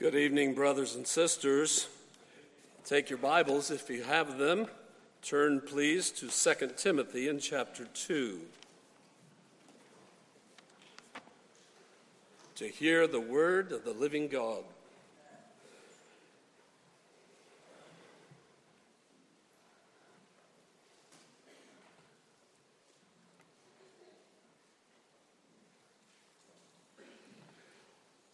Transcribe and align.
Good 0.00 0.14
evening, 0.14 0.54
brothers 0.54 0.94
and 0.94 1.06
sisters. 1.06 1.86
Take 2.86 3.10
your 3.10 3.18
Bibles, 3.18 3.70
if 3.70 3.90
you 3.90 4.02
have 4.02 4.38
them. 4.38 4.66
Turn, 5.20 5.60
please, 5.60 6.10
to 6.12 6.28
2 6.28 6.68
Timothy 6.74 7.28
in 7.28 7.38
chapter 7.38 7.84
2. 7.84 8.40
To 12.54 12.66
hear 12.66 13.06
the 13.06 13.20
word 13.20 13.72
of 13.72 13.84
the 13.84 13.92
living 13.92 14.28
God. 14.28 14.64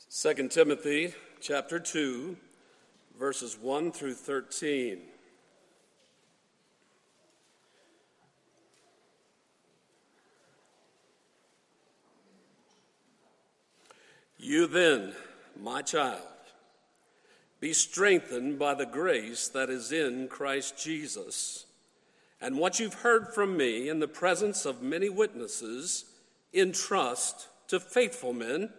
Second 0.08 0.52
Timothy 0.52 1.12
chapter 1.46 1.78
2, 1.78 2.36
verses 3.20 3.56
1 3.56 3.92
through 3.92 4.14
13. 4.14 4.98
You 14.38 14.66
then, 14.66 15.12
my 15.62 15.82
child, 15.82 16.18
be 17.60 17.72
strengthened 17.72 18.58
by 18.58 18.74
the 18.74 18.84
grace 18.84 19.46
that 19.46 19.70
is 19.70 19.92
in 19.92 20.26
Christ 20.26 20.76
Jesus. 20.76 21.66
And 22.40 22.58
what 22.58 22.80
you've 22.80 22.94
heard 22.94 23.28
from 23.28 23.56
me 23.56 23.88
in 23.88 24.00
the 24.00 24.08
presence 24.08 24.66
of 24.66 24.82
many 24.82 25.08
witnesses, 25.08 26.06
entrust 26.52 27.46
to 27.68 27.78
faithful 27.78 28.32
men 28.32 28.70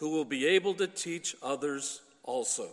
who 0.00 0.08
will 0.08 0.24
be 0.24 0.46
able 0.46 0.72
to 0.72 0.86
teach 0.86 1.36
others 1.42 2.00
also. 2.24 2.70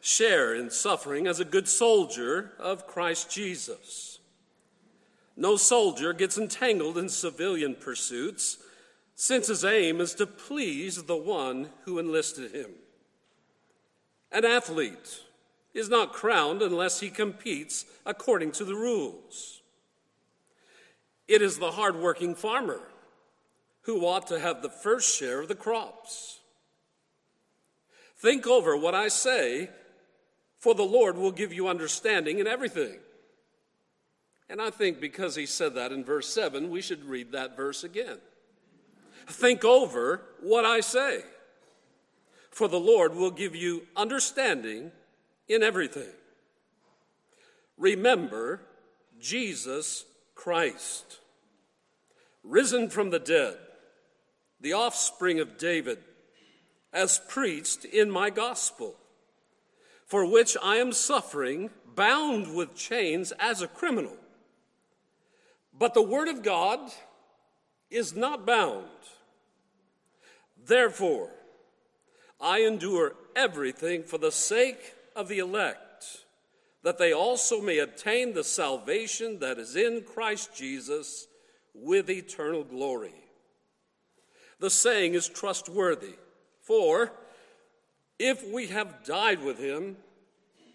Share 0.00 0.54
in 0.54 0.70
suffering 0.70 1.26
as 1.26 1.40
a 1.40 1.44
good 1.44 1.68
soldier 1.68 2.52
of 2.60 2.86
Christ 2.86 3.28
Jesus. 3.28 4.20
No 5.36 5.56
soldier 5.56 6.12
gets 6.12 6.38
entangled 6.38 6.96
in 6.96 7.08
civilian 7.08 7.74
pursuits, 7.74 8.58
since 9.16 9.48
his 9.48 9.64
aim 9.64 10.00
is 10.00 10.14
to 10.14 10.26
please 10.26 11.02
the 11.02 11.16
one 11.16 11.70
who 11.84 11.98
enlisted 11.98 12.54
him. 12.54 12.70
An 14.30 14.44
athlete 14.44 15.22
is 15.74 15.88
not 15.88 16.12
crowned 16.12 16.62
unless 16.62 17.00
he 17.00 17.10
competes 17.10 17.84
according 18.06 18.52
to 18.52 18.64
the 18.64 18.76
rules. 18.76 19.60
It 21.26 21.42
is 21.42 21.58
the 21.58 21.72
hardworking 21.72 22.36
farmer 22.36 22.89
who 23.82 24.04
ought 24.06 24.26
to 24.26 24.38
have 24.38 24.62
the 24.62 24.70
first 24.70 25.18
share 25.18 25.40
of 25.40 25.48
the 25.48 25.54
crops. 25.54 26.40
Think 28.16 28.46
over 28.46 28.76
what 28.76 28.94
I 28.94 29.08
say, 29.08 29.70
for 30.58 30.74
the 30.74 30.82
Lord 30.82 31.16
will 31.16 31.32
give 31.32 31.52
you 31.52 31.68
understanding 31.68 32.38
in 32.38 32.46
everything. 32.46 32.98
And 34.50 34.60
I 34.60 34.70
think 34.70 35.00
because 35.00 35.36
he 35.36 35.46
said 35.46 35.74
that 35.76 35.92
in 35.92 36.04
verse 36.04 36.28
7, 36.28 36.70
we 36.70 36.82
should 36.82 37.04
read 37.04 37.32
that 37.32 37.56
verse 37.56 37.82
again. 37.82 38.18
Think 39.26 39.64
over 39.64 40.22
what 40.40 40.64
I 40.64 40.80
say, 40.80 41.22
for 42.50 42.68
the 42.68 42.80
Lord 42.80 43.14
will 43.14 43.30
give 43.30 43.54
you 43.54 43.86
understanding 43.96 44.90
in 45.48 45.62
everything. 45.62 46.12
Remember 47.78 48.60
Jesus 49.20 50.04
Christ, 50.34 51.20
risen 52.42 52.90
from 52.90 53.10
the 53.10 53.18
dead 53.18 53.56
the 54.60 54.72
offspring 54.72 55.40
of 55.40 55.58
David, 55.58 55.98
as 56.92 57.20
preached 57.28 57.84
in 57.84 58.10
my 58.10 58.30
gospel, 58.30 58.96
for 60.06 60.24
which 60.26 60.56
I 60.62 60.76
am 60.76 60.92
suffering, 60.92 61.70
bound 61.94 62.54
with 62.54 62.74
chains 62.74 63.32
as 63.38 63.62
a 63.62 63.68
criminal. 63.68 64.16
But 65.76 65.94
the 65.94 66.02
word 66.02 66.28
of 66.28 66.42
God 66.42 66.80
is 67.90 68.14
not 68.14 68.46
bound. 68.46 68.86
Therefore, 70.66 71.30
I 72.40 72.60
endure 72.60 73.14
everything 73.36 74.02
for 74.02 74.18
the 74.18 74.32
sake 74.32 74.94
of 75.16 75.28
the 75.28 75.38
elect, 75.38 76.24
that 76.82 76.98
they 76.98 77.12
also 77.12 77.60
may 77.60 77.78
obtain 77.78 78.32
the 78.32 78.44
salvation 78.44 79.38
that 79.40 79.58
is 79.58 79.76
in 79.76 80.02
Christ 80.02 80.54
Jesus 80.54 81.26
with 81.74 82.10
eternal 82.10 82.64
glory. 82.64 83.14
The 84.60 84.70
saying 84.70 85.14
is 85.14 85.28
trustworthy. 85.28 86.14
For 86.62 87.12
if 88.18 88.46
we 88.46 88.68
have 88.68 89.04
died 89.04 89.42
with 89.42 89.58
him, 89.58 89.96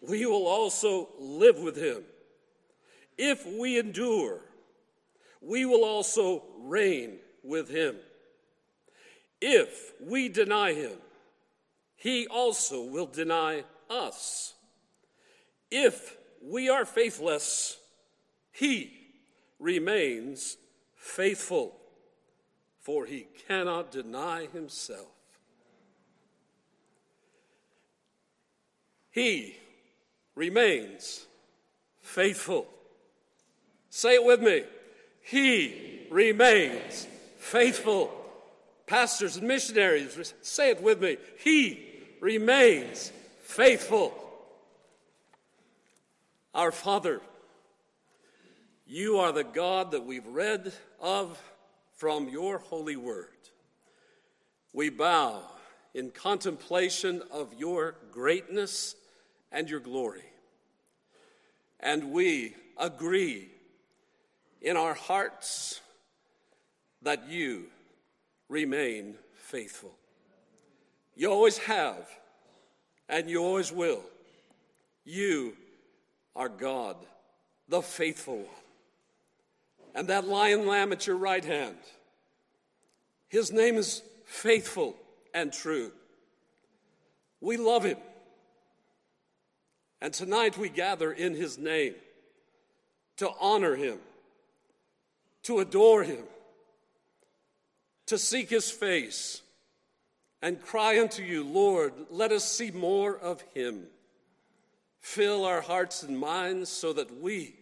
we 0.01 0.25
will 0.25 0.47
also 0.47 1.09
live 1.19 1.59
with 1.59 1.77
him. 1.77 2.03
If 3.17 3.45
we 3.45 3.79
endure, 3.79 4.41
we 5.41 5.65
will 5.65 5.85
also 5.85 6.43
reign 6.59 7.19
with 7.43 7.69
him. 7.69 7.95
If 9.39 9.93
we 10.01 10.29
deny 10.29 10.73
him, 10.73 10.97
he 11.95 12.27
also 12.27 12.83
will 12.83 13.05
deny 13.05 13.63
us. 13.89 14.55
If 15.69 16.17
we 16.43 16.69
are 16.69 16.85
faithless, 16.85 17.77
he 18.51 18.91
remains 19.59 20.57
faithful 20.95 21.75
for 22.85 23.07
he 23.07 23.25
cannot 23.47 23.89
deny 23.89 24.45
himself. 24.53 25.07
He 29.09 29.55
remains 30.35 31.25
faithful. 32.03 32.67
Say 33.89 34.13
it 34.13 34.23
with 34.23 34.39
me. 34.39 34.65
He 35.23 36.05
remains 36.11 37.07
faithful. 37.39 38.13
Pastors 38.85 39.37
and 39.37 39.47
missionaries, 39.47 40.35
say 40.43 40.69
it 40.69 40.83
with 40.83 41.01
me. 41.01 41.17
He 41.39 41.83
remains 42.21 43.11
faithful. 43.41 44.13
Our 46.53 46.71
Father, 46.71 47.19
you 48.85 49.17
are 49.17 49.31
the 49.31 49.43
God 49.43 49.89
that 49.89 50.05
we've 50.05 50.27
read 50.27 50.71
of 51.01 51.41
from 51.95 52.29
your 52.29 52.57
holy 52.57 52.95
word. 52.95 53.29
We 54.73 54.89
bow 54.89 55.41
in 55.93 56.11
contemplation 56.11 57.21
of 57.31 57.53
your 57.57 57.95
greatness 58.11 58.95
and 59.51 59.69
your 59.69 59.79
glory. 59.79 60.25
And 61.79 62.11
we 62.11 62.55
agree 62.77 63.47
in 64.61 64.75
our 64.75 64.93
hearts 64.93 65.79
that 67.01 67.29
you 67.29 67.65
remain 68.49 69.15
faithful. 69.35 69.95
You 71.15 71.31
always 71.31 71.57
have, 71.59 72.09
and 73.07 73.29
you 73.29 73.41
always 73.41 73.71
will. 73.71 74.03
You 75.05 75.55
are 76.35 76.49
God, 76.49 76.97
the 77.69 77.81
faithful 77.81 78.37
one 78.37 78.64
and 79.95 80.09
that 80.09 80.27
lion 80.27 80.67
lamb 80.67 80.91
at 80.91 81.07
your 81.07 81.15
right 81.15 81.43
hand. 81.43 81.77
His 83.29 83.51
name 83.51 83.77
is 83.77 84.03
faithful 84.25 84.95
and 85.33 85.51
true. 85.51 85.91
We 87.39 87.57
love 87.57 87.85
him. 87.85 87.97
And 90.01 90.13
tonight 90.13 90.57
we 90.57 90.69
gather 90.69 91.11
in 91.11 91.33
his 91.33 91.57
name 91.57 91.95
to 93.17 93.31
honor 93.39 93.75
him, 93.75 93.97
to 95.43 95.59
adore 95.59 96.03
him, 96.03 96.23
to 98.07 98.17
seek 98.17 98.49
his 98.49 98.69
face, 98.69 99.41
and 100.41 100.61
cry 100.61 100.99
unto 100.99 101.23
you, 101.23 101.43
Lord, 101.43 101.93
let 102.11 102.33
us 102.33 102.43
see 102.43 102.69
more 102.69 103.17
of 103.17 103.41
him. 103.53 103.85
Fill 104.99 105.45
our 105.45 105.61
hearts 105.61 106.03
and 106.03 106.19
minds 106.19 106.69
so 106.69 106.91
that 106.93 107.21
we 107.21 107.55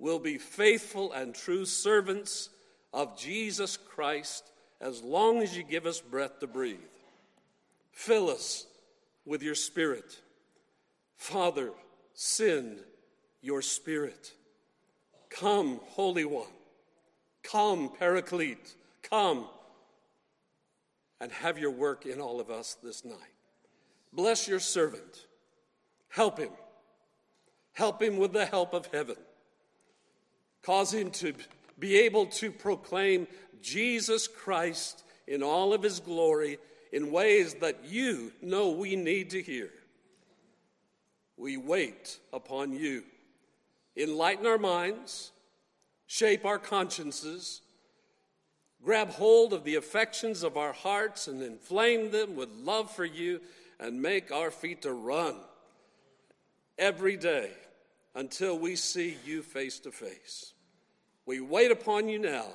will 0.00 0.18
be 0.18 0.38
faithful 0.38 1.12
and 1.12 1.34
true 1.34 1.64
servants 1.64 2.48
of 2.92 3.16
Jesus 3.18 3.76
Christ 3.76 4.50
as 4.80 5.02
long 5.02 5.42
as 5.42 5.56
you 5.56 5.62
give 5.62 5.86
us 5.86 6.00
breath 6.00 6.40
to 6.40 6.46
breathe. 6.46 6.78
Fill 7.92 8.30
us 8.30 8.66
with 9.26 9.42
your 9.42 9.54
Spirit. 9.54 10.18
Father, 11.16 11.70
send 12.14 12.80
your 13.42 13.60
Spirit. 13.60 14.32
Come, 15.28 15.80
Holy 15.88 16.24
One. 16.24 16.46
Come, 17.42 17.90
Paraclete. 17.98 18.74
Come 19.02 19.46
and 21.20 21.30
have 21.30 21.58
your 21.58 21.70
work 21.70 22.06
in 22.06 22.20
all 22.20 22.40
of 22.40 22.50
us 22.50 22.76
this 22.82 23.04
night. 23.04 23.16
Bless 24.12 24.48
your 24.48 24.60
servant. 24.60 25.26
Help 26.08 26.38
him. 26.38 26.50
Help 27.72 28.02
him 28.02 28.16
with 28.16 28.32
the 28.32 28.46
help 28.46 28.72
of 28.72 28.86
heaven. 28.86 29.16
Cause 30.62 30.92
him 30.92 31.10
to 31.12 31.34
be 31.78 32.00
able 32.00 32.26
to 32.26 32.50
proclaim 32.50 33.26
Jesus 33.62 34.28
Christ 34.28 35.02
in 35.26 35.42
all 35.42 35.72
of 35.72 35.82
his 35.82 36.00
glory 36.00 36.58
in 36.92 37.12
ways 37.12 37.54
that 37.54 37.84
you 37.84 38.32
know 38.42 38.70
we 38.70 38.96
need 38.96 39.30
to 39.30 39.42
hear. 39.42 39.70
We 41.36 41.56
wait 41.56 42.18
upon 42.32 42.72
you. 42.72 43.04
Enlighten 43.96 44.46
our 44.46 44.58
minds, 44.58 45.32
shape 46.06 46.44
our 46.44 46.58
consciences, 46.58 47.62
grab 48.82 49.10
hold 49.10 49.52
of 49.52 49.64
the 49.64 49.76
affections 49.76 50.42
of 50.42 50.56
our 50.56 50.72
hearts 50.72 51.28
and 51.28 51.42
inflame 51.42 52.10
them 52.10 52.36
with 52.36 52.50
love 52.50 52.90
for 52.90 53.04
you, 53.04 53.40
and 53.78 54.02
make 54.02 54.30
our 54.30 54.50
feet 54.50 54.82
to 54.82 54.92
run 54.92 55.36
every 56.78 57.16
day 57.16 57.50
until 58.14 58.58
we 58.58 58.76
see 58.76 59.16
you 59.24 59.42
face 59.42 59.80
to 59.80 59.90
face. 59.92 60.52
We 61.26 61.40
wait 61.40 61.70
upon 61.70 62.08
you 62.08 62.18
now 62.18 62.46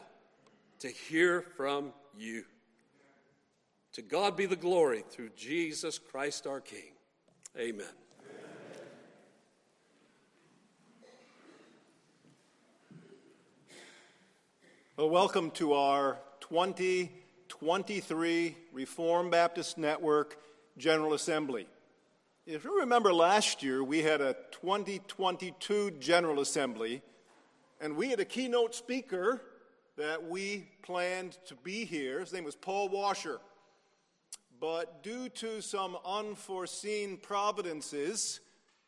to 0.79 0.89
hear 0.89 1.41
from 1.55 1.93
you. 2.17 2.43
To 3.93 4.01
God 4.01 4.35
be 4.35 4.45
the 4.45 4.57
glory 4.57 5.03
through 5.09 5.29
Jesus 5.37 5.97
Christ 5.97 6.45
our 6.45 6.59
King. 6.59 6.91
Amen. 7.57 7.87
Well, 14.97 15.09
welcome 15.09 15.51
to 15.51 15.71
our 15.73 16.19
2023 16.41 18.57
Reformed 18.71 19.31
Baptist 19.31 19.77
Network 19.77 20.37
General 20.77 21.13
Assembly. 21.13 21.67
If 22.47 22.63
you 22.63 22.81
remember 22.81 23.11
last 23.11 23.63
year, 23.63 23.83
we 23.83 24.03
had 24.03 24.21
a 24.21 24.35
2022 24.51 25.89
General 25.99 26.41
Assembly, 26.41 27.01
and 27.81 27.95
we 27.97 28.11
had 28.11 28.19
a 28.19 28.25
keynote 28.25 28.75
speaker 28.75 29.41
that 29.97 30.29
we 30.29 30.69
planned 30.83 31.39
to 31.47 31.55
be 31.55 31.85
here. 31.85 32.19
His 32.19 32.31
name 32.31 32.43
was 32.43 32.55
Paul 32.55 32.89
Washer. 32.89 33.39
But 34.59 35.01
due 35.01 35.27
to 35.29 35.59
some 35.59 35.97
unforeseen 36.05 37.17
providences, 37.17 38.41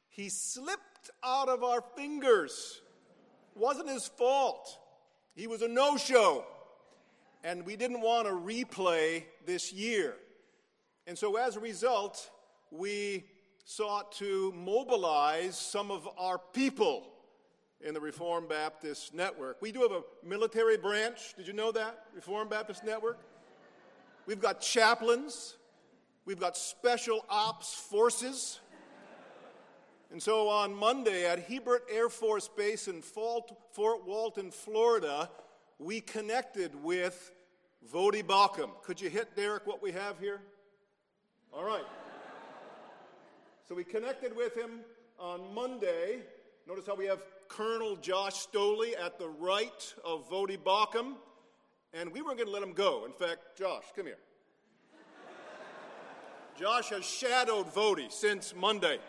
he 0.08 0.30
slipped 0.30 1.10
out 1.24 1.50
of 1.50 1.64
our 1.64 1.82
fingers. 1.96 2.82
Wasn't 3.56 3.90
his 3.90 4.08
fault. 4.08 4.78
He 5.36 5.48
was 5.48 5.64
a 5.64 5.68
no 5.68 5.98
show. 5.98 6.46
And 7.44 7.66
we 7.66 7.76
didn't 7.76 8.02
want 8.02 8.28
to 8.28 8.34
replay 8.34 9.24
this 9.48 9.74
year. 9.74 10.14
And 11.08 11.18
so 11.18 11.38
as 11.38 11.56
a 11.56 11.60
result, 11.60 12.30
we 12.70 13.24
sought 13.70 14.14
to 14.14 14.54
mobilize 14.56 15.58
some 15.58 15.92
of 15.92 16.08
our 16.18 16.40
people 16.54 17.06
in 17.82 17.94
the 17.94 18.00
Reformed 18.00 18.48
Baptist 18.48 19.14
Network. 19.14 19.62
We 19.62 19.74
do 19.74 19.82
have 19.82 19.92
a 19.92 20.04
military 20.26 20.78
branch. 20.78 21.34
Did 21.36 21.48
you 21.48 21.54
know 21.54 21.74
that? 21.74 22.06
Reformed 22.16 22.50
Baptist 22.50 22.86
Network. 22.86 23.20
We've 24.26 24.40
got 24.40 24.62
chaplains. 24.62 25.58
We've 26.24 26.40
got 26.40 26.56
special 26.56 27.26
ops 27.30 27.74
forces. 27.74 28.62
And 30.12 30.24
so 30.24 30.48
on 30.48 30.74
Monday 30.74 31.30
at 31.30 31.50
Hurlburt 31.50 31.82
Air 31.92 32.08
Force 32.08 32.48
Base 32.48 32.88
in 32.88 33.02
Fort 33.02 33.52
Walton, 33.76 34.50
Florida, 34.50 35.30
we 35.78 36.00
connected 36.00 36.72
with 36.84 37.34
Voddie 37.94 38.24
Baucham. 38.24 38.70
Could 38.84 39.02
you 39.02 39.10
hit, 39.10 39.36
Derek, 39.36 39.68
what 39.68 39.84
we 39.84 39.92
have 39.92 40.18
here? 40.20 40.40
All 41.52 41.66
right. 41.66 41.84
So 43.68 43.76
we 43.76 43.84
connected 43.84 44.34
with 44.34 44.56
him 44.56 44.80
on 45.20 45.54
Monday. 45.54 46.20
Notice 46.66 46.88
how 46.88 46.96
we 46.96 47.06
have 47.06 47.22
Colonel 47.50 47.98
Josh 47.98 48.48
Stoley 48.48 48.94
at 48.98 49.20
the 49.20 49.28
right 49.28 49.94
of 50.06 50.30
Voddie 50.30 50.58
Baucham. 50.58 51.16
And 51.94 52.14
we 52.14 52.22
weren't 52.22 52.38
going 52.38 52.48
to 52.48 52.54
let 52.54 52.64
him 52.64 52.72
go. 52.72 53.04
In 53.04 53.12
fact, 53.12 53.58
Josh, 53.58 53.84
come 53.94 54.06
here. 54.06 54.20
Josh 56.58 56.90
has 56.92 57.04
shadowed 57.04 57.74
Voddie 57.74 58.10
since 58.10 58.56
Monday. 58.56 59.00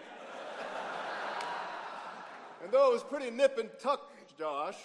And 2.60 2.72
though 2.72 2.90
it 2.90 2.94
was 2.94 3.04
pretty 3.04 3.30
nip 3.30 3.58
and 3.58 3.70
tuck, 3.80 4.10
Josh, 4.36 4.76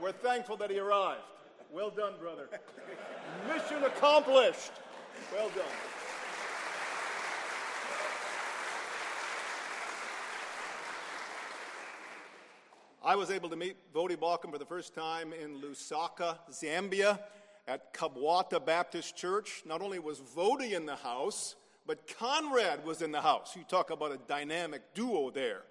we're 0.00 0.12
thankful 0.12 0.56
that 0.58 0.70
he 0.70 0.78
arrived. 0.78 1.22
Well 1.72 1.90
done, 1.90 2.14
brother. 2.20 2.48
Mission 3.48 3.82
accomplished. 3.82 4.70
Well 5.32 5.48
done. 5.48 5.64
I 13.08 13.16
was 13.16 13.30
able 13.30 13.48
to 13.48 13.56
meet 13.56 13.74
Voddie 13.94 14.18
Baucham 14.18 14.52
for 14.52 14.58
the 14.58 14.66
first 14.66 14.94
time 14.94 15.32
in 15.32 15.62
Lusaka, 15.62 16.36
Zambia, 16.52 17.18
at 17.66 17.94
Kabwata 17.94 18.62
Baptist 18.62 19.16
Church. 19.16 19.62
Not 19.64 19.80
only 19.80 19.98
was 19.98 20.20
Voddie 20.20 20.72
in 20.72 20.84
the 20.84 20.94
house, 20.94 21.56
but 21.86 22.06
Conrad 22.18 22.84
was 22.84 23.00
in 23.00 23.10
the 23.10 23.22
house. 23.22 23.56
You 23.56 23.64
talk 23.64 23.88
about 23.88 24.12
a 24.12 24.18
dynamic 24.28 24.82
duo 24.92 25.30
there. 25.30 25.62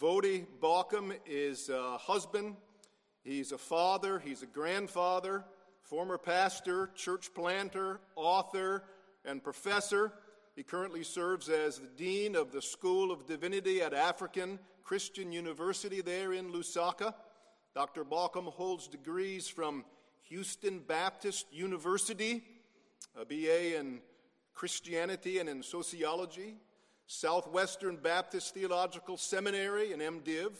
Voddie 0.00 0.46
Baucham 0.62 1.12
is 1.26 1.70
a 1.70 1.98
husband, 1.98 2.54
he's 3.24 3.50
a 3.50 3.58
father, 3.58 4.20
he's 4.20 4.44
a 4.44 4.46
grandfather, 4.46 5.44
former 5.82 6.18
pastor, 6.18 6.90
church 6.94 7.34
planter, 7.34 7.98
author, 8.14 8.84
and 9.24 9.42
professor. 9.42 10.12
He 10.54 10.62
currently 10.62 11.02
serves 11.02 11.48
as 11.48 11.80
the 11.80 11.88
dean 11.88 12.36
of 12.36 12.52
the 12.52 12.62
School 12.62 13.10
of 13.10 13.26
Divinity 13.26 13.82
at 13.82 13.92
African 13.92 14.60
Christian 14.88 15.32
University 15.32 16.00
there 16.00 16.32
in 16.32 16.50
Lusaka. 16.50 17.12
Dr. 17.74 18.06
Baucham 18.06 18.46
holds 18.46 18.88
degrees 18.88 19.46
from 19.46 19.84
Houston 20.30 20.78
Baptist 20.78 21.44
University, 21.52 22.42
a 23.14 23.26
BA 23.26 23.78
in 23.78 24.00
Christianity 24.54 25.40
and 25.40 25.48
in 25.50 25.62
sociology, 25.62 26.54
Southwestern 27.06 27.96
Baptist 27.96 28.54
Theological 28.54 29.18
Seminary, 29.18 29.92
an 29.92 30.00
MDiv, 30.00 30.52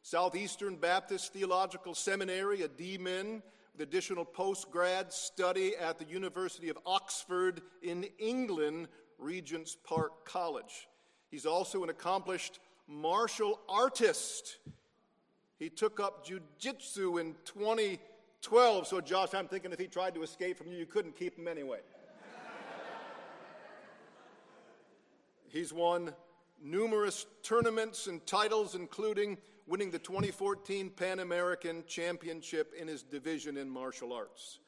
Southeastern 0.00 0.76
Baptist 0.76 1.34
Theological 1.34 1.94
Seminary, 1.94 2.62
a 2.62 2.68
DMin, 2.68 3.42
with 3.74 3.82
additional 3.82 4.24
post 4.24 4.70
grad 4.70 5.12
study 5.12 5.76
at 5.76 5.98
the 5.98 6.06
University 6.06 6.70
of 6.70 6.78
Oxford 6.86 7.60
in 7.82 8.06
England, 8.18 8.88
Regent's 9.18 9.76
Park 9.86 10.24
College. 10.24 10.88
He's 11.30 11.44
also 11.44 11.84
an 11.84 11.90
accomplished 11.90 12.60
martial 12.86 13.60
artist. 13.68 14.58
He 15.58 15.70
took 15.70 16.00
up 16.00 16.26
jujitsu 16.26 17.20
in 17.20 17.34
2012. 17.44 18.86
So, 18.86 19.00
Josh, 19.00 19.34
I'm 19.34 19.48
thinking 19.48 19.72
if 19.72 19.78
he 19.78 19.86
tried 19.86 20.14
to 20.14 20.22
escape 20.22 20.58
from 20.58 20.70
you, 20.70 20.78
you 20.78 20.86
couldn't 20.86 21.16
keep 21.16 21.38
him 21.38 21.48
anyway. 21.48 21.80
He's 25.48 25.72
won 25.72 26.12
numerous 26.60 27.26
tournaments 27.42 28.08
and 28.08 28.26
titles, 28.26 28.74
including 28.74 29.38
winning 29.66 29.90
the 29.90 29.98
2014 29.98 30.90
Pan 30.90 31.20
American 31.20 31.84
Championship 31.86 32.74
in 32.78 32.88
his 32.88 33.02
division 33.02 33.56
in 33.56 33.70
martial 33.70 34.12
arts. 34.12 34.58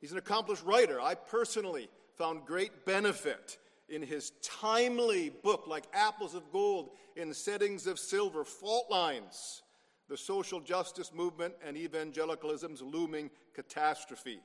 He's 0.00 0.12
an 0.12 0.18
accomplished 0.18 0.64
writer. 0.64 1.00
I 1.00 1.14
personally 1.14 1.88
found 2.16 2.46
great 2.46 2.86
benefit 2.86 3.58
in 3.92 4.02
his 4.02 4.32
timely 4.42 5.28
book, 5.28 5.66
like 5.66 5.84
Apples 5.92 6.34
of 6.34 6.50
Gold 6.50 6.90
in 7.14 7.34
Settings 7.34 7.86
of 7.86 7.98
Silver, 7.98 8.42
Fault 8.42 8.90
Lines, 8.90 9.62
the 10.08 10.16
social 10.16 10.60
justice 10.60 11.12
movement 11.12 11.54
and 11.64 11.76
evangelicalism's 11.76 12.80
looming 12.80 13.30
catastrophe. 13.54 14.40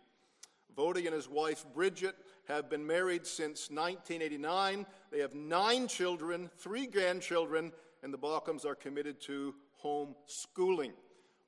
Voddie 0.77 1.05
and 1.05 1.15
his 1.15 1.29
wife 1.29 1.65
Bridget 1.73 2.15
have 2.49 2.69
been 2.69 2.85
married 2.85 3.25
since 3.25 3.69
1989. 3.71 4.85
They 5.11 5.19
have 5.19 5.33
nine 5.33 5.87
children, 5.87 6.51
three 6.57 6.85
grandchildren, 6.85 7.71
and 8.03 8.13
the 8.13 8.17
Bauchams 8.17 8.65
are 8.65 8.75
committed 8.75 9.21
to 9.21 9.55
home 9.77 10.13
schooling. 10.25 10.91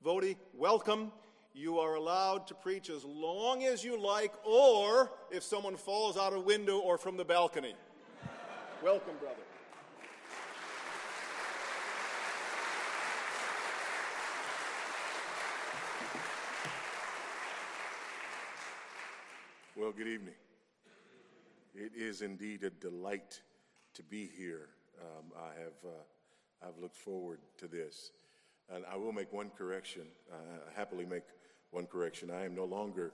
Voddie, 0.03 0.37
welcome. 0.53 1.11
You 1.53 1.79
are 1.79 1.95
allowed 1.95 2.47
to 2.47 2.53
preach 2.53 2.89
as 2.89 3.03
long 3.03 3.63
as 3.63 3.83
you 3.83 3.99
like, 3.99 4.33
or 4.45 5.11
if 5.31 5.43
someone 5.43 5.75
falls 5.75 6.15
out 6.15 6.33
a 6.33 6.39
window 6.39 6.79
or 6.79 6.97
from 6.97 7.17
the 7.17 7.25
balcony. 7.25 7.75
welcome, 8.83 9.15
brother. 9.19 9.35
Well, 19.75 19.91
good 19.91 20.07
evening. 20.07 20.35
It 21.73 21.93
is 21.95 22.21
indeed 22.21 22.63
a 22.63 22.69
delight 22.69 23.41
to 23.95 24.03
be 24.03 24.29
here. 24.37 24.67
Um, 25.01 25.31
I 25.35 25.59
have 25.59 25.73
uh, 25.83 26.67
I've 26.67 26.77
looked 26.81 26.97
forward 26.97 27.39
to 27.57 27.67
this, 27.67 28.11
and 28.69 28.83
I 28.91 28.97
will 28.97 29.13
make 29.13 29.31
one 29.31 29.49
correction. 29.57 30.03
Uh, 30.31 30.35
happily 30.75 31.05
make 31.05 31.23
one 31.71 31.85
correction. 31.85 32.31
I 32.31 32.45
am 32.45 32.55
no 32.55 32.65
longer 32.65 33.11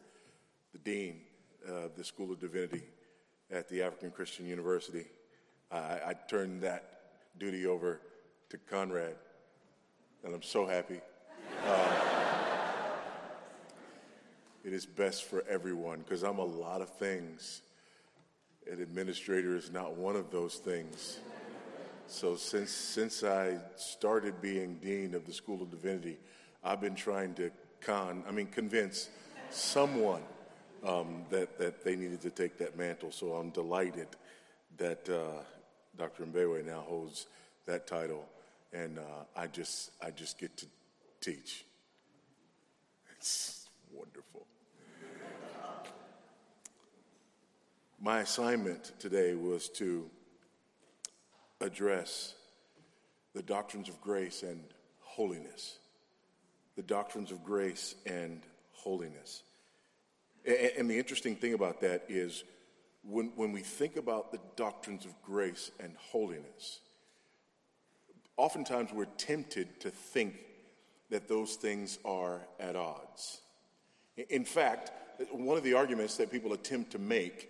the 0.71 0.79
dean 0.79 1.21
of 1.67 1.95
the 1.95 2.03
School 2.03 2.31
of 2.31 2.39
Divinity 2.39 2.83
at 3.51 3.69
the 3.69 3.81
African 3.81 4.11
Christian 4.11 4.45
University. 4.45 5.05
I, 5.71 5.99
I 6.07 6.15
turned 6.29 6.61
that 6.61 6.99
duty 7.37 7.65
over 7.65 7.99
to 8.49 8.57
Conrad, 8.57 9.15
and 10.23 10.33
I'm 10.33 10.43
so 10.43 10.65
happy. 10.65 11.01
Uh, 11.65 12.01
it 14.63 14.73
is 14.73 14.85
best 14.85 15.25
for 15.25 15.43
everyone 15.49 15.99
because 15.99 16.23
I'm 16.23 16.39
a 16.39 16.45
lot 16.45 16.81
of 16.81 16.89
things 16.89 17.61
an 18.71 18.81
administrator 18.81 19.55
is 19.55 19.71
not 19.71 19.95
one 19.95 20.15
of 20.15 20.31
those 20.31 20.55
things. 20.55 21.19
So 22.07 22.35
since 22.35 22.71
since 22.71 23.23
I 23.23 23.57
started 23.75 24.41
being 24.41 24.75
dean 24.75 25.13
of 25.13 25.25
the 25.25 25.33
School 25.33 25.61
of 25.61 25.69
Divinity, 25.69 26.17
I've 26.63 26.81
been 26.81 26.95
trying 26.95 27.33
to 27.35 27.51
con, 27.85 28.23
I 28.27 28.31
mean, 28.31 28.47
convince 28.47 29.09
someone 29.51 30.23
um, 30.83 31.23
that 31.29 31.57
that 31.59 31.83
they 31.83 31.95
needed 31.95 32.21
to 32.21 32.29
take 32.29 32.57
that 32.57 32.77
mantle. 32.77 33.11
So 33.11 33.33
I'm 33.33 33.51
delighted 33.51 34.07
that 34.77 35.07
uh, 35.07 35.43
Dr. 35.97 36.25
Mbewe 36.25 36.65
now 36.65 36.81
holds 36.81 37.27
that 37.65 37.87
title, 37.87 38.25
and 38.73 38.97
uh, 38.99 39.01
I 39.35 39.47
just 39.47 39.91
I 40.03 40.09
just 40.11 40.39
get 40.39 40.57
to 40.57 40.65
teach. 41.21 41.65
It's 43.15 43.69
wonderful. 43.93 44.45
My 48.01 48.19
assignment 48.19 48.99
today 48.99 49.35
was 49.35 49.69
to 49.69 50.09
address 51.61 52.33
the 53.33 53.41
doctrines 53.41 53.89
of 53.89 53.99
grace 54.01 54.43
and 54.43 54.61
holiness. 54.99 55.79
The 56.75 56.83
doctrines 56.83 57.31
of 57.31 57.43
grace 57.43 57.95
and 58.05 58.41
holiness. 58.73 59.43
And, 60.45 60.89
the 60.89 60.97
interesting 60.97 61.35
thing 61.35 61.53
about 61.53 61.81
that 61.81 62.03
is 62.07 62.43
when, 63.03 63.31
when 63.35 63.51
we 63.51 63.61
think 63.61 63.95
about 63.95 64.31
the 64.31 64.39
doctrines 64.55 65.05
of 65.05 65.11
grace 65.23 65.71
and 65.79 65.95
holiness, 65.97 66.81
oftentimes 68.37 68.91
we're 68.93 69.05
tempted 69.17 69.79
to 69.79 69.89
think 69.89 70.35
that 71.09 71.27
those 71.27 71.55
things 71.55 71.97
are 72.05 72.41
at 72.59 72.75
odds. 72.75 73.41
In 74.29 74.45
fact, 74.45 74.91
one 75.31 75.57
of 75.57 75.63
the 75.63 75.73
arguments 75.73 76.17
that 76.17 76.31
people 76.31 76.53
attempt 76.53 76.91
to 76.91 76.99
make 76.99 77.49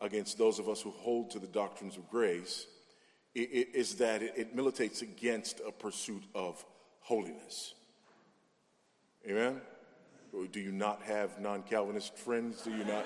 against 0.00 0.36
those 0.36 0.58
of 0.58 0.68
us 0.68 0.80
who 0.80 0.90
hold 0.90 1.30
to 1.30 1.38
the 1.38 1.46
doctrines 1.46 1.96
of 1.96 2.08
grace 2.10 2.66
is 3.34 3.94
that 3.96 4.22
it 4.22 4.54
militates 4.54 5.00
against 5.02 5.60
a 5.66 5.72
pursuit 5.72 6.22
of 6.34 6.64
holiness. 7.00 7.74
Amen? 9.28 9.60
Do 10.50 10.60
you 10.60 10.72
not 10.72 11.02
have 11.02 11.38
non 11.40 11.62
Calvinist 11.62 12.16
friends? 12.16 12.62
Do 12.62 12.70
you 12.70 12.84
not? 12.84 13.04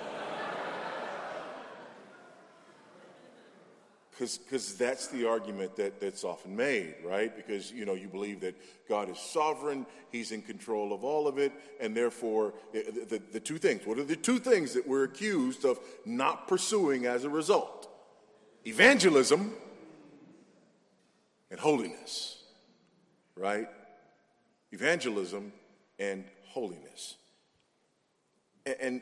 Because 4.17 4.73
that's 4.75 5.07
the 5.09 5.27
argument 5.27 5.75
that, 5.75 5.99
that's 5.99 6.23
often 6.23 6.55
made, 6.55 6.95
right? 7.05 7.35
Because, 7.35 7.71
you 7.71 7.85
know, 7.85 7.93
you 7.93 8.07
believe 8.07 8.41
that 8.41 8.55
God 8.89 9.09
is 9.09 9.19
sovereign, 9.19 9.85
He's 10.11 10.31
in 10.31 10.41
control 10.41 10.91
of 10.91 11.03
all 11.03 11.27
of 11.27 11.37
it, 11.37 11.51
and 11.79 11.95
therefore, 11.95 12.55
eh, 12.73 12.81
the, 12.87 13.17
the, 13.17 13.21
the 13.33 13.39
two 13.39 13.59
things, 13.59 13.85
what 13.85 13.99
are 13.99 14.03
the 14.03 14.15
two 14.15 14.39
things 14.39 14.73
that 14.73 14.87
we're 14.87 15.03
accused 15.03 15.65
of 15.65 15.79
not 16.03 16.47
pursuing 16.47 17.05
as 17.05 17.25
a 17.25 17.29
result? 17.29 17.89
Evangelism 18.65 19.53
and 21.51 21.59
holiness, 21.59 22.41
right? 23.35 23.69
Evangelism 24.71 25.53
and 25.99 26.25
holiness. 26.45 27.15
And, 28.79 29.01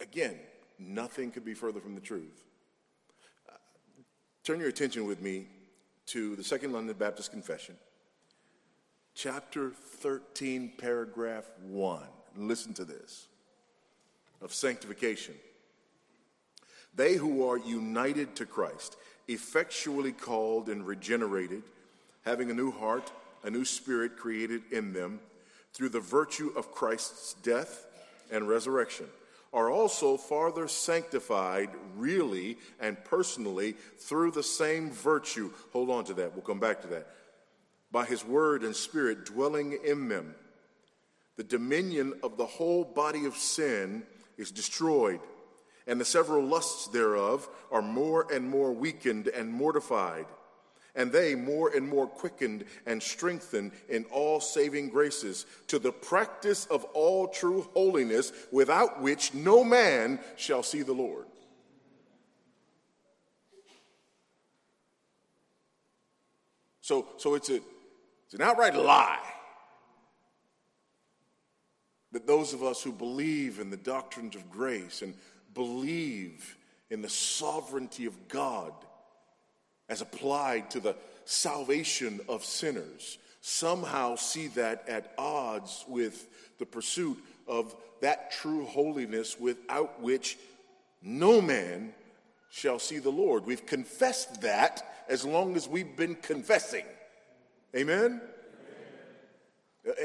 again, 0.00 0.36
nothing 0.78 1.30
could 1.30 1.44
be 1.44 1.54
further 1.54 1.80
from 1.80 1.94
the 1.94 2.00
truth. 2.00 2.44
Turn 4.42 4.60
your 4.60 4.68
attention 4.68 5.06
with 5.06 5.22
me 5.22 5.46
to 6.06 6.36
the 6.36 6.44
Second 6.44 6.72
London 6.72 6.94
Baptist 6.98 7.30
Confession, 7.30 7.76
chapter 9.14 9.70
13, 9.70 10.72
paragraph 10.76 11.44
1. 11.62 12.02
Listen 12.36 12.74
to 12.74 12.84
this 12.84 13.28
of 14.42 14.52
sanctification. 14.52 15.34
They 16.94 17.14
who 17.14 17.48
are 17.48 17.56
united 17.56 18.36
to 18.36 18.46
Christ, 18.46 18.96
effectually 19.28 20.12
called 20.12 20.68
and 20.68 20.86
regenerated, 20.86 21.62
having 22.24 22.50
a 22.50 22.54
new 22.54 22.70
heart, 22.70 23.10
a 23.44 23.50
new 23.50 23.64
spirit 23.64 24.18
created 24.18 24.62
in 24.70 24.92
them 24.92 25.20
through 25.74 25.90
the 25.90 26.00
virtue 26.00 26.52
of 26.56 26.72
Christ's 26.72 27.34
death 27.34 27.86
and 28.30 28.48
resurrection, 28.48 29.06
are 29.52 29.70
also 29.70 30.16
farther 30.16 30.66
sanctified 30.66 31.70
really 31.96 32.58
and 32.80 33.02
personally 33.04 33.72
through 33.98 34.30
the 34.30 34.42
same 34.42 34.90
virtue. 34.90 35.50
Hold 35.72 35.90
on 35.90 36.04
to 36.04 36.14
that, 36.14 36.32
we'll 36.32 36.42
come 36.42 36.60
back 36.60 36.80
to 36.82 36.88
that. 36.88 37.08
By 37.92 38.04
his 38.04 38.24
word 38.24 38.62
and 38.62 38.74
spirit 38.74 39.24
dwelling 39.24 39.78
in 39.84 40.08
them, 40.08 40.34
the 41.36 41.44
dominion 41.44 42.14
of 42.22 42.36
the 42.36 42.46
whole 42.46 42.84
body 42.84 43.26
of 43.26 43.36
sin 43.36 44.04
is 44.36 44.50
destroyed, 44.50 45.20
and 45.86 46.00
the 46.00 46.04
several 46.04 46.44
lusts 46.44 46.88
thereof 46.88 47.48
are 47.70 47.82
more 47.82 48.32
and 48.32 48.48
more 48.48 48.72
weakened 48.72 49.28
and 49.28 49.52
mortified 49.52 50.26
and 50.94 51.10
they 51.10 51.34
more 51.34 51.74
and 51.74 51.88
more 51.88 52.06
quickened 52.06 52.64
and 52.86 53.02
strengthened 53.02 53.72
in 53.88 54.04
all 54.06 54.40
saving 54.40 54.88
graces 54.88 55.46
to 55.66 55.78
the 55.78 55.92
practice 55.92 56.66
of 56.66 56.84
all 56.94 57.28
true 57.28 57.68
holiness, 57.74 58.32
without 58.52 59.02
which 59.02 59.34
no 59.34 59.64
man 59.64 60.18
shall 60.36 60.62
see 60.62 60.82
the 60.82 60.92
Lord. 60.92 61.26
So, 66.80 67.06
so 67.16 67.34
it's, 67.34 67.48
a, 67.48 67.60
it's 68.26 68.34
an 68.34 68.42
outright 68.42 68.76
lie 68.76 69.18
that 72.12 72.26
those 72.26 72.52
of 72.52 72.62
us 72.62 72.82
who 72.82 72.92
believe 72.92 73.58
in 73.58 73.70
the 73.70 73.76
doctrines 73.76 74.36
of 74.36 74.50
grace 74.50 75.02
and 75.02 75.14
believe 75.54 76.56
in 76.90 77.02
the 77.02 77.08
sovereignty 77.08 78.06
of 78.06 78.28
God 78.28 78.72
as 79.88 80.00
applied 80.00 80.70
to 80.70 80.80
the 80.80 80.96
salvation 81.24 82.20
of 82.28 82.44
sinners 82.44 83.18
somehow 83.40 84.16
see 84.16 84.46
that 84.48 84.88
at 84.88 85.12
odds 85.18 85.84
with 85.86 86.28
the 86.58 86.64
pursuit 86.66 87.18
of 87.46 87.74
that 88.00 88.30
true 88.30 88.64
holiness 88.64 89.38
without 89.38 90.00
which 90.00 90.38
no 91.02 91.42
man 91.42 91.92
shall 92.50 92.78
see 92.78 92.98
the 92.98 93.10
Lord. 93.10 93.44
We've 93.44 93.66
confessed 93.66 94.40
that 94.40 95.04
as 95.08 95.24
long 95.24 95.56
as 95.56 95.68
we've 95.68 95.94
been 95.96 96.14
confessing. 96.14 96.84
Amen? 97.76 98.20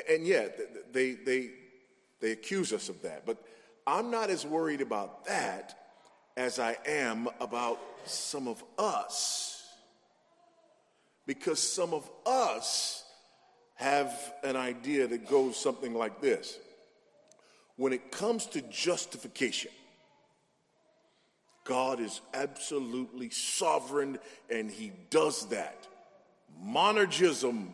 And 0.10 0.28
yet, 0.28 0.94
they, 0.94 1.14
they, 1.14 1.52
they 2.20 2.32
accuse 2.32 2.74
us 2.74 2.90
of 2.90 3.02
that. 3.04 3.26
But 3.26 3.42
I'm 3.88 4.12
not 4.12 4.30
as 4.30 4.46
worried 4.46 4.82
about 4.82 5.26
that 5.26 5.78
as 6.36 6.60
I 6.60 6.78
am 6.86 7.30
about 7.40 7.80
some 8.06 8.48
of 8.48 8.62
us 8.78 9.59
because 11.30 11.60
some 11.60 11.94
of 11.94 12.10
us 12.26 13.04
have 13.76 14.34
an 14.44 14.56
idea 14.56 15.06
that 15.06 15.30
goes 15.30 15.56
something 15.56 15.94
like 15.94 16.22
this. 16.22 16.58
When 17.76 17.94
it 17.94 18.12
comes 18.12 18.48
to 18.48 18.64
justification, 18.64 19.70
God 21.66 22.00
is 22.00 22.20
absolutely 22.34 23.30
sovereign 23.30 24.18
and 24.50 24.72
he 24.72 24.92
does 25.12 25.48
that. 25.50 25.86
Monergism, 26.66 27.68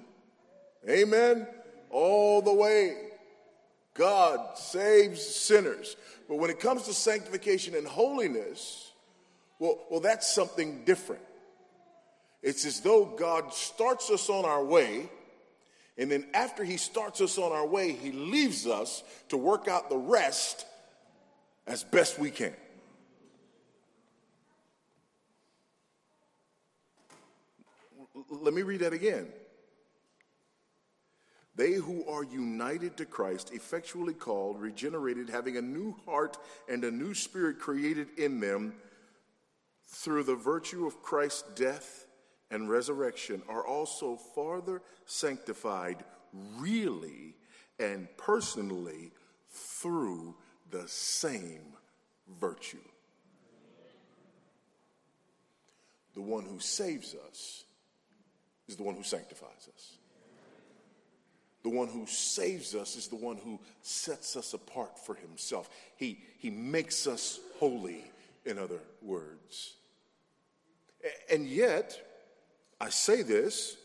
amen, 0.89 1.47
all 1.89 2.41
the 2.41 2.53
way. 2.53 2.97
God 3.93 4.57
saves 4.57 5.25
sinners. 5.25 5.95
But 6.27 6.39
when 6.39 6.49
it 6.49 6.59
comes 6.59 6.83
to 6.83 6.93
sanctification 6.93 7.73
and 7.75 7.87
holiness, 7.87 8.91
well, 9.59 9.79
well 9.89 10.01
that's 10.01 10.27
something 10.35 10.83
different. 10.83 11.21
It's 12.45 12.63
as 12.63 12.79
though 12.79 13.05
God 13.05 13.55
starts 13.55 14.11
us 14.11 14.29
on 14.29 14.45
our 14.45 14.63
way, 14.63 15.09
and 15.97 16.11
then 16.11 16.27
after 16.31 16.63
He 16.63 16.77
starts 16.77 17.19
us 17.19 17.39
on 17.39 17.51
our 17.51 17.65
way, 17.65 17.91
He 17.91 18.11
leaves 18.11 18.67
us 18.67 19.03
to 19.29 19.37
work 19.37 19.67
out 19.67 19.89
the 19.89 19.97
rest 19.97 20.63
as 21.65 21.83
best 21.83 22.19
we 22.19 22.29
can. 22.29 22.53
Let 28.29 28.53
me 28.53 28.61
read 28.61 28.81
that 28.81 28.93
again. 28.93 29.27
They 31.55 31.73
who 31.73 32.05
are 32.07 32.23
united 32.23 32.95
to 32.97 33.05
Christ, 33.05 33.53
effectually 33.53 34.13
called, 34.13 34.61
regenerated, 34.61 35.31
having 35.31 35.57
a 35.57 35.63
new 35.63 35.95
heart 36.05 36.37
and 36.69 36.83
a 36.83 36.91
new 36.91 37.15
spirit 37.15 37.57
created 37.57 38.07
in 38.19 38.39
them 38.39 38.75
through 39.87 40.23
the 40.23 40.35
virtue 40.35 40.85
of 40.85 41.01
Christ's 41.01 41.41
death 41.55 42.04
and 42.51 42.69
resurrection 42.69 43.41
are 43.49 43.65
also 43.65 44.17
farther 44.35 44.81
sanctified 45.05 46.03
really 46.57 47.35
and 47.79 48.07
personally 48.17 49.11
through 49.49 50.35
the 50.71 50.87
same 50.87 51.73
virtue. 52.39 52.77
The 56.13 56.21
one 56.21 56.45
who 56.45 56.59
saves 56.59 57.15
us 57.29 57.65
is 58.67 58.77
the 58.77 58.83
one 58.83 58.95
who 58.95 59.03
sanctifies 59.03 59.69
us. 59.73 59.97
The 61.63 61.69
one 61.69 61.87
who 61.87 62.05
saves 62.05 62.75
us 62.75 62.95
is 62.95 63.07
the 63.07 63.15
one 63.15 63.37
who 63.37 63.59
sets 63.81 64.35
us 64.35 64.53
apart 64.53 65.03
for 65.03 65.15
himself. 65.15 65.69
He, 65.97 66.19
he 66.37 66.51
makes 66.51 67.07
us 67.07 67.39
holy, 67.57 68.03
in 68.45 68.59
other 68.59 68.79
words. 69.01 69.73
And 71.31 71.47
yet, 71.47 71.99
I 72.79 72.89
say 72.89 73.21
this 73.21 73.77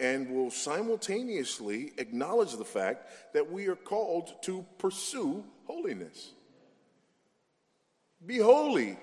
and 0.00 0.30
will 0.30 0.50
simultaneously 0.50 1.92
acknowledge 1.98 2.56
the 2.56 2.64
fact 2.64 3.06
that 3.34 3.50
we 3.50 3.68
are 3.68 3.76
called 3.76 4.42
to 4.42 4.66
pursue 4.78 5.44
holiness. 5.66 6.32
Be 8.24 8.38
holy 8.38 8.98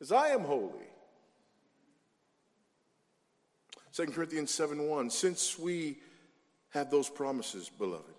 as 0.00 0.12
I 0.12 0.28
am 0.28 0.42
holy. 0.42 0.86
2 3.92 4.06
Corinthians 4.06 4.50
7 4.50 4.86
1 4.88 5.10
Since 5.10 5.58
we 5.58 5.98
have 6.70 6.90
those 6.90 7.08
promises, 7.08 7.70
beloved, 7.70 8.14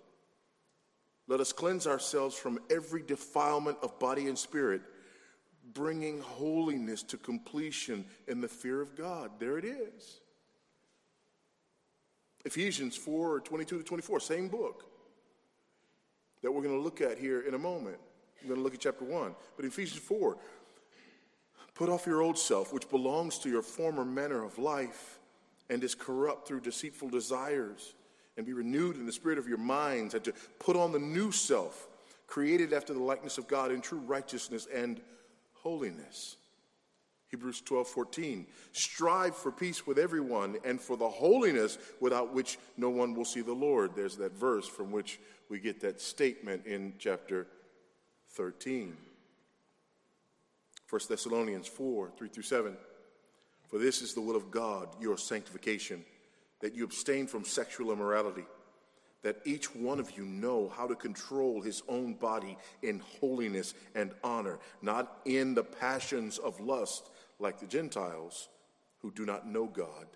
let 1.28 1.40
us 1.40 1.52
cleanse 1.52 1.86
ourselves 1.86 2.34
from 2.34 2.58
every 2.70 3.02
defilement 3.02 3.78
of 3.82 3.98
body 3.98 4.26
and 4.26 4.38
spirit, 4.38 4.80
bringing 5.74 6.20
holiness 6.20 7.02
to 7.04 7.16
completion 7.16 8.04
in 8.26 8.40
the 8.40 8.48
fear 8.48 8.80
of 8.80 8.96
God. 8.96 9.30
There 9.38 9.58
it 9.58 9.64
is. 9.64 10.20
Ephesians 12.44 12.96
4 12.96 13.40
22 13.40 13.78
to 13.78 13.84
24, 13.84 14.20
same 14.20 14.48
book 14.48 14.84
that 16.42 16.52
we're 16.52 16.62
going 16.62 16.76
to 16.76 16.82
look 16.82 17.00
at 17.00 17.18
here 17.18 17.40
in 17.40 17.54
a 17.54 17.58
moment. 17.58 17.98
We're 18.42 18.50
going 18.50 18.60
to 18.60 18.64
look 18.64 18.74
at 18.74 18.80
chapter 18.80 19.04
1. 19.04 19.34
But 19.56 19.64
Ephesians 19.64 20.00
4 20.00 20.36
put 21.74 21.88
off 21.88 22.06
your 22.06 22.22
old 22.22 22.38
self, 22.38 22.72
which 22.72 22.88
belongs 22.90 23.38
to 23.38 23.48
your 23.48 23.62
former 23.62 24.04
manner 24.04 24.44
of 24.44 24.58
life 24.58 25.18
and 25.70 25.84
is 25.84 25.94
corrupt 25.94 26.48
through 26.48 26.60
deceitful 26.60 27.08
desires, 27.10 27.94
and 28.36 28.46
be 28.46 28.52
renewed 28.52 28.96
in 28.96 29.04
the 29.04 29.12
spirit 29.12 29.38
of 29.38 29.46
your 29.46 29.58
minds, 29.58 30.14
and 30.14 30.24
to 30.24 30.32
put 30.58 30.76
on 30.76 30.92
the 30.92 30.98
new 30.98 31.30
self, 31.30 31.88
created 32.26 32.72
after 32.72 32.94
the 32.94 33.02
likeness 33.02 33.36
of 33.36 33.46
God 33.46 33.70
in 33.70 33.80
true 33.80 33.98
righteousness 33.98 34.66
and 34.74 35.00
holiness. 35.62 36.36
Hebrews 37.28 37.60
12, 37.60 37.86
14. 37.88 38.46
Strive 38.72 39.36
for 39.36 39.52
peace 39.52 39.86
with 39.86 39.98
everyone 39.98 40.56
and 40.64 40.80
for 40.80 40.96
the 40.96 41.08
holiness 41.08 41.78
without 42.00 42.32
which 42.32 42.58
no 42.76 42.88
one 42.88 43.14
will 43.14 43.24
see 43.24 43.42
the 43.42 43.52
Lord. 43.52 43.92
There's 43.94 44.16
that 44.16 44.32
verse 44.32 44.66
from 44.66 44.90
which 44.90 45.20
we 45.48 45.60
get 45.60 45.80
that 45.80 46.00
statement 46.00 46.66
in 46.66 46.94
chapter 46.98 47.46
13. 48.30 48.96
1 50.88 51.00
Thessalonians 51.08 51.66
4, 51.66 52.12
3 52.16 52.28
through 52.28 52.42
7. 52.42 52.76
For 53.68 53.78
this 53.78 54.00
is 54.00 54.14
the 54.14 54.22
will 54.22 54.36
of 54.36 54.50
God, 54.50 54.88
your 55.00 55.18
sanctification, 55.18 56.04
that 56.60 56.74
you 56.74 56.84
abstain 56.84 57.26
from 57.26 57.44
sexual 57.44 57.92
immorality, 57.92 58.44
that 59.22 59.38
each 59.44 59.74
one 59.74 59.98
of 59.98 60.16
you 60.16 60.24
know 60.24 60.72
how 60.76 60.86
to 60.86 60.94
control 60.94 61.60
his 61.60 61.82
own 61.88 62.14
body 62.14 62.56
in 62.82 63.02
holiness 63.20 63.74
and 63.94 64.12
honor, 64.22 64.58
not 64.80 65.18
in 65.24 65.54
the 65.54 65.64
passions 65.64 66.38
of 66.38 66.60
lust 66.60 67.10
like 67.38 67.58
the 67.58 67.66
Gentiles 67.66 68.48
who 69.00 69.10
do 69.10 69.24
not 69.24 69.46
know 69.46 69.66
God, 69.66 70.06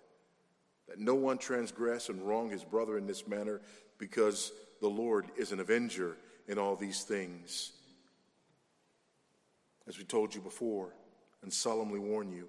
that 0.87 0.99
no 0.99 1.15
one 1.15 1.37
transgress 1.37 2.09
and 2.09 2.21
wrong 2.21 2.49
his 2.49 2.63
brother 2.63 2.97
in 2.97 3.07
this 3.07 3.27
manner, 3.27 3.61
because 3.97 4.51
the 4.81 4.89
Lord 4.89 5.25
is 5.37 5.51
an 5.51 5.59
avenger 5.59 6.17
in 6.47 6.57
all 6.57 6.75
these 6.75 7.03
things. 7.03 7.71
As 9.87 9.97
we 9.97 10.03
told 10.03 10.33
you 10.33 10.41
before 10.41 10.93
and 11.41 11.51
solemnly 11.51 11.99
warn 11.99 12.31
you, 12.31 12.47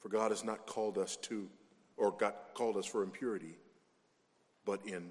for 0.00 0.08
God 0.08 0.30
has 0.30 0.42
not 0.42 0.66
called 0.66 0.96
us 0.96 1.16
to, 1.16 1.48
or 1.96 2.12
God 2.12 2.34
called 2.54 2.78
us 2.78 2.86
for 2.86 3.02
impurity, 3.02 3.56
but 4.64 4.80
in 4.86 5.10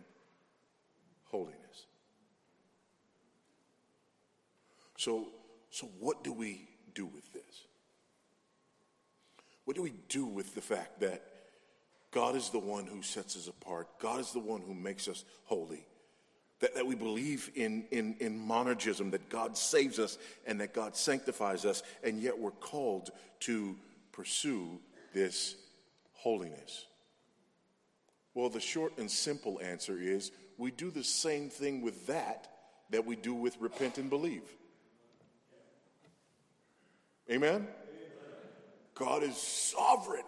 holiness. 1.30 1.86
So, 4.98 5.28
so 5.70 5.88
what 6.00 6.24
do 6.24 6.34
we 6.34 6.68
do 6.94 7.06
with 7.06 7.32
this? 7.32 7.64
What 9.66 9.76
do 9.76 9.82
we 9.82 9.94
do 10.10 10.26
with 10.26 10.56
the 10.56 10.62
fact 10.62 11.00
that 11.00 11.24
God 12.12 12.36
is 12.36 12.50
the 12.50 12.60
one 12.60 12.86
who 12.86 13.02
sets 13.02 13.38
us 13.38 13.48
apart? 13.48 13.88
God 14.00 14.20
is 14.20 14.32
the 14.32 14.40
one 14.40 14.62
who 14.62 14.74
makes 14.74 15.08
us 15.08 15.24
holy. 15.46 15.86
That, 16.60 16.76
that 16.76 16.86
we 16.86 16.96
believe 16.96 17.52
in, 17.56 17.86
in, 17.92 18.16
in 18.20 18.38
monergism, 18.38 19.12
that 19.12 19.30
God 19.30 19.56
saves 19.56 20.00
us 20.00 20.18
and 20.46 20.60
that 20.60 20.74
God 20.74 20.96
sanctifies 20.98 21.64
us, 21.64 21.84
and 22.04 22.22
yet 22.22 22.38
we're 22.38 22.52
called 22.52 23.12
to 23.42 23.78
pursue 24.12 24.80
this 25.14 25.56
holiness. 26.12 26.88
Well, 28.34 28.50
the 28.50 28.60
short 28.60 28.98
and 28.98 29.10
simple 29.10 29.60
answer 29.62 29.98
is 29.98 30.32
we 30.60 30.72
do 30.72 30.92
the 30.92 31.04
same 31.04 31.50
thing 31.50 31.82
with 31.82 32.08
that 32.08 32.48
that 32.92 33.06
we 33.06 33.16
do 33.16 33.34
with 33.34 33.60
repent 33.60 33.98
and 33.98 34.10
believe. 34.10 34.44
Amen? 37.32 37.68
God 38.94 39.24
is 39.24 39.38
sovereign 39.38 40.24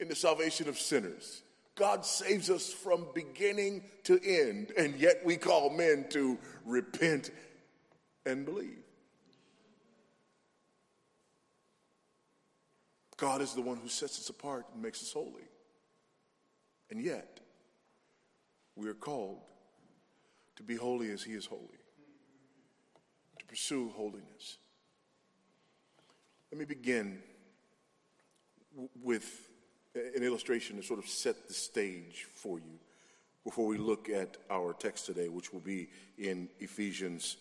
in 0.00 0.08
the 0.08 0.16
salvation 0.16 0.68
of 0.68 0.78
sinners. 0.78 1.42
God 1.76 2.04
saves 2.04 2.50
us 2.50 2.72
from 2.72 3.06
beginning 3.14 3.84
to 4.04 4.20
end, 4.22 4.72
and 4.76 4.96
yet 4.96 5.22
we 5.24 5.36
call 5.36 5.70
men 5.70 6.06
to 6.10 6.38
repent 6.64 7.30
and 8.26 8.44
believe. 8.44 8.82
God 13.16 13.42
is 13.42 13.54
the 13.54 13.62
one 13.62 13.76
who 13.76 13.88
sets 13.88 14.18
us 14.18 14.28
apart 14.30 14.66
and 14.72 14.82
makes 14.82 15.02
us 15.02 15.12
holy. 15.12 15.44
And 16.90 17.02
yet, 17.02 17.39
we 18.80 18.88
are 18.88 18.94
called 18.94 19.38
to 20.56 20.62
be 20.62 20.74
holy 20.74 21.10
as 21.10 21.22
He 21.22 21.32
is 21.32 21.44
holy, 21.44 21.62
to 23.38 23.44
pursue 23.44 23.90
holiness. 23.90 24.56
Let 26.50 26.58
me 26.58 26.64
begin 26.64 27.18
with 29.02 29.48
an 29.94 30.22
illustration 30.22 30.76
to 30.76 30.82
sort 30.82 30.98
of 30.98 31.08
set 31.08 31.46
the 31.46 31.54
stage 31.54 32.26
for 32.34 32.58
you 32.58 32.78
before 33.44 33.66
we 33.66 33.76
look 33.76 34.08
at 34.08 34.38
our 34.50 34.72
text 34.72 35.06
today, 35.06 35.28
which 35.28 35.52
will 35.52 35.60
be 35.60 35.90
in 36.18 36.48
Ephesians 36.58 37.36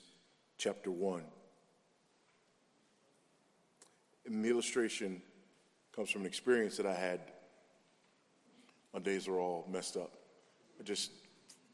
chapter 0.57 0.91
1. 0.91 1.23
And 4.25 4.43
the 4.43 4.49
illustration 4.49 5.21
comes 5.95 6.09
from 6.09 6.21
an 6.21 6.27
experience 6.27 6.77
that 6.77 6.85
I 6.85 6.95
had. 6.95 7.21
My 8.93 8.99
days 8.99 9.27
are 9.27 9.39
all 9.39 9.65
messed 9.71 9.95
up. 9.95 10.11
I 10.79 10.83
just 10.83 11.11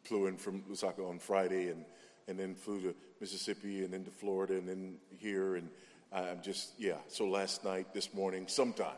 flew 0.06 0.28
in 0.28 0.38
from 0.38 0.62
Lusaka 0.64 1.08
on 1.08 1.20
Friday 1.20 1.70
and, 1.70 1.84
and 2.28 2.40
then 2.40 2.56
flew 2.56 2.82
to 2.82 2.96
Mississippi 3.20 3.84
and 3.84 3.92
then 3.92 4.04
to 4.06 4.12
Florida 4.12 4.54
and 4.54 4.68
then 4.68 4.98
here. 5.18 5.56
And 5.56 5.70
I'm 6.12 6.42
just, 6.42 6.74
yeah. 6.78 6.98
So 7.08 7.26
last 7.28 7.64
night, 7.64 7.94
this 7.94 8.14
morning, 8.14 8.46
sometime, 8.48 8.98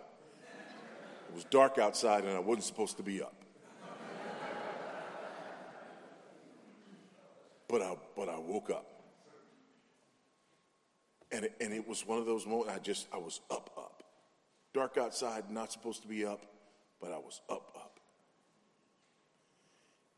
it 1.30 1.36
was 1.36 1.44
dark 1.46 1.78
outside 1.78 2.24
and 2.24 2.34
I 2.34 2.40
wasn't 2.40 2.66
supposed 2.66 2.98
to 2.98 3.04
be 3.04 3.22
up. 3.22 3.34
But 7.70 7.82
I, 7.82 7.96
but 8.16 8.30
I 8.30 8.38
woke 8.38 8.70
up. 8.70 8.86
And 11.32 11.46
it, 11.46 11.56
and 11.60 11.74
it 11.74 11.86
was 11.86 12.08
one 12.08 12.18
of 12.20 12.26
those 12.26 12.46
moments 12.46 12.74
I 12.74 12.80
just, 12.80 13.08
I 13.14 13.18
was 13.18 13.42
up, 13.52 13.70
up. 13.78 14.04
Dark 14.74 14.98
outside, 14.98 15.52
not 15.52 15.74
supposed 15.74 16.02
to 16.04 16.08
be 16.08 16.26
up, 16.26 16.46
but 17.02 17.12
I 17.12 17.18
was 17.18 17.42
up, 17.50 17.74
up. 17.76 17.77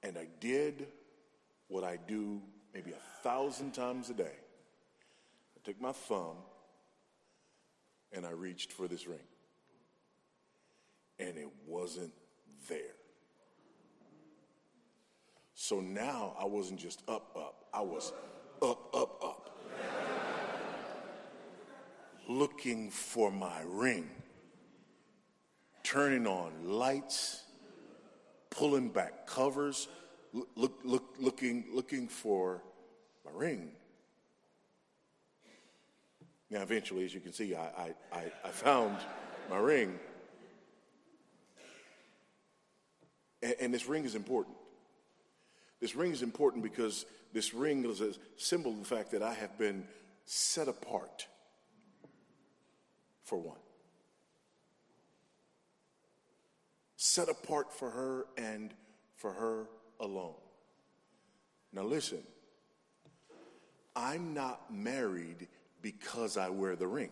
And 0.04 0.18
I 0.18 0.28
did 0.40 0.88
what 1.68 1.84
I 1.84 1.98
do 2.08 2.42
maybe 2.74 2.92
a 2.92 3.24
thousand 3.24 3.74
times 3.74 4.10
a 4.10 4.14
day. 4.14 4.36
I 5.56 5.60
took 5.64 5.80
my 5.82 5.92
thumb 5.92 6.38
and 8.12 8.26
I 8.26 8.32
reached 8.32 8.72
for 8.72 8.88
this 8.88 9.08
ring 9.08 9.20
and 11.20 11.38
it 11.38 11.50
wasn't 11.68 12.14
there. 12.68 12.96
So 15.54 15.82
now 15.82 16.34
I 16.40 16.46
wasn't 16.46 16.80
just 16.80 17.04
up, 17.10 17.36
up, 17.36 17.66
I 17.74 17.82
was 17.82 18.14
up, 18.62 18.96
up, 18.96 19.24
up. 19.24 19.46
Looking 22.28 22.90
for 22.90 23.32
my 23.32 23.62
ring, 23.66 24.10
turning 25.84 26.28
on 26.28 26.52
lights, 26.64 27.44
pulling 28.60 28.90
back 28.90 29.26
covers, 29.26 29.88
look, 30.34 30.82
look, 30.84 31.16
looking, 31.18 31.64
looking 31.72 32.10
for 32.10 32.62
my 33.24 33.32
ring. 33.34 33.72
Now, 36.50 36.62
eventually, 36.62 37.06
as 37.06 37.14
you 37.14 37.22
can 37.22 37.32
see, 37.32 37.56
I, 37.56 37.94
I, 38.12 38.24
I, 38.44 38.50
found 38.50 38.98
my 39.50 39.58
ring. 39.58 39.98
And, 43.42 43.56
and 43.62 43.74
this 43.74 43.88
ring 43.88 44.04
is 44.04 44.16
important. 44.16 44.58
This 45.80 45.96
ring 45.96 46.12
is 46.12 46.22
important 46.22 46.62
because 46.62 47.06
this 47.32 47.54
ring 47.54 47.86
is 47.86 48.02
a 48.02 48.12
symbol 48.36 48.72
of 48.74 48.80
the 48.80 48.86
fact 48.86 49.12
that 49.12 49.24
I 49.24 49.36
have 49.36 49.58
been 49.58 49.88
set 50.26 50.68
apart 50.68 51.28
for 53.24 53.38
one. 53.38 53.69
Set 57.02 57.30
apart 57.30 57.72
for 57.72 57.90
her 57.90 58.26
and 58.38 58.74
for 59.16 59.32
her 59.32 59.68
alone. 60.02 60.36
Now, 61.72 61.84
listen, 61.84 62.22
I'm 63.96 64.34
not 64.34 64.74
married 64.74 65.48
because 65.82 66.36
I 66.36 66.50
wear 66.50 66.76
the 66.76 66.88
ring. 66.88 67.12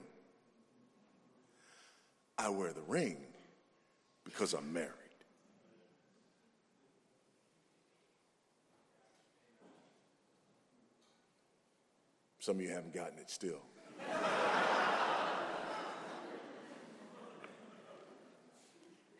I 2.38 2.50
wear 2.50 2.74
the 2.74 2.82
ring 2.82 3.16
because 4.26 4.54
I'm 4.54 4.74
married. 4.74 4.92
Some 12.40 12.58
of 12.58 12.62
you 12.62 12.72
haven't 12.72 12.94
gotten 12.94 13.20
it 13.20 13.30
still. 13.30 13.62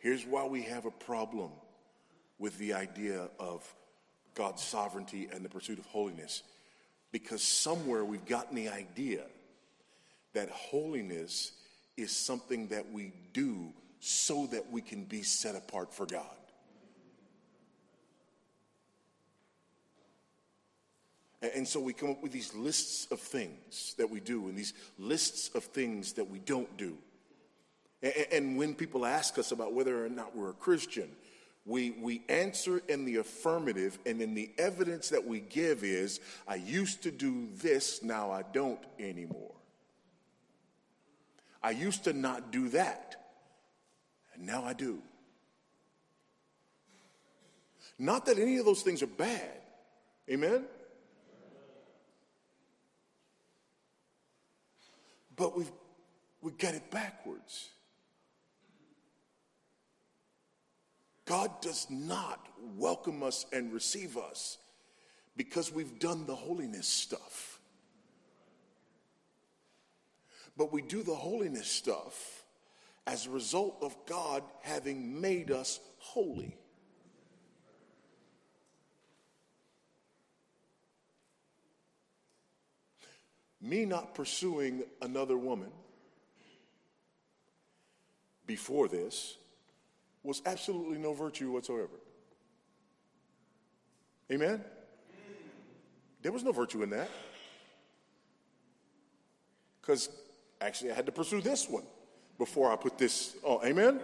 Here's 0.08 0.24
why 0.24 0.46
we 0.46 0.62
have 0.62 0.86
a 0.86 0.90
problem 0.90 1.50
with 2.38 2.56
the 2.56 2.72
idea 2.72 3.28
of 3.38 3.62
God's 4.34 4.62
sovereignty 4.62 5.28
and 5.30 5.44
the 5.44 5.50
pursuit 5.50 5.78
of 5.78 5.84
holiness. 5.84 6.44
Because 7.12 7.42
somewhere 7.42 8.06
we've 8.06 8.24
gotten 8.24 8.56
the 8.56 8.70
idea 8.70 9.24
that 10.32 10.48
holiness 10.48 11.52
is 11.98 12.10
something 12.10 12.68
that 12.68 12.90
we 12.90 13.12
do 13.34 13.70
so 14.00 14.46
that 14.46 14.72
we 14.72 14.80
can 14.80 15.04
be 15.04 15.22
set 15.22 15.54
apart 15.54 15.92
for 15.92 16.06
God. 16.06 16.24
And 21.42 21.68
so 21.68 21.80
we 21.80 21.92
come 21.92 22.12
up 22.12 22.22
with 22.22 22.32
these 22.32 22.54
lists 22.54 23.12
of 23.12 23.20
things 23.20 23.94
that 23.98 24.08
we 24.08 24.20
do 24.20 24.48
and 24.48 24.56
these 24.56 24.72
lists 24.98 25.50
of 25.54 25.64
things 25.64 26.14
that 26.14 26.30
we 26.30 26.38
don't 26.38 26.78
do. 26.78 26.96
And 28.02 28.56
when 28.56 28.74
people 28.74 29.04
ask 29.04 29.38
us 29.38 29.50
about 29.50 29.72
whether 29.72 30.04
or 30.04 30.08
not 30.08 30.36
we're 30.36 30.50
a 30.50 30.54
Christian, 30.54 31.10
we, 31.66 31.90
we 31.90 32.22
answer 32.28 32.80
in 32.88 33.04
the 33.04 33.16
affirmative, 33.16 33.98
and 34.06 34.20
then 34.20 34.34
the 34.34 34.50
evidence 34.56 35.10
that 35.10 35.26
we 35.26 35.40
give 35.40 35.84
is 35.84 36.20
I 36.46 36.54
used 36.54 37.02
to 37.02 37.10
do 37.10 37.48
this, 37.56 38.02
now 38.02 38.30
I 38.30 38.42
don't 38.42 38.80
anymore. 38.98 39.52
I 41.62 41.72
used 41.72 42.04
to 42.04 42.12
not 42.12 42.52
do 42.52 42.68
that, 42.70 43.16
and 44.34 44.46
now 44.46 44.64
I 44.64 44.72
do. 44.72 45.02
Not 47.98 48.26
that 48.26 48.38
any 48.38 48.58
of 48.58 48.64
those 48.64 48.82
things 48.82 49.02
are 49.02 49.06
bad. 49.06 49.60
Amen? 50.30 50.64
But 55.34 55.56
we've, 55.56 55.70
we 56.40 56.52
got 56.52 56.74
it 56.74 56.90
backwards. 56.90 57.70
God 61.28 61.60
does 61.60 61.86
not 61.90 62.40
welcome 62.78 63.22
us 63.22 63.44
and 63.52 63.70
receive 63.70 64.16
us 64.16 64.56
because 65.36 65.70
we've 65.70 65.98
done 65.98 66.24
the 66.24 66.34
holiness 66.34 66.86
stuff. 66.86 67.60
But 70.56 70.72
we 70.72 70.80
do 70.80 71.02
the 71.02 71.14
holiness 71.14 71.68
stuff 71.68 72.44
as 73.06 73.26
a 73.26 73.30
result 73.30 73.76
of 73.82 73.94
God 74.06 74.42
having 74.62 75.20
made 75.20 75.50
us 75.50 75.80
holy. 75.98 76.56
Me 83.60 83.84
not 83.84 84.14
pursuing 84.14 84.82
another 85.02 85.36
woman 85.36 85.72
before 88.46 88.88
this 88.88 89.36
was 90.28 90.42
absolutely 90.44 90.98
no 90.98 91.14
virtue 91.14 91.50
whatsoever. 91.50 91.98
Amen? 94.30 94.62
There 96.20 96.30
was 96.30 96.44
no 96.44 96.52
virtue 96.52 96.82
in 96.82 96.90
that. 96.90 97.08
Because 99.80 100.10
actually, 100.60 100.92
I 100.92 100.94
had 100.94 101.06
to 101.06 101.12
pursue 101.12 101.40
this 101.40 101.66
one 101.66 101.84
before 102.36 102.70
I 102.70 102.76
put 102.76 102.98
this 102.98 103.36
on. 103.42 103.64
Amen? 103.64 104.00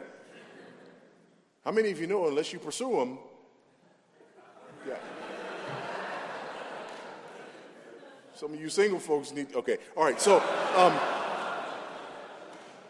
How 1.62 1.72
many 1.72 1.90
of 1.90 2.00
you 2.00 2.06
know 2.06 2.26
unless 2.26 2.54
you 2.54 2.58
pursue 2.58 2.96
them, 2.96 3.18
yeah. 4.88 4.94
Some 8.34 8.54
of 8.54 8.60
you 8.60 8.70
single 8.70 8.98
folks 8.98 9.30
need, 9.30 9.54
okay. 9.54 9.76
All 9.94 10.04
right, 10.04 10.18
so, 10.18 10.38
um, 10.74 10.98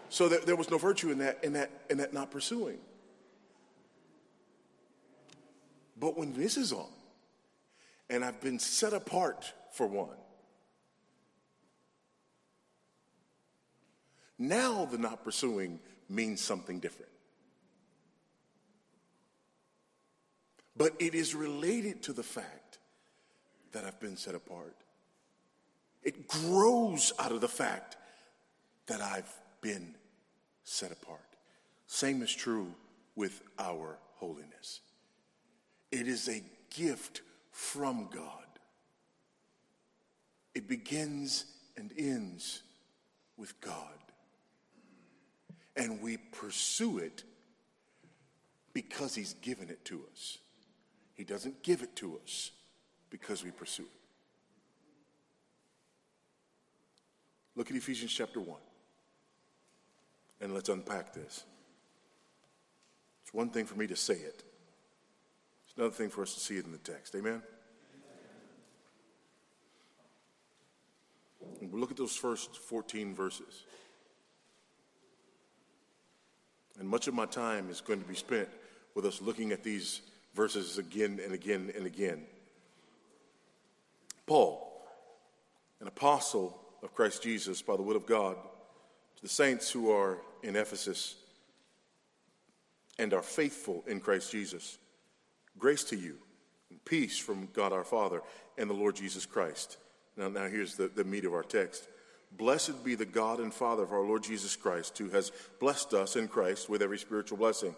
so 0.09 0.29
there, 0.29 0.41
there 0.41 0.57
was 0.57 0.71
no 0.71 0.79
virtue 0.79 1.11
in 1.11 1.19
that, 1.19 1.43
in 1.43 1.55
that, 1.55 1.71
in 1.91 1.99
that 1.99 2.15
not 2.15 2.31
pursuing. 2.31 2.79
But 6.05 6.19
when 6.19 6.35
this 6.35 6.59
is 6.59 6.71
on, 6.71 6.93
and 8.11 8.23
I've 8.23 8.39
been 8.43 8.59
set 8.59 8.93
apart 8.93 9.51
for 9.73 9.87
one, 9.87 10.19
now 14.39 14.85
the 14.85 14.99
not 14.99 15.25
pursuing 15.25 15.81
means 16.11 16.43
something 16.43 16.79
different. 16.79 17.11
But 20.77 20.93
it 20.99 21.15
is 21.15 21.35
related 21.35 22.03
to 22.03 22.13
the 22.13 22.23
fact 22.23 22.81
that 23.73 23.87
I've 23.87 23.99
been 23.99 24.19
set 24.19 24.35
apart. 24.35 24.77
It 26.03 26.29
grows 26.29 27.15
out 27.19 27.33
of 27.33 27.41
the 27.41 27.49
fact 27.49 27.97
that 28.89 29.01
I've 29.01 29.33
been 29.63 29.95
set 30.65 30.93
apart. 30.93 31.21
Same 31.87 32.21
is 32.21 32.35
true 32.35 32.75
with 33.17 33.41
our 33.59 33.97
holiness. 34.17 34.81
It 35.95 36.09
is 36.09 36.29
a 36.29 36.43
gift 36.75 37.23
from 37.53 38.09
God. 38.13 38.49
It 40.53 40.67
begins 40.67 41.45
and 41.77 41.93
ends 41.97 42.65
with 43.37 43.61
God. 43.61 43.79
And 45.77 46.03
we 46.03 46.17
pursue 46.17 46.99
it 46.99 47.23
because 48.73 49.15
He's 49.15 49.35
given 49.35 49.71
it 49.71 49.85
to 49.85 50.03
us. 50.11 50.39
He 51.15 51.23
doesn't 51.23 51.63
give 51.63 51.83
it 51.83 51.95
to 51.97 52.19
us 52.25 52.51
because 53.09 53.45
we 53.45 53.53
pursue 53.53 53.85
it. 53.85 54.01
Look 57.55 57.71
at 57.71 57.77
Ephesians 57.77 58.13
chapter 58.13 58.41
1. 58.41 58.59
And 60.41 60.55
let's 60.55 60.69
unpack 60.69 61.13
this. 61.15 61.45
It's 63.23 63.33
one 63.33 63.51
thing 63.51 63.65
for 63.65 63.77
me 63.77 63.87
to 63.87 63.95
say 63.95 64.15
it. 64.15 64.43
Another 65.77 65.93
thing 65.93 66.09
for 66.09 66.23
us 66.23 66.35
to 66.35 66.41
see 66.41 66.57
it 66.57 66.65
in 66.65 66.73
the 66.73 66.79
text. 66.79 67.15
Amen? 67.15 67.43
Look 71.73 71.91
at 71.91 71.97
those 71.97 72.15
first 72.15 72.57
14 72.57 73.15
verses. 73.15 73.65
And 76.79 76.89
much 76.89 77.09
of 77.09 77.15
my 77.15 77.27
time 77.27 77.71
is 77.71 77.81
going 77.81 78.01
to 78.01 78.09
be 78.09 78.15
spent 78.15 78.49
with 78.95 79.05
us 79.05 79.21
looking 79.21 79.53
at 79.53 79.65
these 79.65 80.01
verses 80.35 80.79
again 80.79 81.21
and 81.23 81.33
again 81.33 81.73
and 81.77 81.87
again. 81.87 82.23
Paul, 84.27 84.87
an 85.81 85.89
apostle 85.89 86.59
of 86.83 86.95
Christ 86.95 87.23
Jesus 87.23 87.63
by 87.63 87.77
the 87.77 87.83
will 87.83 87.97
of 87.97 88.07
God, 88.07 88.37
to 89.17 89.23
the 89.23 89.29
saints 89.29 89.71
who 89.71 89.91
are 89.91 90.19
in 90.43 90.57
Ephesus 90.57 91.17
and 92.99 93.13
are 93.13 93.23
faithful 93.23 93.83
in 93.87 94.01
Christ 94.01 94.31
Jesus 94.31 94.79
Grace 95.59 95.85
to 95.85 95.97
you, 95.97 96.19
peace 96.85 97.19
from 97.19 97.49
God 97.53 97.73
our 97.73 97.85
Father 97.85 98.23
and 98.59 98.69
the 98.69 98.75
Lord 98.75 98.97
Jesus 98.97 99.27
Christ. 99.27 99.79
Now, 100.17 100.29
now 100.29 100.47
here's 100.47 100.77
the, 100.77 100.89
the 100.89 101.05
meat 101.05 101.25
of 101.25 101.35
our 101.35 101.43
text. 101.43 101.89
Blessed 102.37 102.85
be 102.85 102.95
the 102.95 103.05
God 103.05 103.39
and 103.39 103.55
Father 103.55 103.85
of 103.85 103.93
our 103.93 104.03
Lord 104.03 104.25
Jesus 104.25 104.57
Christ, 104.57 104.99
who 104.99 105.09
has 105.11 105.31
blessed 105.61 105.95
us 105.95 106.17
in 106.17 106.27
Christ 106.27 106.69
with 106.69 106.83
every 106.83 106.99
spiritual 106.99 107.39
blessing 107.39 107.75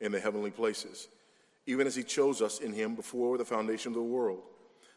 in 0.00 0.12
the 0.12 0.20
heavenly 0.20 0.50
places, 0.50 1.08
even 1.66 1.86
as 1.86 1.94
he 1.94 2.02
chose 2.02 2.40
us 2.40 2.60
in 2.60 2.72
him 2.72 2.94
before 2.94 3.36
the 3.36 3.44
foundation 3.44 3.90
of 3.90 3.96
the 3.96 4.02
world, 4.02 4.42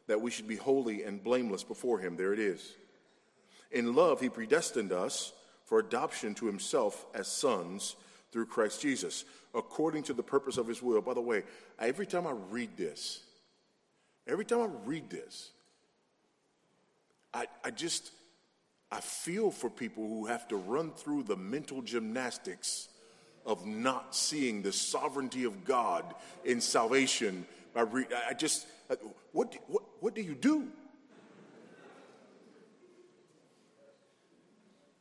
that 0.07 0.21
we 0.21 0.31
should 0.31 0.47
be 0.47 0.55
holy 0.55 1.03
and 1.03 1.23
blameless 1.23 1.63
before 1.63 1.99
him. 1.99 2.15
There 2.15 2.33
it 2.33 2.39
is. 2.39 2.75
In 3.71 3.93
love, 3.95 4.21
he 4.21 4.29
predestined 4.29 4.93
us 4.93 5.33
for 5.65 5.79
adoption 5.79 6.33
to 6.35 6.45
himself 6.45 7.05
as 7.13 7.27
sons 7.27 7.95
through 8.33 8.47
Christ 8.47 8.81
Jesus, 8.81 9.25
according 9.53 10.03
to 10.03 10.13
the 10.13 10.23
purpose 10.23 10.57
of 10.57 10.67
his 10.67 10.81
will. 10.81 10.99
By 11.01 11.13
the 11.13 11.21
way, 11.21 11.43
every 11.79 12.07
time 12.07 12.25
I 12.25 12.33
read 12.49 12.75
this, 12.75 13.21
every 14.27 14.43
time 14.43 14.61
I 14.61 14.69
read 14.85 15.09
this, 15.11 15.51
I, 17.31 17.45
I 17.63 17.69
just, 17.69 18.11
I 18.91 18.99
feel 18.99 19.51
for 19.51 19.69
people 19.69 20.07
who 20.07 20.25
have 20.25 20.47
to 20.47 20.55
run 20.55 20.91
through 20.91 21.23
the 21.23 21.35
mental 21.35 21.83
gymnastics 21.83 22.89
of 23.45 23.67
not 23.67 24.15
seeing 24.15 24.63
the 24.63 24.73
sovereignty 24.73 25.43
of 25.43 25.63
God 25.63 26.03
in 26.43 26.59
salvation. 26.59 27.45
Re- 27.75 28.07
I 28.27 28.33
just, 28.33 28.65
what, 29.31 29.55
what, 29.67 29.83
what 29.99 30.15
do 30.15 30.21
you 30.21 30.33
do? 30.33 30.69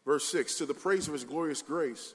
Verse 0.05 0.25
6 0.27 0.57
To 0.57 0.67
the 0.67 0.75
praise 0.75 1.07
of 1.07 1.15
his 1.15 1.25
glorious 1.25 1.63
grace, 1.63 2.15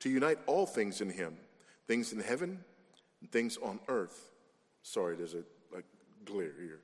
to 0.00 0.08
unite 0.08 0.38
all 0.46 0.66
things 0.66 1.00
in 1.00 1.10
him, 1.10 1.36
things 1.86 2.12
in 2.12 2.20
heaven 2.20 2.64
and 3.20 3.30
things 3.30 3.58
on 3.62 3.80
earth. 3.88 4.30
Sorry, 4.82 5.16
there's 5.16 5.34
a, 5.34 5.44
a 5.76 5.82
glare 6.24 6.54
here. 6.60 6.80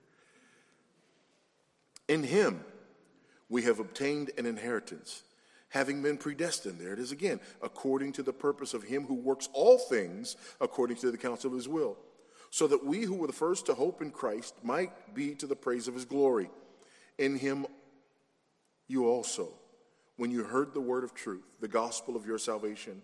In 2.09 2.23
him 2.23 2.65
we 3.49 3.63
have 3.63 3.79
obtained 3.79 4.31
an 4.37 4.47
inheritance, 4.47 5.23
having 5.69 6.03
been 6.03 6.17
predestined, 6.17 6.79
there 6.79 6.93
it 6.93 6.99
is 6.99 7.13
again, 7.13 7.41
according 7.63 8.13
to 8.13 8.23
the 8.23 8.33
purpose 8.33 8.75
of 8.75 8.83
him 8.83 9.05
who 9.05 9.15
works 9.15 9.49
all 9.53 9.79
things 9.79 10.37
according 10.61 10.97
to 10.97 11.11
the 11.11 11.19
counsel 11.19 11.51
of 11.51 11.57
his 11.57 11.69
will, 11.69 11.97
so 12.51 12.67
that 12.67 12.85
we 12.85 13.03
who 13.03 13.15
were 13.15 13.27
the 13.27 13.33
first 13.33 13.67
to 13.67 13.75
hope 13.75 14.03
in 14.03 14.11
Christ 14.11 14.55
might 14.63 15.15
be 15.15 15.35
to 15.37 15.47
the 15.47 15.57
praise 15.57 15.89
of 15.89 15.95
his 15.95 16.05
glory. 16.05 16.51
In 17.19 17.37
him 17.39 17.67
you 18.87 19.07
also, 19.07 19.49
when 20.17 20.31
you 20.31 20.45
heard 20.45 20.73
the 20.73 20.81
word 20.81 21.05
of 21.05 21.15
truth, 21.15 21.57
the 21.61 21.69
gospel 21.69 22.17
of 22.17 22.27
your 22.27 22.39
salvation, 22.39 23.03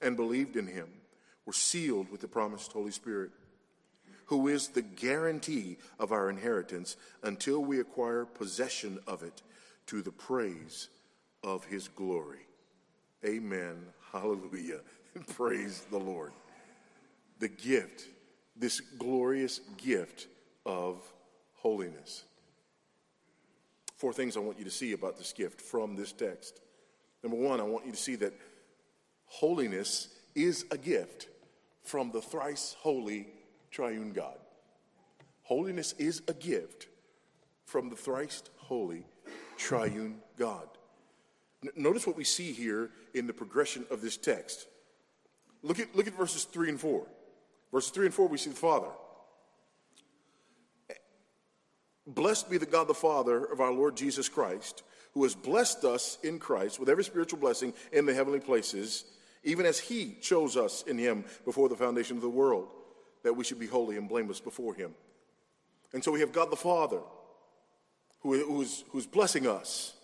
and 0.00 0.16
believed 0.16 0.56
in 0.56 0.66
him, 0.66 0.88
were 1.46 1.52
sealed 1.52 2.10
with 2.10 2.20
the 2.20 2.28
promised 2.28 2.72
Holy 2.72 2.90
Spirit 2.90 3.30
who 4.32 4.48
is 4.48 4.68
the 4.68 4.80
guarantee 4.80 5.76
of 5.98 6.10
our 6.10 6.30
inheritance 6.30 6.96
until 7.22 7.62
we 7.62 7.80
acquire 7.80 8.24
possession 8.24 8.98
of 9.06 9.22
it 9.22 9.42
to 9.84 10.00
the 10.00 10.10
praise 10.10 10.88
of 11.44 11.66
his 11.66 11.86
glory. 11.88 12.46
Amen. 13.26 13.76
Hallelujah. 14.10 14.80
praise 15.34 15.82
the 15.90 15.98
Lord. 15.98 16.32
The 17.40 17.48
gift, 17.48 18.04
this 18.56 18.80
glorious 18.80 19.60
gift 19.76 20.28
of 20.64 21.02
holiness. 21.56 22.24
Four 24.02 24.12
things 24.12 24.36
I 24.36 24.40
want 24.40 24.58
you 24.58 24.64
to 24.64 24.70
see 24.72 24.94
about 24.94 25.16
this 25.16 25.32
gift 25.32 25.60
from 25.60 25.94
this 25.94 26.10
text. 26.10 26.60
Number 27.22 27.38
one, 27.38 27.60
I 27.60 27.62
want 27.62 27.86
you 27.86 27.92
to 27.92 27.96
see 27.96 28.16
that 28.16 28.32
holiness 29.26 30.08
is 30.34 30.64
a 30.72 30.76
gift 30.76 31.28
from 31.84 32.10
the 32.10 32.20
thrice 32.20 32.74
holy 32.80 33.28
triune 33.70 34.12
God. 34.12 34.38
Holiness 35.42 35.94
is 35.98 36.20
a 36.26 36.34
gift 36.34 36.88
from 37.64 37.90
the 37.90 37.94
thrice 37.94 38.42
holy 38.56 39.06
triune 39.56 40.16
God. 40.36 40.66
Notice 41.76 42.04
what 42.04 42.16
we 42.16 42.24
see 42.24 42.52
here 42.52 42.90
in 43.14 43.28
the 43.28 43.32
progression 43.32 43.86
of 43.88 44.02
this 44.02 44.16
text. 44.16 44.66
Look 45.62 45.78
at, 45.78 45.94
look 45.94 46.08
at 46.08 46.18
verses 46.18 46.42
3 46.42 46.70
and 46.70 46.80
4. 46.80 47.06
Verses 47.72 47.92
3 47.92 48.06
and 48.06 48.14
4, 48.14 48.26
we 48.26 48.36
see 48.36 48.50
the 48.50 48.56
Father. 48.56 48.88
Blessed 52.14 52.50
be 52.50 52.58
the 52.58 52.66
God 52.66 52.88
the 52.88 52.94
Father 52.94 53.44
of 53.44 53.60
our 53.60 53.72
Lord 53.72 53.96
Jesus 53.96 54.28
Christ, 54.28 54.82
who 55.14 55.22
has 55.22 55.34
blessed 55.34 55.84
us 55.84 56.18
in 56.22 56.38
Christ 56.38 56.80
with 56.80 56.88
every 56.88 57.04
spiritual 57.04 57.38
blessing 57.38 57.72
in 57.92 58.06
the 58.06 58.14
heavenly 58.14 58.40
places, 58.40 59.04
even 59.44 59.66
as 59.66 59.78
he 59.78 60.16
chose 60.20 60.56
us 60.56 60.82
in 60.82 60.98
him 60.98 61.24
before 61.44 61.68
the 61.68 61.76
foundation 61.76 62.16
of 62.16 62.22
the 62.22 62.28
world 62.28 62.68
that 63.22 63.34
we 63.34 63.44
should 63.44 63.58
be 63.58 63.66
holy 63.66 63.96
and 63.96 64.08
blameless 64.08 64.40
before 64.40 64.74
Him. 64.74 64.94
And 65.92 66.02
so 66.02 66.12
we 66.12 66.20
have 66.20 66.32
God 66.32 66.50
the 66.50 66.56
Father 66.56 67.00
who, 68.20 68.44
who's, 68.44 68.84
who's 68.90 69.06
blessing 69.06 69.46
us. 69.46 69.94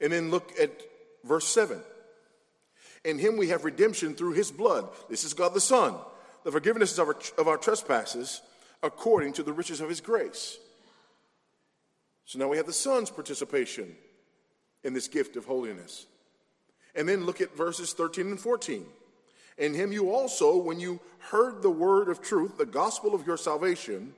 And 0.00 0.12
then 0.12 0.30
look 0.30 0.52
at 0.58 0.70
verse 1.24 1.46
7. 1.46 1.78
In 3.04 3.18
Him 3.18 3.36
we 3.36 3.48
have 3.48 3.64
redemption 3.64 4.14
through 4.14 4.32
His 4.32 4.50
blood. 4.50 4.88
This 5.08 5.24
is 5.24 5.34
God 5.34 5.54
the 5.54 5.60
Son, 5.60 5.94
the 6.44 6.52
forgiveness 6.52 6.98
of 6.98 7.08
our, 7.08 7.16
of 7.38 7.48
our 7.48 7.56
trespasses 7.56 8.42
according 8.82 9.32
to 9.34 9.42
the 9.42 9.52
riches 9.52 9.80
of 9.80 9.88
His 9.88 10.00
grace. 10.00 10.58
So 12.24 12.38
now 12.38 12.48
we 12.48 12.56
have 12.56 12.66
the 12.66 12.72
Son's 12.72 13.10
participation 13.10 13.96
in 14.84 14.92
this 14.94 15.08
gift 15.08 15.36
of 15.36 15.44
holiness. 15.44 16.06
And 16.94 17.08
then 17.08 17.26
look 17.26 17.40
at 17.40 17.56
verses 17.56 17.92
13 17.92 18.28
and 18.28 18.40
14. 18.40 18.86
In 19.58 19.74
him 19.74 19.92
you 19.92 20.10
also, 20.10 20.56
when 20.56 20.80
you 20.80 21.00
heard 21.18 21.60
the 21.60 21.70
word 21.70 22.08
of 22.08 22.22
truth, 22.22 22.56
the 22.56 22.66
gospel 22.66 23.14
of 23.14 23.26
your 23.26 23.36
salvation, 23.36 24.14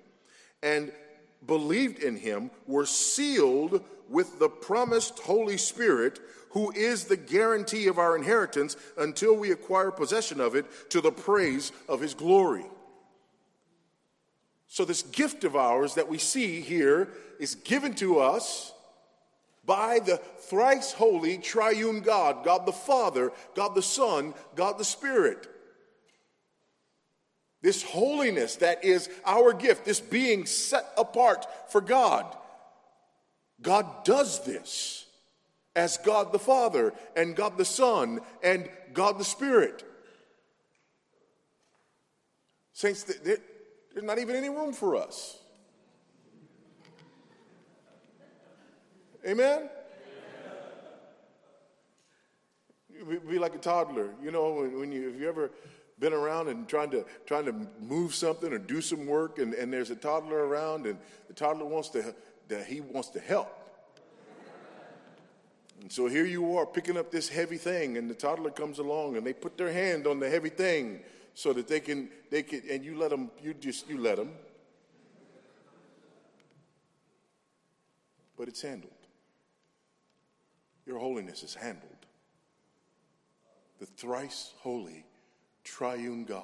and 0.63 0.93
believed 1.47 2.03
in 2.03 2.17
him, 2.17 2.51
were 2.67 2.87
sealed 2.87 3.83
with 4.09 4.39
the 4.39 4.49
promised 4.49 5.19
Holy 5.19 5.57
Spirit, 5.57 6.21
who 6.51 6.71
is 6.73 7.05
the 7.05 7.17
guarantee 7.17 7.89
of 7.89 7.99
our 7.99 8.15
inheritance 8.15 8.77
until 8.97 9.35
we 9.35 9.51
acquire 9.51 9.91
possession 9.91 10.41
of 10.41 10.55
it 10.55 10.67
to 10.91 11.01
the 11.01 11.11
praise 11.11 11.73
of 11.89 12.01
his 12.01 12.15
glory. 12.15 12.65
So, 14.73 14.87
this 14.87 15.03
gift 15.03 15.45
of 15.45 15.55
ours 15.55 15.97
that 15.97 16.09
we 16.09 16.17
see 16.17 16.63
here 16.63 17.11
is 17.39 17.57
given 17.57 17.93
to 17.97 18.21
us 18.21 18.73
by 19.67 19.99
the 19.99 20.17
thrice 20.17 20.95
holy 20.95 21.37
triune 21.37 22.01
God, 22.01 22.43
God 22.43 22.65
the 22.65 22.73
Father, 22.73 23.33
God 23.55 23.75
the 23.75 23.83
Son, 23.83 24.33
God 24.57 24.79
the 24.79 24.85
Spirit. 24.87 25.47
This 27.61 27.83
holiness 27.83 28.57
that 28.57 28.83
is 28.83 29.11
our 29.27 29.53
gift, 29.53 29.85
this 29.85 30.01
being 30.01 30.47
set 30.47 30.87
apart 30.97 31.45
for 31.71 31.83
God. 31.83 32.35
God 33.61 34.05
does 34.05 34.43
this 34.47 35.05
as 35.77 35.99
God 35.99 36.33
the 36.33 36.39
Father 36.39 36.95
and 37.15 37.37
God 37.37 37.59
the 37.59 37.67
Son 37.67 38.21
and 38.43 38.71
God 38.95 39.19
the 39.19 39.25
Spirit. 39.25 39.85
Saints, 42.73 43.05
there's 43.93 44.05
not 44.05 44.19
even 44.19 44.37
any 44.37 44.49
room 44.49 44.73
for 44.73 44.97
us. 44.97 45.39
Amen? 49.27 49.69
Be, 53.29 53.39
like 53.39 53.55
a 53.55 53.59
toddler. 53.59 54.11
You 54.23 54.31
know, 54.31 54.53
when, 54.53 54.79
when 54.79 54.93
you, 54.93 55.09
if 55.09 55.21
you 55.21 55.29
ever 55.29 55.51
been 55.99 56.13
around 56.13 56.49
and 56.49 56.69
trying 56.69 56.91
to 56.91 57.05
trying 57.27 57.45
to 57.45 57.55
move 57.81 58.15
something 58.15 58.53
or 58.53 58.59
do 58.59 58.81
some 58.81 59.07
work 59.07 59.39
and, 59.39 59.55
and 59.55 59.73
there's 59.73 59.91
a 59.91 59.97
toddler 59.97 60.47
around 60.47 60.87
and 60.87 60.99
the 61.29 61.35
toddler 61.35 61.65
wants 61.65 61.89
to 61.91 62.15
that 62.49 62.67
he 62.67 62.81
wants 62.81 63.09
to 63.11 63.21
help 63.21 63.57
and 65.81 65.93
so 65.93 66.09
here 66.09 66.25
you 66.25 66.57
are 66.57 66.67
picking 66.67 66.97
up 66.97 67.13
this 67.13 67.29
heavy 67.29 67.57
thing 67.57 67.97
and 67.99 68.11
the 68.11 68.15
toddler 68.15 68.51
comes 68.51 68.81
along 68.81 69.17
and 69.17 69.25
they 69.25 69.33
put 69.33 69.57
their 69.57 69.73
hand 69.73 70.09
on 70.09 70.19
the 70.19 70.29
heavy 70.29 70.49
thing 70.49 71.01
so 71.35 71.53
that 71.53 71.69
they 71.69 71.81
can 71.81 72.09
they 72.31 72.43
can 72.43 72.63
and 72.71 72.85
you 72.85 72.97
let 72.97 73.11
them 73.11 73.31
you 73.43 73.55
just 73.55 73.89
you 73.89 73.99
let 73.99 74.17
them 74.17 74.31
but 78.43 78.49
it's 78.49 78.63
handled. 78.63 78.91
Your 80.85 80.99
holiness 80.99 81.45
is 81.45 81.55
handled. 81.55 81.91
The 83.79 83.87
thrice 83.87 84.53
holy, 84.59 85.05
triune 85.63 86.25
God, 86.25 86.43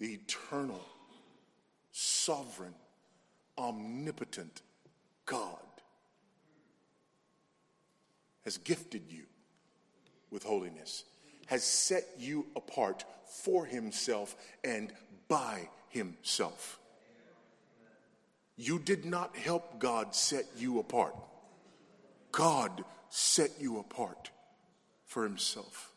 the 0.00 0.14
eternal, 0.14 0.84
sovereign, 1.92 2.74
omnipotent 3.56 4.62
God 5.24 5.58
has 8.44 8.58
gifted 8.58 9.02
you 9.08 9.22
with 10.32 10.42
holiness, 10.42 11.04
has 11.46 11.62
set 11.62 12.04
you 12.18 12.46
apart 12.56 13.04
for 13.42 13.64
himself 13.64 14.34
and 14.62 14.92
by 15.28 15.68
himself. 15.88 16.78
You 18.56 18.78
did 18.78 19.04
not 19.04 19.36
help 19.36 19.78
God 19.78 20.14
set 20.14 20.44
you 20.56 20.78
apart. 20.78 21.14
God 22.30 22.84
set 23.08 23.50
you 23.60 23.78
apart 23.78 24.30
for 25.06 25.22
Himself. 25.22 25.92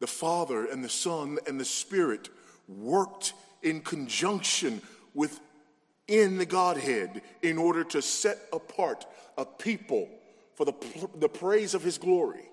The 0.00 0.06
Father 0.08 0.66
and 0.66 0.82
the 0.84 0.88
Son 0.88 1.38
and 1.46 1.60
the 1.60 1.64
Spirit 1.64 2.28
worked 2.68 3.34
in 3.62 3.80
conjunction 3.80 4.82
within 5.14 6.38
the 6.38 6.46
Godhead 6.46 7.22
in 7.42 7.58
order 7.58 7.84
to 7.84 8.02
set 8.02 8.38
apart 8.52 9.06
a 9.36 9.44
people 9.44 10.08
for 10.54 10.64
the, 10.64 10.74
the 11.18 11.28
praise 11.28 11.74
of 11.74 11.82
His 11.82 11.98
glory. 11.98 12.48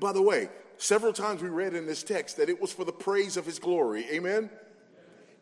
By 0.00 0.12
the 0.12 0.22
way, 0.22 0.48
several 0.78 1.12
times 1.12 1.42
we 1.42 1.48
read 1.48 1.74
in 1.74 1.86
this 1.86 2.02
text 2.02 2.36
that 2.38 2.48
it 2.48 2.60
was 2.60 2.72
for 2.72 2.84
the 2.84 2.92
praise 2.92 3.36
of 3.36 3.46
His 3.46 3.58
glory. 3.58 4.06
Amen? 4.10 4.50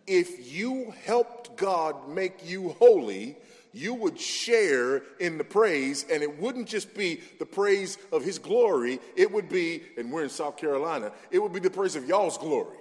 if 0.09 0.53
you 0.53 0.93
helped 1.05 1.57
God 1.57 2.09
make 2.09 2.49
you 2.49 2.71
holy, 2.81 3.37
you 3.73 3.93
would 3.93 4.19
share 4.19 5.03
in 5.21 5.37
the 5.37 5.45
praise, 5.45 6.07
and 6.11 6.23
it 6.23 6.41
wouldn't 6.41 6.67
just 6.67 6.95
be 6.95 7.21
the 7.39 7.45
praise 7.45 7.99
of 8.11 8.25
His 8.25 8.39
glory, 8.39 8.99
it 9.15 9.31
would 9.31 9.51
be, 9.51 9.83
and 9.99 10.11
we're 10.11 10.25
in 10.25 10.31
South 10.31 10.57
Carolina, 10.57 11.13
it 11.31 11.39
would 11.39 11.53
be 11.53 11.61
the 11.61 11.71
praise 11.71 11.95
of 11.95 12.09
y'all's 12.09 12.39
glory. 12.39 12.79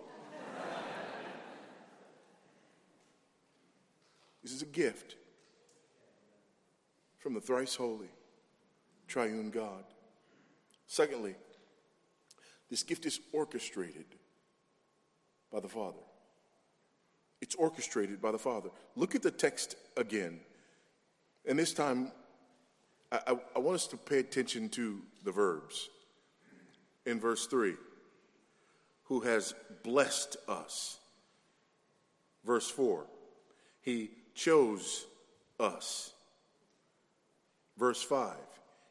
this 4.42 4.54
is 4.54 4.62
a 4.62 4.66
gift 4.66 5.16
from 7.20 7.34
the 7.34 7.42
thrice 7.42 7.76
holy, 7.76 8.10
triune 9.08 9.50
God. 9.50 9.84
Secondly, 10.88 11.36
this 12.70 12.84
gift 12.84 13.06
is 13.06 13.20
orchestrated 13.34 14.06
by 15.52 15.60
the 15.60 15.68
Father. 15.68 16.00
It's 17.42 17.56
orchestrated 17.56 18.22
by 18.22 18.32
the 18.32 18.40
Father. 18.40 18.70
Look 18.96 19.14
at 19.14 19.22
the 19.22 19.32
text 19.32 19.76
again. 19.96 20.40
And 21.46 21.60
this 21.60 21.74
time, 21.74 22.12
I, 23.12 23.20
I, 23.28 23.38
I, 23.56 23.60
want 23.60 23.76
us 23.76 23.88
to 23.88 23.98
pay 23.98 24.20
attention 24.20 24.70
to 24.70 25.02
the 25.24 25.32
verbs. 25.32 25.90
In 27.06 27.20
verse 27.20 27.48
3, 27.48 27.76
who 29.04 29.22
has 29.22 29.54
blessed 29.84 30.36
us. 30.48 31.00
Verse 32.44 32.70
4, 32.70 33.06
he 33.82 34.10
chose 34.36 35.06
us. 35.60 36.12
Verse 37.78 38.02
5, 38.02 38.36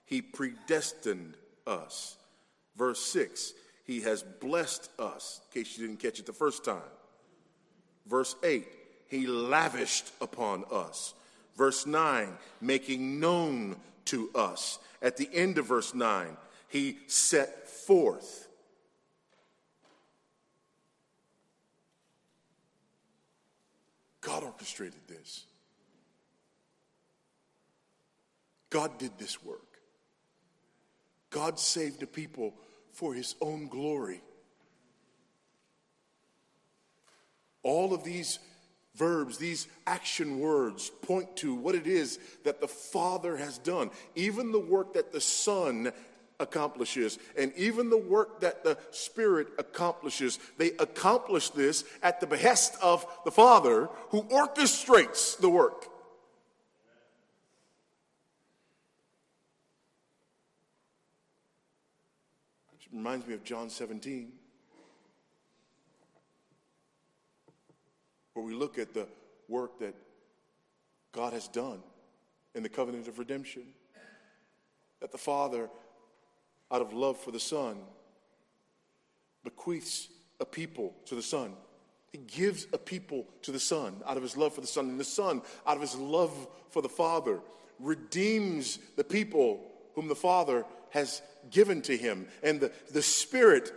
he 0.07 0.23
predestined 0.23 1.37
us. 1.67 2.17
Verse 2.77 3.01
6, 3.01 3.55
he 3.85 4.01
has 4.03 4.23
blessed 4.23 4.91
us, 4.99 5.41
in 5.55 5.63
case 5.63 5.79
you 5.79 5.87
didn't 5.87 6.01
catch 6.01 6.19
it 6.19 6.27
the 6.27 6.33
first 6.33 6.65
time. 6.65 6.81
Verse 8.07 8.37
8, 8.43 8.67
he 9.09 9.27
lavished 9.27 10.11
upon 10.21 10.65
us. 10.71 11.15
Verse 11.57 11.87
9, 11.87 12.29
making 12.61 13.19
known 13.19 13.77
to 14.07 14.31
us. 14.35 14.79
At 15.03 15.17
the 15.17 15.29
end 15.33 15.59
of 15.59 15.67
verse 15.67 15.95
9, 15.95 16.37
he 16.69 16.99
set 17.07 17.69
forth. 17.69 18.49
God 24.21 24.43
orchestrated 24.43 25.01
this. 25.07 25.45
God 28.71 28.99
did 28.99 29.13
this 29.19 29.43
work. 29.45 29.66
God 31.37 31.59
saved 31.59 32.03
a 32.03 32.07
people 32.07 32.55
for 32.95 33.13
his 33.13 33.35
own 33.43 33.69
glory. 33.69 34.23
All 37.63 37.93
of 37.93 38.05
these 38.05 38.39
verbs, 38.95 39.37
these 39.37 39.69
action 39.87 40.41
words 40.41 40.89
point 41.03 41.37
to 41.37 41.55
what 41.55 41.75
it 41.75 41.87
is 41.87 42.19
that 42.45 42.63
the 42.63 42.67
Father 42.67 43.37
has 43.37 43.59
done. 43.59 43.91
Even 44.15 44.51
the 44.51 44.59
work 44.59 44.95
that 44.95 45.13
the 45.13 45.21
Son 45.21 45.93
accomplishes, 46.41 47.19
and 47.37 47.53
even 47.55 47.91
the 47.91 47.99
work 47.99 48.41
that 48.41 48.65
the 48.65 48.79
Spirit 48.91 49.49
accomplishes, 49.59 50.39
they 50.57 50.71
accomplish 50.79 51.51
this 51.51 51.85
at 52.03 52.19
the 52.19 52.27
behest 52.27 52.79
of 52.81 53.07
the 53.27 53.31
Father 53.31 53.91
who 54.09 54.23
orchestrates 54.23 55.39
the 55.39 55.51
work. 55.51 55.87
Reminds 62.97 63.27
me 63.27 63.35
of 63.35 63.45
John 63.45 63.71
17. 63.71 64.33
where 68.37 68.45
we 68.45 68.53
look 68.53 68.79
at 68.79 68.93
the 68.93 69.07
work 69.49 69.79
that 69.79 69.95
God 71.11 71.33
has 71.33 71.49
done 71.49 71.79
in 72.55 72.63
the 72.63 72.69
covenant 72.69 73.09
of 73.09 73.19
redemption. 73.19 73.63
That 75.01 75.11
the 75.11 75.17
Father, 75.17 75.71
out 76.71 76.83
of 76.83 76.93
love 76.93 77.17
for 77.17 77.31
the 77.31 77.41
Son, 77.41 77.79
bequeaths 79.43 80.09
a 80.39 80.45
people 80.45 80.95
to 81.07 81.15
the 81.15 81.23
Son. 81.23 81.55
He 82.13 82.19
gives 82.19 82.67
a 82.75 82.79
people 82.79 83.27
to 83.41 83.53
the 83.53 83.61
Son 83.61 84.03
out 84.07 84.19
of 84.19 84.23
his 84.23 84.37
love 84.37 84.55
for 84.55 84.61
the 84.61 84.67
Son, 84.67 84.91
and 84.91 85.01
the 85.01 85.05
Son, 85.05 85.41
out 85.67 85.77
of 85.77 85.81
his 85.81 85.97
love 85.97 86.47
for 86.69 86.83
the 86.83 86.91
Father, 86.91 87.41
redeems 87.81 88.79
the 88.97 89.05
people 89.05 89.63
whom 89.95 90.09
the 90.09 90.15
Father 90.15 90.67
has 90.91 91.23
given 91.51 91.83
to 91.83 91.97
him. 91.97 92.27
And 92.43 92.61
the, 92.61 92.73
the 92.93 93.03
Spirit 93.03 93.73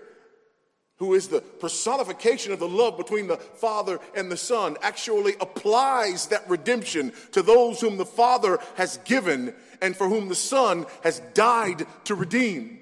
who 0.99 1.13
is 1.13 1.29
the 1.29 1.39
personification 1.39 2.51
of 2.51 2.59
the 2.59 2.67
love 2.67 2.97
between 2.97 3.27
the 3.27 3.37
Father 3.37 3.99
and 4.15 4.29
the 4.29 4.37
Son, 4.37 4.75
actually 4.81 5.33
applies 5.39 6.27
that 6.27 6.47
redemption 6.49 7.13
to 7.31 7.41
those 7.41 7.79
whom 7.79 7.95
the 7.95 8.05
Father 8.05 8.59
has 8.75 8.97
given 9.05 9.55
and 9.81 9.95
for 9.95 10.09
whom 10.09 10.27
the 10.27 10.35
Son 10.35 10.85
has 11.03 11.21
died 11.33 11.87
to 12.03 12.15
redeem. 12.15 12.79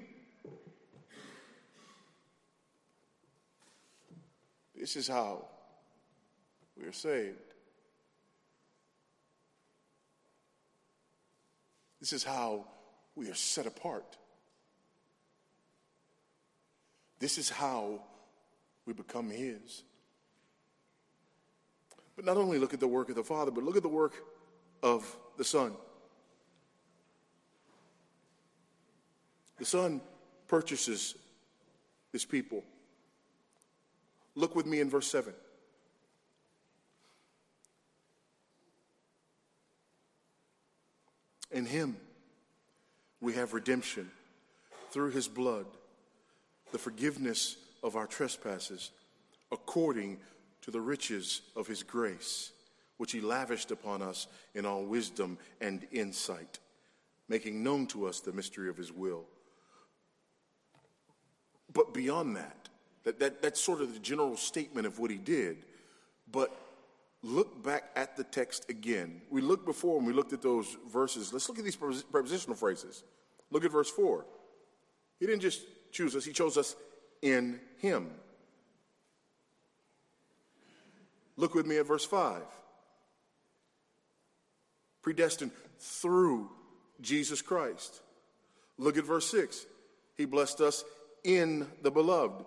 This 4.76 4.96
is 4.96 5.06
how 5.06 5.44
we 6.76 6.86
are 6.86 6.92
saved. 6.92 7.36
This 12.00 12.12
is 12.12 12.24
how 12.24 12.64
we 13.18 13.28
are 13.28 13.34
set 13.34 13.66
apart. 13.66 14.16
This 17.18 17.36
is 17.36 17.50
how 17.50 18.00
we 18.86 18.92
become 18.92 19.28
His. 19.28 19.82
But 22.14 22.24
not 22.24 22.36
only 22.36 22.58
look 22.58 22.72
at 22.72 22.80
the 22.80 22.86
work 22.86 23.08
of 23.08 23.16
the 23.16 23.24
Father, 23.24 23.50
but 23.50 23.64
look 23.64 23.76
at 23.76 23.82
the 23.82 23.88
work 23.88 24.14
of 24.84 25.16
the 25.36 25.42
Son. 25.42 25.72
The 29.58 29.64
Son 29.64 30.00
purchases 30.46 31.16
his 32.12 32.24
people. 32.24 32.62
Look 34.36 34.54
with 34.54 34.66
me 34.66 34.78
in 34.78 34.88
verse 34.88 35.10
7. 35.10 35.34
In 41.50 41.66
him 41.66 41.96
we 43.20 43.34
have 43.34 43.52
redemption 43.52 44.10
through 44.90 45.10
his 45.10 45.28
blood 45.28 45.66
the 46.72 46.78
forgiveness 46.78 47.56
of 47.82 47.96
our 47.96 48.06
trespasses 48.06 48.90
according 49.50 50.18
to 50.62 50.70
the 50.70 50.80
riches 50.80 51.40
of 51.56 51.66
his 51.66 51.82
grace, 51.82 52.52
which 52.98 53.12
he 53.12 53.20
lavished 53.20 53.70
upon 53.70 54.02
us 54.02 54.26
in 54.54 54.66
all 54.66 54.84
wisdom 54.84 55.38
and 55.60 55.86
insight, 55.92 56.58
making 57.28 57.62
known 57.62 57.86
to 57.86 58.06
us 58.06 58.20
the 58.20 58.32
mystery 58.32 58.68
of 58.68 58.76
his 58.76 58.92
will. 58.92 59.24
But 61.72 61.94
beyond 61.94 62.36
that, 62.36 62.68
that, 63.04 63.18
that 63.20 63.42
that's 63.42 63.60
sort 63.60 63.80
of 63.80 63.94
the 63.94 64.00
general 64.00 64.36
statement 64.36 64.86
of 64.86 64.98
what 64.98 65.10
he 65.10 65.16
did. 65.16 65.58
But 66.30 66.54
look 67.22 67.62
back 67.62 67.90
at 67.96 68.16
the 68.16 68.24
text 68.24 68.68
again. 68.70 69.22
We 69.30 69.40
looked 69.40 69.66
before 69.66 69.98
and 69.98 70.06
we 70.06 70.12
looked 70.12 70.32
at 70.32 70.42
those 70.42 70.76
verses. 70.90 71.32
Let's 71.32 71.48
look 71.48 71.58
at 71.58 71.64
these 71.64 71.76
prepositional 71.76 72.56
phrases. 72.56 73.02
Look 73.50 73.64
at 73.64 73.72
verse 73.72 73.90
4. 73.90 74.24
He 75.18 75.26
didn't 75.26 75.42
just 75.42 75.62
choose 75.90 76.14
us, 76.14 76.24
He 76.24 76.32
chose 76.32 76.56
us 76.56 76.76
in 77.22 77.60
Him. 77.78 78.10
Look 81.36 81.54
with 81.54 81.66
me 81.66 81.78
at 81.78 81.86
verse 81.86 82.04
5. 82.04 82.42
Predestined 85.02 85.52
through 85.78 86.50
Jesus 87.00 87.40
Christ. 87.40 88.00
Look 88.76 88.96
at 88.98 89.04
verse 89.04 89.30
6. 89.30 89.64
He 90.16 90.24
blessed 90.24 90.60
us 90.60 90.84
in 91.22 91.66
the 91.82 91.90
beloved. 91.90 92.44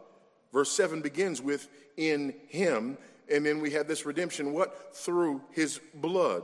Verse 0.52 0.72
7 0.72 1.02
begins 1.02 1.42
with 1.42 1.70
in 1.96 2.34
him, 2.48 2.98
and 3.32 3.46
then 3.46 3.62
we 3.62 3.72
have 3.72 3.88
this 3.88 4.06
redemption. 4.06 4.54
What? 4.54 4.96
Through 4.96 5.42
his 5.52 5.80
blood. 5.96 6.44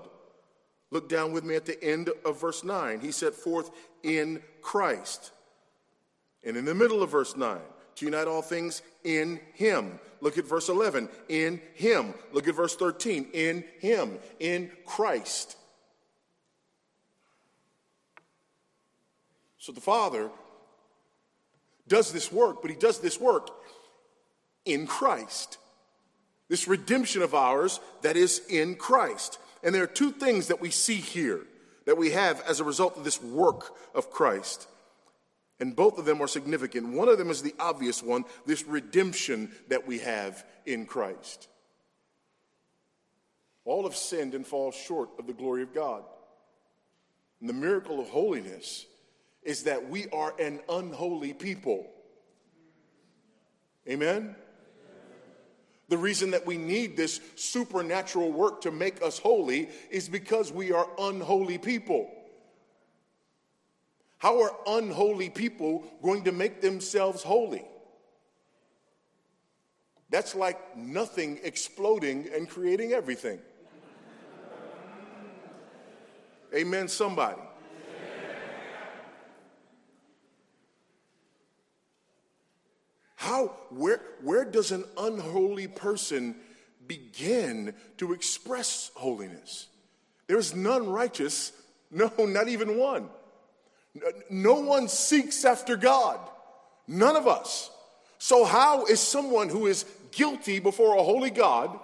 Look 0.90 1.10
down 1.10 1.34
with 1.34 1.44
me 1.44 1.56
at 1.56 1.66
the 1.66 1.82
end 1.84 2.10
of 2.26 2.40
verse 2.40 2.64
9. 2.64 3.02
He 3.02 3.12
set 3.12 3.34
forth 3.34 3.72
in 4.04 4.42
Christ. 4.62 5.32
And 6.44 6.56
in 6.56 6.66
the 6.66 6.76
middle 6.76 7.04
of 7.04 7.12
verse 7.12 7.36
9, 7.36 7.60
to 7.96 8.06
unite 8.06 8.28
all 8.28 8.42
things 8.42 8.84
in 9.04 9.40
Him. 9.54 10.00
Look 10.22 10.38
at 10.38 10.46
verse 10.46 10.70
11. 10.70 11.10
In 11.30 11.60
Him. 11.74 12.14
Look 12.32 12.48
at 12.48 12.56
verse 12.56 12.76
13. 12.76 13.30
In 13.34 13.64
Him. 13.80 14.20
In 14.40 14.72
Christ. 14.86 15.58
So 19.58 19.72
the 19.72 19.82
Father 19.82 20.30
does 21.88 22.12
this 22.12 22.32
work, 22.32 22.62
but 22.62 22.70
He 22.70 22.78
does 22.78 23.00
this 23.00 23.20
work 23.20 23.50
in 24.64 24.86
Christ. 24.86 25.58
This 26.50 26.68
redemption 26.68 27.22
of 27.22 27.34
ours 27.34 27.80
that 28.02 28.16
is 28.16 28.42
in 28.50 28.76
Christ. 28.76 29.40
And 29.64 29.74
there 29.74 29.84
are 29.84 29.88
two 29.88 30.12
things 30.12 30.48
that 30.48 30.62
we 30.62 30.70
see 30.70 30.96
here 30.96 31.42
that 31.86 31.98
we 31.98 32.12
have 32.12 32.42
as 32.42 32.60
a 32.60 32.66
result 32.66 32.98
of 32.98 33.04
this 33.04 33.22
work 33.22 33.76
of 33.96 34.12
Christ. 34.12 34.68
And 35.60 35.76
both 35.76 35.98
of 35.98 36.06
them 36.06 36.22
are 36.22 36.28
significant. 36.28 36.94
One 36.94 37.10
of 37.10 37.18
them 37.18 37.30
is 37.30 37.42
the 37.42 37.56
obvious 37.60 38.04
one 38.04 38.26
this 38.46 38.66
redemption 38.66 39.52
that 39.70 39.88
we 39.88 40.00
have 40.00 40.46
in 40.66 40.86
Christ. 40.86 41.48
All 43.66 43.84
have 43.84 43.96
sinned 43.96 44.34
and 44.34 44.46
fall 44.46 44.72
short 44.72 45.10
of 45.18 45.28
the 45.28 45.34
glory 45.34 45.64
of 45.64 45.74
God. 45.74 46.04
And 47.42 47.50
the 47.50 47.54
miracle 47.54 48.00
of 48.00 48.10
holiness 48.10 48.86
is 49.44 49.64
that 49.64 49.90
we 49.90 50.08
are 50.10 50.34
an 50.40 50.60
unholy 50.70 51.34
people. 51.34 51.88
Amen? 53.90 54.36
The 55.90 55.98
reason 55.98 56.32
that 56.32 56.46
we 56.46 56.58
need 56.58 56.98
this 56.98 57.22
supernatural 57.36 58.32
work 58.32 58.62
to 58.62 58.72
make 58.72 59.02
us 59.02 59.20
holy 59.20 59.70
is 59.90 60.10
because 60.10 60.52
we 60.52 60.72
are 60.72 60.88
unholy 61.00 61.58
people. 61.58 62.12
How 64.18 64.42
are 64.42 64.52
unholy 64.68 65.30
people 65.30 65.86
going 66.02 66.24
to 66.26 66.32
make 66.32 66.62
themselves 66.62 67.24
holy? 67.24 67.66
That's 70.10 70.36
like 70.36 70.78
nothing 70.78 71.40
exploding 71.44 72.30
and 72.34 72.50
creating 72.50 72.94
everything. 72.94 73.40
Amen, 76.54 76.88
somebody. 76.88 77.42
How, 83.28 83.48
where, 83.72 84.00
where 84.22 84.46
does 84.46 84.72
an 84.72 84.86
unholy 84.98 85.68
person 85.68 86.34
begin 86.88 87.74
to 87.98 88.14
express 88.14 88.90
holiness? 88.96 89.68
There's 90.28 90.56
none 90.56 90.88
righteous, 90.88 91.52
no, 91.92 92.10
not 92.20 92.48
even 92.48 92.78
one. 92.78 93.10
No 94.30 94.62
one 94.62 94.88
seeks 94.88 95.44
after 95.44 95.76
God, 95.76 96.20
none 96.88 97.18
of 97.18 97.28
us. 97.28 97.70
So, 98.18 98.46
how 98.46 98.86
is 98.86 99.02
someone 99.02 99.50
who 99.50 99.68
is 99.68 99.84
guilty 100.12 100.60
before 100.60 100.98
a 100.98 101.04
holy 101.04 101.32
God? 101.32 101.78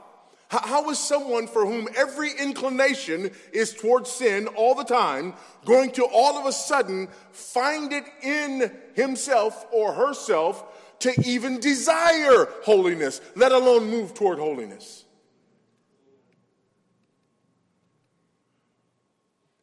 How 0.48 0.90
is 0.92 1.00
someone 1.00 1.48
for 1.48 1.66
whom 1.66 1.90
every 1.96 2.32
inclination 2.32 3.32
is 3.52 3.74
towards 3.74 4.10
sin 4.10 4.48
all 4.48 4.76
the 4.76 4.84
time 4.84 5.34
going 5.66 5.92
to 5.94 6.06
all 6.06 6.38
of 6.38 6.46
a 6.46 6.52
sudden 6.54 7.10
find 7.32 7.92
it 7.92 8.06
in 8.22 8.72
himself 8.94 9.66
or 9.72 9.94
herself 9.94 10.64
to 11.04 11.14
even 11.26 11.60
desire 11.60 12.48
holiness, 12.64 13.20
let 13.36 13.52
alone 13.52 13.90
move 13.90 14.14
toward 14.14 14.40
holiness? 14.40 15.04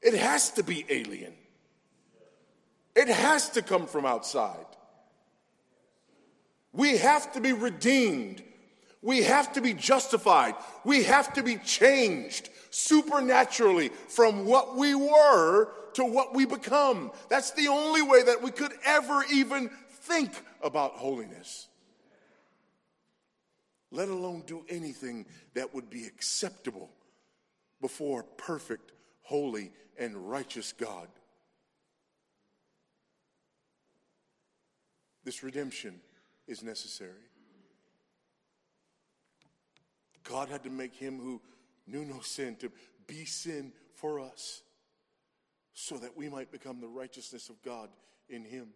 It 0.02 0.12
has 0.14 0.50
to 0.52 0.62
be 0.62 0.84
alien. 0.90 1.32
It 2.94 3.08
has 3.08 3.48
to 3.50 3.62
come 3.62 3.86
from 3.86 4.04
outside. 4.04 4.66
We 6.74 6.98
have 6.98 7.32
to 7.32 7.40
be 7.40 7.54
redeemed. 7.54 8.42
We 9.00 9.22
have 9.22 9.54
to 9.54 9.62
be 9.62 9.72
justified. 9.72 10.54
We 10.84 11.04
have 11.04 11.32
to 11.34 11.42
be 11.42 11.56
changed 11.56 12.50
supernaturally 12.68 13.88
from 13.88 14.44
what 14.44 14.76
we 14.76 14.94
were 14.94 15.68
to 15.94 16.04
what 16.04 16.34
we 16.34 16.44
become. 16.44 17.12
That's 17.30 17.52
the 17.52 17.68
only 17.68 18.02
way 18.02 18.22
that 18.24 18.42
we 18.42 18.50
could 18.50 18.74
ever 18.84 19.24
even 19.32 19.70
think 19.88 20.32
about 20.62 20.92
holiness, 20.92 21.68
let 23.90 24.08
alone 24.08 24.42
do 24.46 24.64
anything 24.68 25.26
that 25.54 25.74
would 25.74 25.90
be 25.90 26.06
acceptable 26.06 26.90
before 27.80 28.20
a 28.20 28.42
perfect, 28.42 28.92
holy, 29.22 29.72
and 29.98 30.16
righteous 30.30 30.72
God. 30.72 31.08
This 35.24 35.42
redemption 35.42 36.00
is 36.46 36.62
necessary. 36.62 37.12
God 40.24 40.48
had 40.48 40.62
to 40.64 40.70
make 40.70 40.94
him 40.94 41.18
who 41.18 41.40
knew 41.86 42.04
no 42.04 42.20
sin 42.20 42.56
to 42.56 42.70
be 43.06 43.24
sin 43.24 43.72
for 43.94 44.20
us 44.20 44.62
so 45.72 45.96
that 45.98 46.16
we 46.16 46.28
might 46.28 46.50
become 46.50 46.80
the 46.80 46.88
righteousness 46.88 47.48
of 47.48 47.60
God 47.62 47.88
in 48.28 48.44
him. 48.44 48.68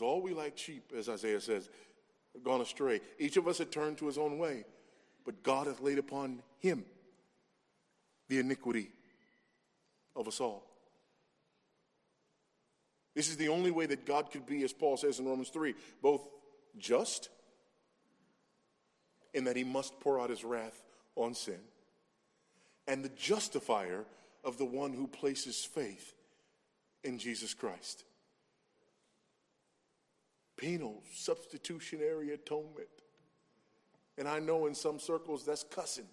All 0.00 0.22
we 0.22 0.34
like 0.34 0.56
sheep, 0.56 0.92
as 0.96 1.08
Isaiah 1.08 1.40
says, 1.40 1.68
gone 2.42 2.60
astray. 2.60 3.00
Each 3.18 3.36
of 3.36 3.48
us 3.48 3.58
had 3.58 3.70
turned 3.70 3.98
to 3.98 4.06
his 4.06 4.18
own 4.18 4.38
way, 4.38 4.64
but 5.24 5.42
God 5.42 5.66
hath 5.66 5.80
laid 5.80 5.98
upon 5.98 6.42
him 6.58 6.84
the 8.28 8.38
iniquity 8.38 8.90
of 10.14 10.28
us 10.28 10.40
all. 10.40 10.64
This 13.14 13.28
is 13.28 13.36
the 13.36 13.48
only 13.48 13.70
way 13.70 13.86
that 13.86 14.06
God 14.06 14.30
could 14.30 14.46
be, 14.46 14.62
as 14.62 14.72
Paul 14.72 14.96
says 14.96 15.18
in 15.18 15.26
Romans 15.26 15.48
3, 15.48 15.74
both 16.00 16.22
just 16.78 17.28
in 19.34 19.44
that 19.44 19.56
he 19.56 19.64
must 19.64 19.98
pour 20.00 20.20
out 20.20 20.30
his 20.30 20.44
wrath 20.44 20.82
on 21.16 21.34
sin, 21.34 21.60
and 22.86 23.04
the 23.04 23.10
justifier 23.10 24.04
of 24.44 24.58
the 24.58 24.64
one 24.64 24.92
who 24.92 25.06
places 25.06 25.64
faith 25.64 26.14
in 27.04 27.18
Jesus 27.18 27.54
Christ. 27.54 28.04
Penal 30.60 31.02
substitutionary 31.10 32.32
atonement. 32.32 32.86
And 34.18 34.28
I 34.28 34.40
know 34.40 34.66
in 34.66 34.74
some 34.74 34.98
circles 34.98 35.46
that's 35.46 35.64
cussing. 35.64 36.04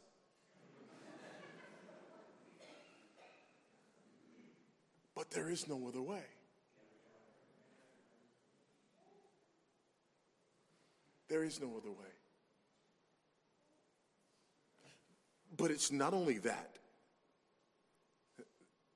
but 5.14 5.30
there 5.32 5.50
is 5.50 5.68
no 5.68 5.86
other 5.86 6.02
way. 6.02 6.24
There 11.28 11.43
is 11.43 11.60
no 11.60 11.68
other 11.76 11.91
way. 11.91 12.08
But 15.58 15.72
it's 15.72 15.91
not 15.91 16.14
only 16.14 16.38
that. 16.38 16.78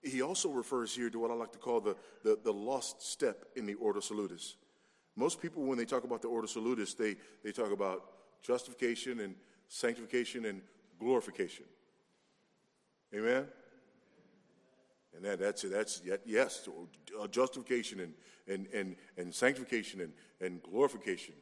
He 0.01 0.21
also 0.21 0.49
refers 0.49 0.95
here 0.95 1.09
to 1.09 1.19
what 1.19 1.29
I 1.29 1.33
like 1.33 1.51
to 1.51 1.59
call 1.59 1.81
the, 1.81 1.97
the, 2.23 2.39
the 2.41 2.53
lost 2.53 3.01
step 3.01 3.43
in 3.57 3.65
the 3.65 3.73
Ordo 3.73 3.99
Salutis. 3.99 4.55
Most 5.15 5.41
people, 5.41 5.63
when 5.63 5.77
they 5.77 5.85
talk 5.85 6.03
about 6.03 6.21
the 6.21 6.27
Ordo 6.27 6.47
Salutis, 6.47 6.93
they, 6.93 7.15
they 7.43 7.51
talk 7.51 7.71
about 7.71 8.03
justification 8.41 9.19
and 9.19 9.35
sanctification 9.67 10.45
and 10.45 10.61
glorification. 10.99 11.65
Amen? 13.13 13.45
And 15.15 15.25
that, 15.25 15.39
that's, 15.39 15.63
it. 15.63 15.71
that's 15.71 16.01
yes, 16.25 16.67
uh, 17.19 17.27
justification 17.27 17.99
and, 17.99 18.13
and, 18.47 18.67
and, 18.73 18.95
and 19.17 19.33
sanctification 19.35 20.01
and, 20.01 20.13
and 20.39 20.63
glorification. 20.63 21.35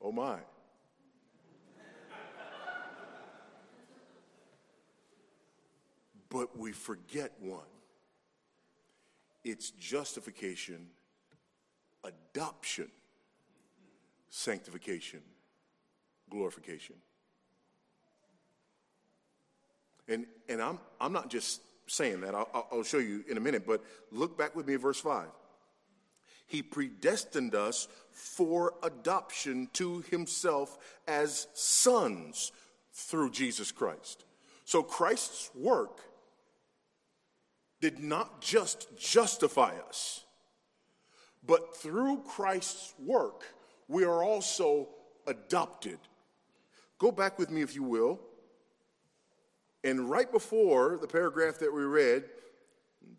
Oh 0.00 0.12
my. 0.12 0.38
but 6.28 6.58
we 6.58 6.72
forget 6.72 7.32
one 7.40 7.64
it's 9.46 9.70
justification, 9.70 10.88
adoption, 12.06 12.88
sanctification, 14.30 15.20
glorification. 16.30 16.96
And, 20.08 20.26
and 20.48 20.62
I'm, 20.62 20.78
I'm 21.00 21.12
not 21.12 21.30
just 21.30 21.60
saying 21.86 22.20
that, 22.20 22.34
I'll, 22.34 22.68
I'll 22.72 22.82
show 22.82 22.98
you 22.98 23.24
in 23.28 23.36
a 23.36 23.40
minute, 23.40 23.66
but 23.66 23.82
look 24.10 24.38
back 24.38 24.54
with 24.54 24.66
me 24.66 24.74
at 24.74 24.80
verse 24.80 25.00
5. 25.00 25.26
He 26.46 26.62
predestined 26.62 27.54
us 27.54 27.88
for 28.12 28.74
adoption 28.82 29.68
to 29.74 30.00
himself 30.10 30.78
as 31.08 31.48
sons 31.54 32.52
through 32.92 33.30
Jesus 33.30 33.72
Christ. 33.72 34.24
So 34.64 34.82
Christ's 34.82 35.50
work 35.54 36.00
did 37.80 37.98
not 37.98 38.40
just 38.40 38.96
justify 38.96 39.74
us, 39.88 40.24
but 41.46 41.76
through 41.76 42.22
Christ's 42.26 42.94
work, 42.98 43.44
we 43.88 44.04
are 44.04 44.22
also 44.22 44.88
adopted. 45.26 45.98
Go 46.98 47.12
back 47.12 47.38
with 47.38 47.50
me, 47.50 47.62
if 47.62 47.74
you 47.74 47.82
will. 47.82 48.20
And 49.84 50.10
right 50.10 50.30
before 50.30 50.98
the 51.00 51.06
paragraph 51.06 51.58
that 51.58 51.72
we 51.72 51.82
read, 51.82 52.24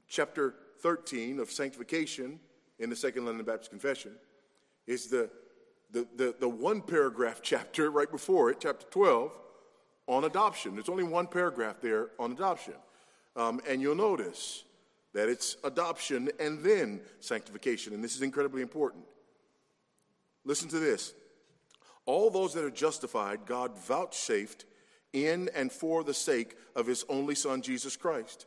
chapter 0.08 0.56
13 0.82 1.40
of 1.40 1.50
sanctification, 1.52 2.40
in 2.80 2.90
the 2.90 2.96
Second 2.96 3.26
London 3.26 3.46
Baptist 3.46 3.70
Confession 3.70 4.14
is 4.86 5.08
the, 5.08 5.30
the, 5.92 6.08
the, 6.16 6.36
the 6.40 6.50
one 6.50 6.82
paragraph 6.82 7.40
chapter 7.44 7.90
right 7.92 8.10
before 8.10 8.50
it, 8.50 8.58
chapter 8.60 8.86
12, 8.90 9.32
on 10.08 10.24
adoption. 10.24 10.76
There's 10.76 10.90
only 10.90 11.04
one 11.04 11.28
paragraph 11.28 11.82
there 11.82 12.10
on 12.20 12.32
adoption. 12.32 12.76
Um, 13.36 13.62
and 13.68 13.82
you'll 13.82 13.96
notice 13.96 14.64
that 15.18 15.30
it's 15.30 15.58
adoption 15.64 16.30
and 16.40 16.64
then 16.64 17.02
sanctification. 17.20 17.94
And 17.94 18.04
this 18.04 18.16
is 18.16 18.22
incredibly 18.22 18.62
important. 18.62 19.04
Listen 20.46 20.70
to 20.70 20.80
this. 20.80 21.14
All 22.06 22.30
those 22.30 22.54
that 22.54 22.64
are 22.64 22.70
justified, 22.70 23.46
God 23.48 23.76
vouchsafed 23.78 24.66
in 25.14 25.50
and 25.56 25.72
for 25.72 26.04
the 26.04 26.14
sake 26.14 26.56
of 26.76 26.86
his 26.86 27.04
only 27.10 27.34
Son, 27.34 27.62
Jesus 27.62 27.98
Christ 27.98 28.46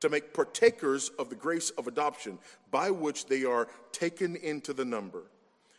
to 0.00 0.08
make 0.08 0.34
partakers 0.34 1.10
of 1.18 1.28
the 1.28 1.36
grace 1.36 1.70
of 1.70 1.86
adoption 1.86 2.38
by 2.70 2.90
which 2.90 3.26
they 3.26 3.44
are 3.44 3.68
taken 3.92 4.34
into 4.36 4.72
the 4.72 4.84
number 4.84 5.24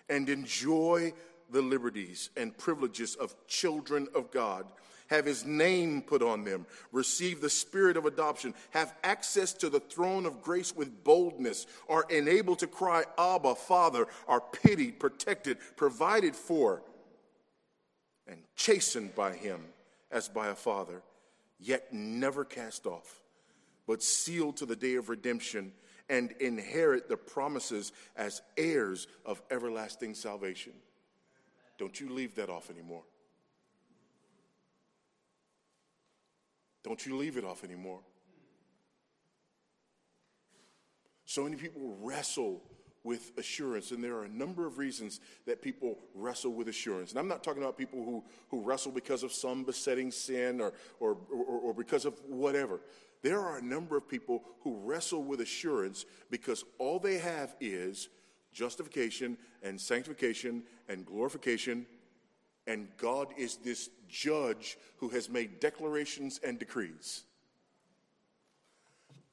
and 0.09 0.29
enjoy 0.29 1.11
the 1.49 1.61
liberties 1.61 2.29
and 2.37 2.57
privileges 2.57 3.15
of 3.15 3.35
children 3.47 4.07
of 4.15 4.31
God, 4.31 4.65
have 5.11 5.25
his 5.25 5.45
name 5.45 6.01
put 6.01 6.23
on 6.23 6.43
them, 6.43 6.65
receive 6.91 7.39
the 7.39 7.49
spirit 7.49 7.97
of 7.97 8.05
adoption, 8.05 8.55
have 8.71 8.95
access 9.03 9.53
to 9.53 9.69
the 9.69 9.79
throne 9.79 10.25
of 10.25 10.41
grace 10.41 10.75
with 10.75 11.03
boldness, 11.03 11.67
are 11.87 12.05
enabled 12.09 12.57
to 12.59 12.67
cry, 12.67 13.03
Abba, 13.19 13.53
Father, 13.53 14.07
are 14.27 14.41
pitied, 14.41 14.99
protected, 14.99 15.57
provided 15.75 16.35
for, 16.35 16.81
and 18.25 18.41
chastened 18.55 19.13
by 19.13 19.33
him 19.33 19.61
as 20.09 20.27
by 20.27 20.47
a 20.47 20.55
father, 20.55 21.03
yet 21.59 21.93
never 21.93 22.43
cast 22.43 22.87
off 22.87 23.21
but 23.87 24.01
sealed 24.01 24.55
to 24.57 24.65
the 24.65 24.75
day 24.75 24.95
of 24.95 25.09
redemption 25.09 25.73
and 26.09 26.31
inherit 26.39 27.09
the 27.09 27.17
promises 27.17 27.91
as 28.15 28.41
heirs 28.57 29.07
of 29.25 29.41
everlasting 29.51 30.13
salvation. 30.13 30.73
Don't 31.77 31.99
you 31.99 32.09
leave 32.09 32.35
that 32.35 32.49
off 32.49 32.69
anymore. 32.69 33.03
Don't 36.83 37.05
you 37.05 37.17
leave 37.17 37.37
it 37.37 37.45
off 37.45 37.63
anymore. 37.63 37.99
So 41.25 41.43
many 41.43 41.55
people 41.55 41.95
wrestle 42.01 42.61
with 43.03 43.31
assurance, 43.37 43.91
and 43.91 44.03
there 44.03 44.15
are 44.15 44.25
a 44.25 44.29
number 44.29 44.67
of 44.67 44.77
reasons 44.77 45.19
that 45.47 45.61
people 45.61 45.97
wrestle 46.13 46.51
with 46.51 46.67
assurance. 46.67 47.11
And 47.11 47.19
I'm 47.19 47.27
not 47.27 47.43
talking 47.43 47.63
about 47.63 47.77
people 47.77 48.03
who, 48.03 48.23
who 48.49 48.61
wrestle 48.61 48.91
because 48.91 49.23
of 49.23 49.31
some 49.31 49.63
besetting 49.63 50.11
sin 50.11 50.61
or, 50.61 50.73
or, 50.99 51.17
or, 51.31 51.59
or 51.59 51.73
because 51.73 52.05
of 52.05 52.13
whatever. 52.27 52.81
There 53.23 53.39
are 53.39 53.57
a 53.57 53.61
number 53.61 53.97
of 53.97 54.07
people 54.07 54.43
who 54.61 54.77
wrestle 54.83 55.23
with 55.23 55.41
assurance 55.41 56.05
because 56.29 56.63
all 56.79 56.99
they 56.99 57.17
have 57.17 57.55
is 57.59 58.09
justification 58.53 59.37
and 59.63 59.79
sanctification 59.79 60.63
and 60.89 61.05
glorification, 61.05 61.85
and 62.67 62.87
God 62.97 63.29
is 63.37 63.57
this 63.57 63.89
judge 64.07 64.77
who 64.97 65.09
has 65.09 65.29
made 65.29 65.59
declarations 65.59 66.39
and 66.43 66.59
decrees. 66.59 67.23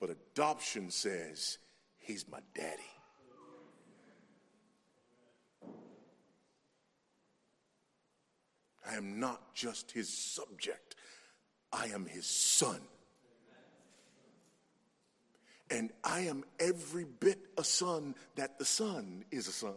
But 0.00 0.10
adoption 0.10 0.90
says, 0.90 1.58
He's 1.98 2.26
my 2.30 2.38
daddy. 2.54 2.82
I 8.88 8.94
am 8.94 9.20
not 9.20 9.54
just 9.54 9.90
his 9.90 10.08
subject, 10.08 10.96
I 11.72 11.86
am 11.86 12.06
his 12.06 12.26
son. 12.26 12.80
And 15.70 15.90
I 16.02 16.20
am 16.20 16.44
every 16.58 17.04
bit 17.04 17.40
a 17.58 17.64
son 17.64 18.14
that 18.36 18.58
the 18.58 18.64
son 18.64 19.26
is 19.30 19.48
a 19.48 19.52
son. 19.52 19.74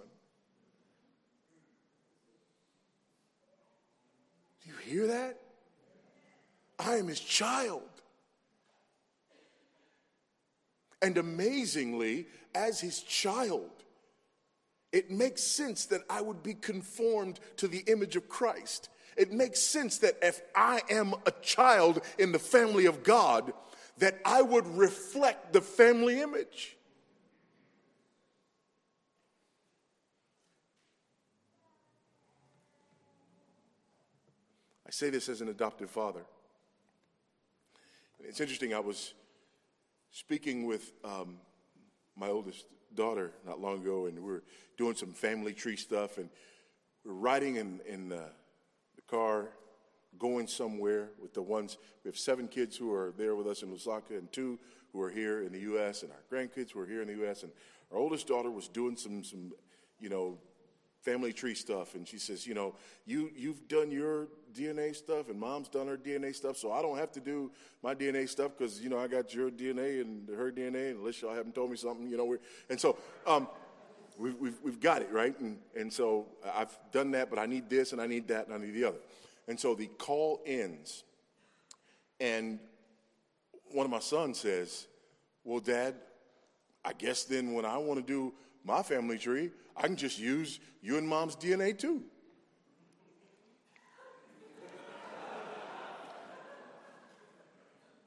Do 4.63 4.69
you 4.69 4.75
hear 4.83 5.07
that? 5.07 5.39
I 6.79 6.95
am 6.95 7.07
his 7.07 7.19
child. 7.19 7.83
And 11.01 11.17
amazingly, 11.17 12.27
as 12.53 12.79
his 12.79 13.01
child, 13.01 13.69
it 14.91 15.09
makes 15.09 15.41
sense 15.41 15.85
that 15.85 16.01
I 16.09 16.21
would 16.21 16.43
be 16.43 16.53
conformed 16.53 17.39
to 17.57 17.67
the 17.67 17.83
image 17.87 18.15
of 18.15 18.29
Christ. 18.29 18.89
It 19.17 19.31
makes 19.31 19.59
sense 19.59 19.97
that 19.99 20.17
if 20.21 20.41
I 20.55 20.81
am 20.89 21.13
a 21.25 21.31
child 21.41 22.01
in 22.17 22.31
the 22.31 22.39
family 22.39 22.85
of 22.85 23.03
God, 23.03 23.53
that 23.97 24.19
I 24.25 24.41
would 24.41 24.67
reflect 24.67 25.53
the 25.53 25.61
family 25.61 26.21
image. 26.21 26.77
I 34.91 34.93
say 34.93 35.09
this 35.09 35.29
as 35.29 35.39
an 35.39 35.47
adoptive 35.47 35.89
father. 35.89 36.19
It's 38.19 38.41
interesting, 38.41 38.73
I 38.73 38.79
was 38.81 39.13
speaking 40.11 40.65
with 40.65 40.91
um, 41.05 41.37
my 42.17 42.27
oldest 42.27 42.65
daughter 42.93 43.31
not 43.47 43.61
long 43.61 43.79
ago, 43.79 44.07
and 44.07 44.19
we 44.19 44.29
were 44.29 44.43
doing 44.75 44.97
some 44.97 45.13
family 45.13 45.53
tree 45.53 45.77
stuff, 45.77 46.17
and 46.17 46.27
we 47.05 47.11
are 47.11 47.13
riding 47.13 47.55
in, 47.55 47.79
in 47.87 48.09
the, 48.09 48.25
the 48.97 49.01
car 49.07 49.51
going 50.19 50.45
somewhere 50.45 51.07
with 51.21 51.33
the 51.33 51.41
ones. 51.41 51.77
We 52.03 52.09
have 52.09 52.17
seven 52.17 52.49
kids 52.49 52.75
who 52.75 52.93
are 52.93 53.13
there 53.17 53.33
with 53.37 53.47
us 53.47 53.63
in 53.63 53.73
Lusaka, 53.73 54.17
and 54.17 54.29
two 54.33 54.59
who 54.91 55.01
are 55.01 55.09
here 55.09 55.41
in 55.43 55.53
the 55.53 55.59
U.S., 55.59 56.03
and 56.03 56.11
our 56.11 56.23
grandkids 56.29 56.71
who 56.71 56.81
are 56.81 56.85
here 56.85 57.01
in 57.01 57.07
the 57.07 57.15
U.S. 57.23 57.43
And 57.43 57.53
our 57.93 57.97
oldest 57.97 58.27
daughter 58.27 58.51
was 58.51 58.67
doing 58.67 58.97
some, 58.97 59.23
some, 59.23 59.53
you 60.01 60.09
know, 60.09 60.37
family 61.01 61.31
tree 61.31 61.55
stuff, 61.55 61.95
and 61.95 62.05
she 62.05 62.17
says, 62.17 62.45
you 62.45 62.53
know, 62.53 62.75
you 63.05 63.31
you've 63.35 63.69
done 63.69 63.89
your 63.89 64.27
DNA 64.53 64.95
stuff, 64.95 65.29
and 65.29 65.39
mom's 65.39 65.69
done 65.69 65.87
her 65.87 65.97
DNA 65.97 66.35
stuff, 66.35 66.57
so 66.57 66.71
I 66.71 66.81
don't 66.81 66.97
have 66.97 67.11
to 67.13 67.19
do 67.19 67.51
my 67.83 67.95
DNA 67.95 68.27
stuff 68.27 68.51
because 68.57 68.81
you 68.81 68.89
know 68.89 68.99
I 68.99 69.07
got 69.07 69.33
your 69.33 69.49
DNA 69.49 70.01
and 70.01 70.27
her 70.29 70.51
DNA, 70.51 70.91
unless 70.91 71.21
y'all 71.21 71.33
haven't 71.33 71.55
told 71.55 71.71
me 71.71 71.77
something, 71.77 72.07
you 72.07 72.17
know. 72.17 72.25
We're, 72.25 72.39
and 72.69 72.79
so 72.79 72.97
um, 73.25 73.47
we've, 74.17 74.35
we've 74.35 74.59
we've 74.63 74.79
got 74.79 75.01
it 75.01 75.11
right, 75.11 75.37
and 75.39 75.59
and 75.75 75.91
so 75.91 76.27
I've 76.53 76.77
done 76.91 77.11
that, 77.11 77.29
but 77.29 77.39
I 77.39 77.45
need 77.45 77.69
this 77.69 77.91
and 77.91 78.01
I 78.01 78.07
need 78.07 78.27
that 78.29 78.47
and 78.47 78.55
I 78.55 78.57
need 78.57 78.73
the 78.73 78.85
other, 78.85 78.99
and 79.47 79.59
so 79.59 79.75
the 79.75 79.87
call 79.87 80.41
ends, 80.45 81.03
and 82.19 82.59
one 83.71 83.85
of 83.85 83.91
my 83.91 83.99
sons 83.99 84.39
says, 84.39 84.87
"Well, 85.43 85.59
Dad, 85.59 85.95
I 86.83 86.93
guess 86.93 87.23
then 87.23 87.53
when 87.53 87.65
I 87.65 87.77
want 87.77 87.99
to 87.99 88.05
do 88.05 88.33
my 88.63 88.83
family 88.83 89.17
tree, 89.17 89.51
I 89.75 89.83
can 89.83 89.95
just 89.95 90.19
use 90.19 90.59
you 90.81 90.97
and 90.97 91.07
mom's 91.07 91.35
DNA 91.35 91.77
too. 91.77 92.03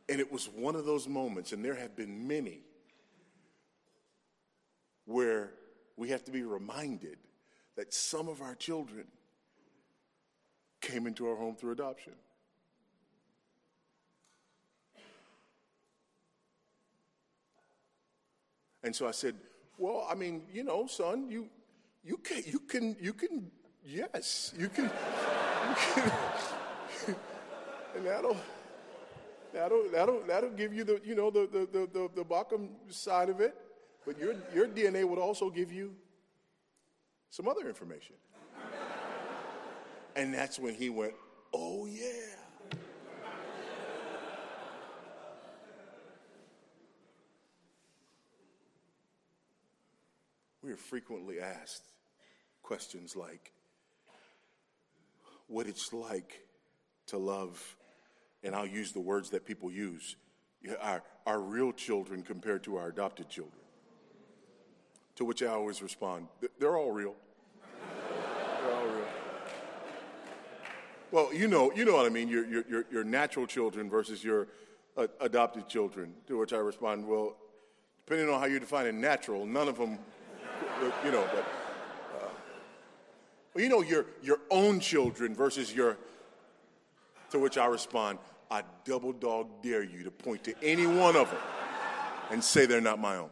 And 0.09 0.21
it 0.21 0.31
was 0.31 0.47
one 0.47 0.77
of 0.77 0.85
those 0.85 1.09
moments, 1.09 1.53
and 1.53 1.65
there 1.65 1.75
have 1.75 1.97
been 1.97 2.29
many, 2.29 2.61
where 5.07 5.53
we 5.97 6.11
have 6.11 6.25
to 6.25 6.31
be 6.31 6.43
reminded 6.43 7.19
that 7.77 7.93
some 7.93 8.29
of 8.29 8.41
our 8.41 8.55
children 8.55 9.07
came 10.81 11.07
into 11.07 11.27
our 11.29 11.37
home 11.37 11.57
through 11.57 11.73
adoption. 11.73 12.13
And 18.83 18.95
so 18.95 19.09
I 19.09 19.13
said, 19.13 19.35
well, 19.79 20.07
I 20.09 20.15
mean, 20.15 20.43
you 20.53 20.63
know, 20.63 20.87
son, 20.87 21.31
you 21.31 21.49
you 22.05 22.19
can 22.19 22.43
you 22.47 22.59
can 22.61 22.97
you 23.01 23.15
can 23.15 23.51
yes, 23.85 24.53
you 24.59 24.69
can, 24.69 24.85
you 25.69 25.77
can 25.95 26.13
and 27.97 28.07
that'll 28.07 28.37
that'll 29.55 29.89
that'll 29.91 30.21
that'll 30.27 30.51
give 30.51 30.75
you 30.75 30.85
the 30.85 31.01
you 31.05 31.15
know 31.15 31.31
the 31.31 31.49
the 31.51 31.69
the 31.73 32.11
the, 32.15 32.25
the 32.25 32.93
side 32.93 33.31
of 33.31 33.41
it, 33.41 33.55
but 34.05 34.19
your 34.19 34.35
your 34.55 34.67
DNA 34.67 35.09
would 35.09 35.19
also 35.19 35.49
give 35.49 35.73
you 35.73 35.95
some 37.31 37.49
other 37.49 37.67
information. 37.67 38.17
and 40.17 40.35
that's 40.35 40.59
when 40.59 40.75
he 40.75 40.91
went, 40.91 41.15
"Oh 41.53 41.87
yeah." 41.87 42.35
we 50.63 50.73
are 50.73 50.77
frequently 50.77 51.41
asked 51.41 51.93
questions 52.63 53.15
like 53.15 53.53
what 55.47 55.67
it's 55.67 55.93
like 55.93 56.41
to 57.07 57.19
love, 57.19 57.77
and 58.45 58.55
I'll 58.55 58.67
use 58.67 58.93
the 58.93 59.01
words 59.01 59.31
that 59.31 59.45
people 59.45 59.71
use, 59.73 60.17
our, 60.81 61.03
our 61.27 61.41
real 61.41 61.73
children 61.73 62.23
compared 62.23 62.63
to 62.65 62.77
our 62.77 62.89
adopted 62.89 63.29
children. 63.29 63.59
To 65.17 65.25
which 65.25 65.43
I 65.43 65.49
always 65.49 65.83
respond, 65.83 66.29
they're 66.59 66.77
all 66.77 66.93
real. 66.93 67.15
they're 68.63 68.75
all 68.75 68.87
real. 68.87 69.07
Well, 71.11 71.35
you 71.35 71.49
know, 71.49 71.73
you 71.73 71.85
know 71.85 71.95
what 71.95 72.07
I 72.07 72.09
mean. 72.09 72.29
Your, 72.29 72.47
your, 72.47 72.85
your 72.91 73.05
natural 73.05 73.47
children 73.47 73.89
versus 73.89 74.23
your 74.23 74.49
uh, 74.97 75.07
adopted 75.21 75.69
children. 75.69 76.15
To 76.27 76.39
which 76.39 76.53
I 76.53 76.59
respond, 76.59 77.07
well, 77.07 77.37
depending 78.05 78.33
on 78.33 78.41
how 78.41 78.47
you 78.47 78.59
define 78.59 78.87
it, 78.87 78.95
natural, 78.95 79.47
none 79.47 79.69
of 79.69 79.79
them 79.79 79.99
you 81.05 81.11
know, 81.11 81.27
but 81.33 81.41
uh, 81.41 82.29
well, 83.55 83.65
you 83.65 83.69
know, 83.69 83.83
your 83.83 84.07
your 84.23 84.41
own 84.51 84.81
children 84.81 85.35
versus 85.35 85.75
your. 85.75 85.97
To 87.31 87.39
which 87.41 87.59
I 87.59 87.67
respond, 87.67 88.19
I 88.55 88.63
double 88.85 89.13
dog 89.13 89.65
dare 89.65 89.83
you 89.83 90.05
to 90.05 90.13
point 90.13 90.45
to 90.45 90.55
any 90.63 90.87
one 90.87 91.17
of 91.17 91.29
them 91.29 91.41
and 92.31 92.43
say 92.43 92.67
they're 92.67 92.81
not 92.81 93.01
my 93.01 93.17
own. 93.17 93.31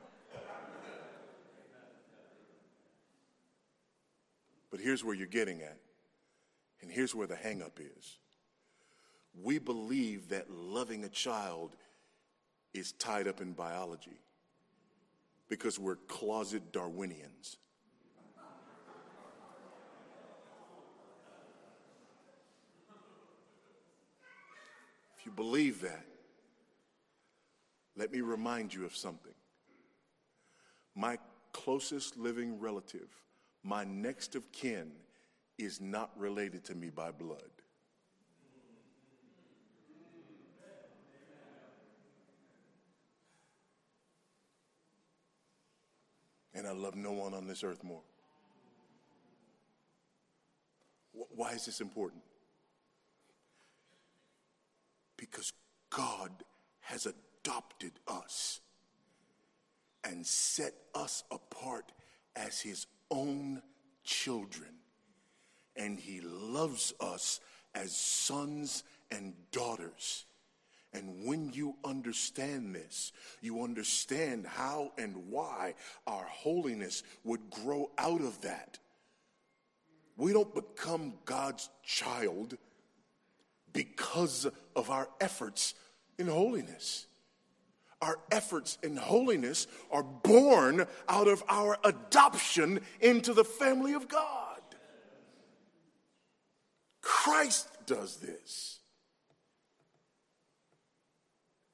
But 4.68 4.80
here's 4.80 5.04
where 5.04 5.14
you're 5.14 5.28
getting 5.28 5.62
at, 5.62 5.78
and 6.80 6.90
here's 6.90 7.14
where 7.14 7.28
the 7.28 7.36
hangup 7.36 7.78
is. 7.78 8.18
We 9.40 9.60
believe 9.60 10.30
that 10.30 10.50
loving 10.50 11.04
a 11.04 11.08
child 11.08 11.76
is 12.74 12.90
tied 12.90 13.28
up 13.28 13.40
in 13.40 13.52
biology 13.52 14.18
because 15.48 15.78
we're 15.78 15.96
closet 16.08 16.72
Darwinians. 16.72 17.58
If 25.22 25.26
you 25.26 25.32
believe 25.32 25.82
that, 25.82 26.04
let 27.96 28.10
me 28.10 28.22
remind 28.22 28.74
you 28.74 28.84
of 28.84 28.96
something. 28.96 29.34
My 30.96 31.16
closest 31.52 32.16
living 32.16 32.58
relative, 32.58 33.08
my 33.62 33.84
next 33.84 34.34
of 34.34 34.50
kin, 34.50 34.90
is 35.58 35.80
not 35.80 36.10
related 36.16 36.64
to 36.64 36.74
me 36.74 36.90
by 36.90 37.12
blood. 37.12 37.38
And 46.52 46.66
I 46.66 46.72
love 46.72 46.96
no 46.96 47.12
one 47.12 47.32
on 47.32 47.46
this 47.46 47.62
earth 47.62 47.84
more. 47.84 48.02
Why 51.12 51.52
is 51.52 51.64
this 51.64 51.80
important? 51.80 52.24
Because 55.22 55.52
God 55.88 56.32
has 56.80 57.06
adopted 57.06 57.92
us 58.08 58.58
and 60.02 60.26
set 60.26 60.74
us 60.96 61.22
apart 61.30 61.92
as 62.34 62.60
his 62.60 62.88
own 63.08 63.62
children. 64.02 64.70
And 65.76 65.96
he 65.96 66.20
loves 66.22 66.92
us 66.98 67.38
as 67.72 67.96
sons 67.96 68.82
and 69.12 69.34
daughters. 69.52 70.24
And 70.92 71.24
when 71.24 71.52
you 71.52 71.76
understand 71.84 72.74
this, 72.74 73.12
you 73.40 73.62
understand 73.62 74.44
how 74.44 74.90
and 74.98 75.30
why 75.30 75.74
our 76.04 76.24
holiness 76.24 77.04
would 77.22 77.48
grow 77.48 77.92
out 77.96 78.22
of 78.22 78.40
that. 78.40 78.76
We 80.16 80.32
don't 80.32 80.52
become 80.52 81.14
God's 81.24 81.70
child 81.84 82.58
because 83.72 84.46
of 84.76 84.90
our 84.90 85.08
efforts 85.20 85.74
in 86.18 86.26
holiness. 86.26 87.06
Our 88.00 88.18
efforts 88.30 88.78
in 88.82 88.96
holiness 88.96 89.66
are 89.90 90.02
born 90.02 90.86
out 91.08 91.28
of 91.28 91.44
our 91.48 91.78
adoption 91.84 92.80
into 93.00 93.32
the 93.32 93.44
family 93.44 93.92
of 93.92 94.08
God. 94.08 94.60
Christ 97.00 97.68
does 97.86 98.16
this. 98.16 98.80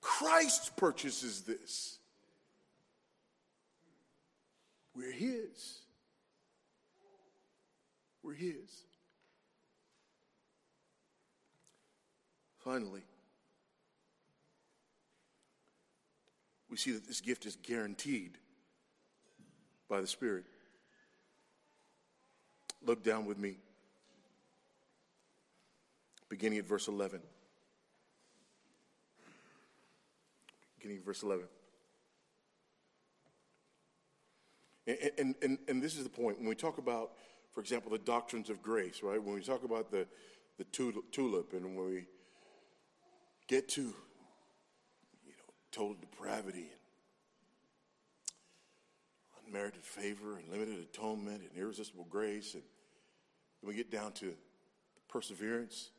Christ 0.00 0.76
purchases 0.76 1.42
this. 1.42 1.98
We're 4.94 5.12
His. 5.12 5.80
We're 8.22 8.34
His. 8.34 8.87
Finally, 12.68 13.00
we 16.70 16.76
see 16.76 16.92
that 16.92 17.06
this 17.06 17.22
gift 17.22 17.46
is 17.46 17.56
guaranteed 17.62 18.36
by 19.88 20.02
the 20.02 20.06
Spirit. 20.06 20.44
Look 22.84 23.02
down 23.02 23.24
with 23.24 23.38
me, 23.38 23.56
beginning 26.28 26.58
at 26.58 26.66
verse 26.66 26.88
11. 26.88 27.22
Beginning 30.76 30.98
at 30.98 31.04
verse 31.06 31.22
11. 31.22 31.46
And, 34.86 34.98
and, 35.16 35.34
and, 35.40 35.58
and, 35.68 35.82
this 35.82 35.96
is 35.96 36.04
the 36.04 36.10
point. 36.10 36.38
When 36.38 36.48
we 36.48 36.54
talk 36.54 36.76
about, 36.76 37.12
for 37.50 37.62
example, 37.62 37.90
the 37.90 37.96
doctrines 37.96 38.50
of 38.50 38.60
grace, 38.60 39.02
right? 39.02 39.22
When 39.22 39.34
we 39.34 39.40
talk 39.40 39.64
about 39.64 39.90
the, 39.90 40.06
the 40.58 40.64
tulip 40.64 41.54
and 41.54 41.74
when 41.74 41.86
we 41.86 42.04
get 43.48 43.68
to 43.70 43.80
you 43.80 43.88
know, 45.26 45.52
total 45.72 45.96
depravity 46.00 46.70
and 46.70 46.78
unmerited 49.46 49.82
favor 49.82 50.36
and 50.36 50.48
limited 50.50 50.78
atonement 50.78 51.40
and 51.40 51.50
irresistible 51.58 52.06
grace. 52.08 52.54
And 52.54 52.62
then 53.62 53.68
we 53.68 53.74
get 53.74 53.90
down 53.90 54.12
to 54.12 54.34
perseverance. 55.08 55.90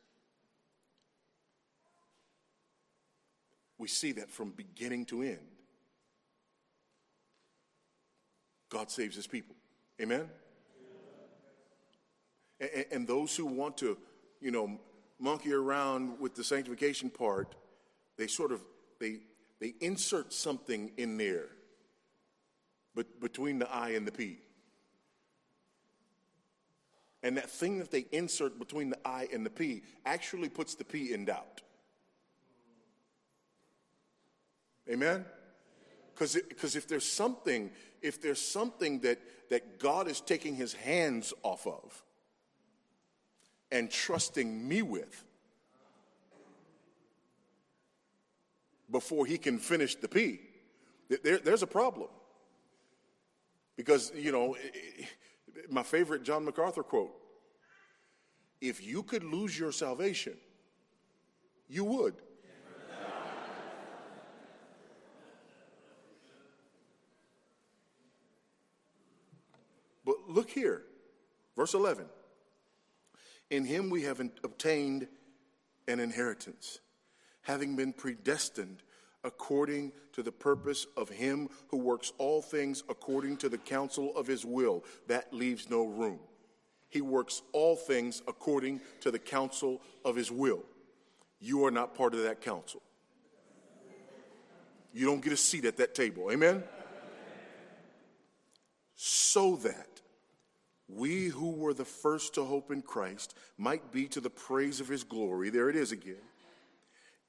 We 3.76 3.88
see 3.88 4.12
that 4.12 4.30
from 4.30 4.50
beginning 4.50 5.06
to 5.06 5.22
end. 5.22 5.38
God 8.68 8.90
saves 8.90 9.16
his 9.16 9.26
people. 9.26 9.56
Amen? 10.00 10.28
And, 12.60 12.84
and, 12.92 13.06
those 13.06 13.34
who 13.34 13.46
want 13.46 13.78
to, 13.78 13.98
you 14.40 14.50
know, 14.50 14.78
monkey 15.20 15.52
around 15.52 16.18
with 16.18 16.34
the 16.34 16.44
sanctification 16.44 17.10
part, 17.10 17.54
they 18.16 18.26
sort 18.26 18.52
of 18.52 18.60
they 18.98 19.18
they 19.60 19.74
insert 19.80 20.32
something 20.32 20.92
in 20.96 21.16
there 21.16 21.48
but 22.94 23.20
between 23.20 23.58
the 23.58 23.70
I 23.70 23.90
and 23.90 24.06
the 24.06 24.12
P. 24.12 24.38
And 27.22 27.36
that 27.36 27.50
thing 27.50 27.78
that 27.78 27.90
they 27.90 28.06
insert 28.12 28.58
between 28.58 28.90
the 28.90 28.98
I 29.04 29.28
and 29.32 29.44
the 29.44 29.50
P 29.50 29.82
actually 30.06 30.48
puts 30.48 30.74
the 30.74 30.84
P 30.84 31.12
in 31.12 31.26
doubt. 31.26 31.60
Amen? 34.90 35.24
Because 36.14 36.76
if 36.76 36.88
there's 36.88 37.10
something, 37.10 37.70
if 38.02 38.20
there's 38.20 38.40
something 38.40 39.00
that, 39.00 39.18
that 39.50 39.78
God 39.78 40.08
is 40.08 40.20
taking 40.20 40.56
his 40.56 40.72
hands 40.72 41.32
off 41.42 41.66
of 41.66 42.02
and 43.72 43.90
trusting 43.90 44.68
me 44.68 44.82
with, 44.82 45.24
before 48.90 49.26
he 49.26 49.38
can 49.38 49.58
finish 49.58 49.94
the 49.94 50.08
P. 50.08 50.40
There, 51.22 51.38
there's 51.38 51.62
a 51.62 51.66
problem. 51.66 52.08
Because, 53.76 54.12
you 54.14 54.32
know, 54.32 54.56
my 55.70 55.82
favorite 55.82 56.22
John 56.22 56.44
MacArthur 56.44 56.82
quote 56.82 57.12
if 58.60 58.84
you 58.84 59.02
could 59.02 59.24
lose 59.24 59.58
your 59.58 59.72
salvation, 59.72 60.36
you 61.68 61.84
would. 61.84 62.14
but 70.04 70.16
look 70.28 70.50
here, 70.50 70.82
verse 71.56 71.72
11. 71.72 72.04
In 73.50 73.64
him 73.64 73.90
we 73.90 74.02
have 74.02 74.20
obtained 74.44 75.08
an 75.88 76.00
inheritance 76.00 76.80
having 77.42 77.74
been 77.76 77.92
predestined 77.92 78.82
according 79.24 79.92
to 80.12 80.22
the 80.22 80.32
purpose 80.32 80.86
of 80.96 81.08
him 81.08 81.48
who 81.68 81.76
works 81.76 82.12
all 82.18 82.40
things 82.40 82.82
according 82.88 83.36
to 83.38 83.48
the 83.48 83.58
counsel 83.58 84.16
of 84.16 84.26
his 84.26 84.44
will. 84.44 84.84
That 85.08 85.32
leaves 85.32 85.68
no 85.68 85.84
room. 85.84 86.20
He 86.88 87.00
works 87.00 87.42
all 87.52 87.76
things 87.76 88.22
according 88.26 88.80
to 89.00 89.10
the 89.10 89.18
counsel 89.18 89.80
of 90.04 90.16
his 90.16 90.30
will. 90.30 90.64
You 91.38 91.64
are 91.64 91.70
not 91.70 91.94
part 91.94 92.14
of 92.14 92.22
that 92.22 92.40
counsel. 92.40 92.82
You 94.92 95.06
don't 95.06 95.22
get 95.22 95.32
a 95.32 95.36
seat 95.36 95.64
at 95.64 95.76
that 95.76 95.94
table. 95.94 96.30
Amen? 96.32 96.64
So 98.96 99.56
that 99.56 99.99
we 100.94 101.26
who 101.26 101.50
were 101.50 101.74
the 101.74 101.84
first 101.84 102.34
to 102.34 102.44
hope 102.44 102.70
in 102.70 102.82
Christ 102.82 103.34
might 103.58 103.92
be 103.92 104.06
to 104.08 104.20
the 104.20 104.30
praise 104.30 104.80
of 104.80 104.88
his 104.88 105.04
glory. 105.04 105.50
There 105.50 105.68
it 105.70 105.76
is 105.76 105.92
again. 105.92 106.16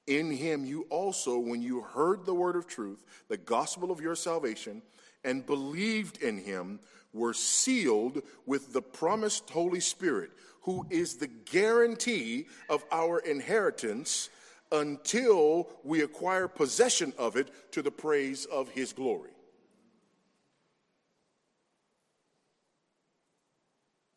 In 0.07 0.32
him 0.32 0.66
you 0.66 0.88
also, 0.89 1.38
when 1.38 1.62
you 1.62 1.82
heard 1.82 2.26
the 2.26 2.34
word 2.34 2.55
of 2.55 2.68
truth, 2.68 3.03
the 3.28 3.38
gospel 3.38 3.91
of 3.91 4.01
your 4.01 4.16
salvation, 4.16 4.82
and 5.24 5.45
believed 5.45 6.22
in 6.22 6.39
him, 6.39 6.80
were 7.14 7.34
sealed 7.34 8.22
with 8.45 8.74
the 8.74 8.82
promised 8.82 9.49
Holy 9.49 9.80
Spirit, 9.80 10.32
who 10.62 10.86
is 10.89 11.16
the 11.16 11.28
guarantee 11.28 12.47
of 12.70 12.84
our 12.91 13.20
inheritance 13.20 14.30
until 14.72 15.70
we 15.84 16.01
acquire 16.01 16.47
possession 16.47 17.14
of 17.18 17.36
it 17.36 17.72
to 17.74 17.82
the 17.82 17.91
praise 17.91 18.45
of 18.45 18.70
his 18.70 18.93
glory. 18.93 19.32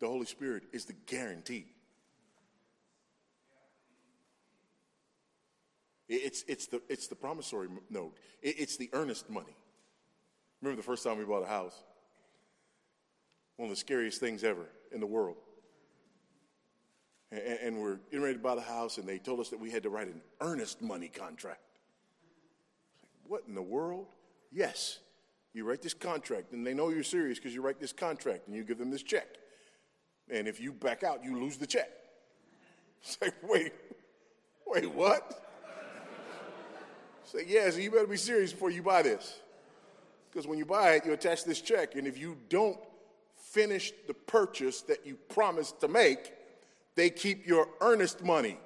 The 0.01 0.07
Holy 0.07 0.27
Spirit 0.27 0.65
is 0.73 0.85
the 0.85 0.95
guarantee. 1.07 1.67
It's, 6.09 6.45
it's, 6.47 6.67
the, 6.67 6.83
it's 6.89 7.07
the 7.07 7.15
promissory 7.15 7.69
note, 7.89 8.17
it's 8.43 8.77
the 8.77 8.91
earnest 8.93 9.31
money. 9.31 9.57
Remember 10.61 10.81
the 10.81 10.87
first 10.87 11.03
time 11.05 11.19
we 11.19 11.25
bought 11.25 11.43
a 11.43 11.47
house? 11.47 11.83
One 13.57 13.69
of 13.69 13.71
the 13.71 13.81
scariest 13.81 14.21
things 14.21 14.45
ever 14.45 14.67
in 14.93 15.01
the 15.01 15.07
world. 15.07 15.37
And, 17.31 17.41
and 17.41 17.81
we're 17.81 17.97
getting 18.11 18.23
ready 18.23 18.35
to 18.35 18.43
buy 18.43 18.55
the 18.55 18.61
house, 18.61 18.99
and 18.99 19.09
they 19.09 19.19
told 19.19 19.41
us 19.41 19.49
that 19.51 19.61
we 19.61 19.71
had 19.71 19.83
to 19.85 19.91
write 19.91 20.09
an 20.09 20.21
earnest 20.41 20.83
money 20.83 21.09
contract. 21.09 21.61
What 23.27 23.45
in 23.49 23.55
the 23.55 23.63
world? 23.63 24.07
Yes, 24.53 24.99
you 25.53 25.65
write 25.65 25.83
this 25.83 25.95
contract, 25.95 26.53
and 26.53 26.67
they 26.67 26.75
know 26.75 26.91
you're 26.91 27.03
serious 27.03 27.39
because 27.39 27.55
you 27.55 27.63
write 27.63 27.81
this 27.81 27.93
contract 27.93 28.47
and 28.47 28.55
you 28.55 28.65
give 28.65 28.79
them 28.79 28.91
this 28.91 29.03
check. 29.03 29.27
And 30.31 30.49
if 30.49 30.61
you 30.61 30.73
back 30.73 31.03
out, 31.03 31.25
you 31.25 31.39
lose 31.39 31.57
the 31.57 31.67
check. 31.67 31.91
Say, 33.03 33.27
like, 33.27 33.35
wait, 33.43 33.73
wait, 34.67 34.91
what? 34.93 35.45
Say, 37.25 37.45
yes, 37.47 37.77
you 37.77 37.91
better 37.91 38.07
be 38.07 38.17
serious 38.17 38.53
before 38.53 38.71
you 38.71 38.83
buy 38.83 39.03
this. 39.03 39.41
Because 40.31 40.47
when 40.47 40.59
you 40.59 40.65
buy 40.65 40.95
it, 40.95 41.07
you 41.07 41.13
attach 41.13 41.45
this 41.45 41.61
check, 41.61 41.95
and 41.95 42.07
if 42.07 42.19
you 42.19 42.37
don't 42.49 42.79
finish 43.37 43.93
the 44.09 44.15
purchase 44.15 44.83
that 44.83 45.07
you 45.07 45.15
promised 45.29 45.81
to 45.81 45.89
make, 45.89 46.33
they 46.97 47.11
keep 47.11 47.47
your 47.47 47.69
earnest 47.81 48.23
money. 48.25 48.59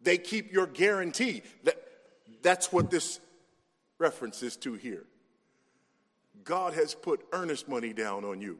They 0.00 0.18
keep 0.18 0.52
your 0.52 0.66
guarantee. 0.66 1.42
That, 1.64 1.82
that's 2.42 2.72
what 2.72 2.90
this 2.90 3.20
reference 3.98 4.42
is 4.42 4.56
to 4.58 4.74
here. 4.74 5.04
God 6.44 6.74
has 6.74 6.94
put 6.94 7.24
earnest 7.32 7.68
money 7.68 7.92
down 7.92 8.24
on 8.24 8.40
you. 8.40 8.58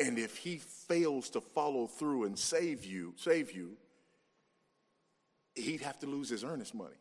And 0.00 0.18
if 0.18 0.38
he 0.38 0.56
fails 0.56 1.28
to 1.30 1.42
follow 1.42 1.86
through 1.86 2.24
and 2.24 2.38
save 2.38 2.86
you, 2.86 3.12
save 3.18 3.52
you, 3.52 3.76
he'd 5.54 5.82
have 5.82 5.98
to 5.98 6.06
lose 6.06 6.30
his 6.30 6.42
earnest 6.42 6.74
money. 6.74 6.96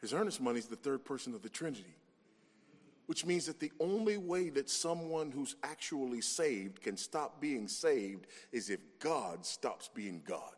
His 0.00 0.12
earnest 0.12 0.40
money 0.40 0.58
is 0.58 0.66
the 0.66 0.76
third 0.76 1.04
person 1.04 1.32
of 1.32 1.42
the 1.42 1.48
Trinity, 1.48 1.94
which 3.06 3.24
means 3.24 3.46
that 3.46 3.60
the 3.60 3.70
only 3.78 4.16
way 4.16 4.50
that 4.50 4.68
someone 4.68 5.30
who's 5.30 5.54
actually 5.62 6.20
saved 6.20 6.82
can 6.82 6.96
stop 6.96 7.40
being 7.40 7.68
saved 7.68 8.26
is 8.50 8.68
if 8.68 8.80
God 8.98 9.46
stops 9.46 9.88
being 9.94 10.20
God. 10.26 10.50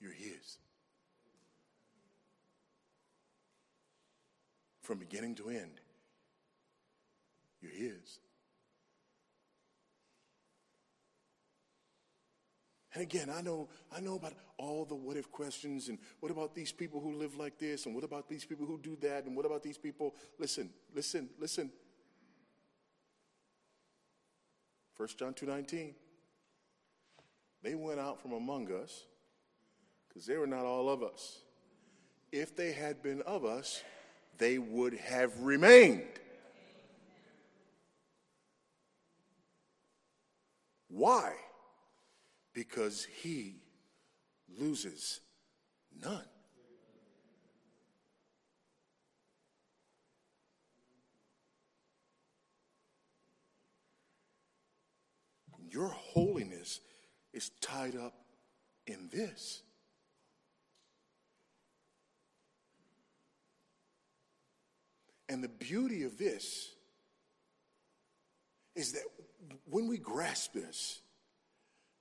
You're 0.00 0.12
His. 0.12 0.58
From 4.92 4.98
beginning 4.98 5.34
to 5.36 5.48
end, 5.48 5.80
you're 7.62 7.72
His. 7.72 8.20
And 12.92 13.02
again, 13.02 13.30
I 13.34 13.40
know, 13.40 13.70
I 13.90 14.00
know 14.00 14.16
about 14.16 14.34
all 14.58 14.84
the 14.84 14.94
what 14.94 15.16
if 15.16 15.32
questions 15.32 15.88
and 15.88 15.98
what 16.20 16.30
about 16.30 16.54
these 16.54 16.72
people 16.72 17.00
who 17.00 17.14
live 17.14 17.36
like 17.36 17.58
this 17.58 17.86
and 17.86 17.94
what 17.94 18.04
about 18.04 18.28
these 18.28 18.44
people 18.44 18.66
who 18.66 18.76
do 18.76 18.98
that 19.00 19.24
and 19.24 19.34
what 19.34 19.46
about 19.46 19.62
these 19.62 19.78
people? 19.78 20.14
Listen, 20.38 20.68
listen, 20.94 21.30
listen. 21.40 21.72
1 24.98 25.08
John 25.16 25.32
2:19. 25.32 25.94
They 27.62 27.74
went 27.74 27.98
out 27.98 28.20
from 28.20 28.32
among 28.32 28.70
us 28.70 29.06
because 30.06 30.26
they 30.26 30.36
were 30.36 30.46
not 30.46 30.66
all 30.66 30.90
of 30.90 31.02
us. 31.02 31.38
If 32.30 32.54
they 32.54 32.72
had 32.72 33.02
been 33.02 33.22
of 33.22 33.46
us, 33.46 33.82
they 34.38 34.58
would 34.58 34.94
have 34.94 35.38
remained. 35.40 36.02
Why? 40.88 41.32
Because 42.52 43.06
he 43.22 43.56
loses 44.58 45.20
none. 46.02 46.24
Your 55.70 55.88
holiness 55.88 56.80
is 57.32 57.50
tied 57.62 57.96
up 57.96 58.12
in 58.86 59.08
this. 59.10 59.62
And 65.32 65.42
the 65.42 65.48
beauty 65.48 66.02
of 66.02 66.18
this 66.18 66.74
is 68.76 68.92
that 68.92 69.04
when 69.64 69.88
we 69.88 69.96
grasp 69.96 70.52
this, 70.52 71.00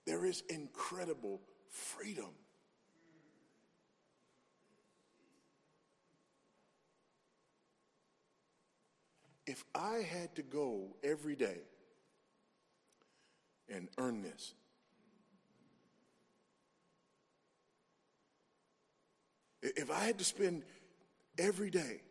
there 0.05 0.25
is 0.25 0.43
incredible 0.49 1.39
freedom. 1.69 2.31
If 9.47 9.63
I 9.73 9.99
had 9.99 10.35
to 10.35 10.41
go 10.41 10.97
every 11.01 11.37
day 11.37 11.59
and 13.69 13.87
earn 13.97 14.23
this, 14.23 14.53
if 19.61 19.89
I 19.89 19.99
had 19.99 20.17
to 20.17 20.25
spend 20.25 20.63
every 21.37 21.69
day 21.69 22.01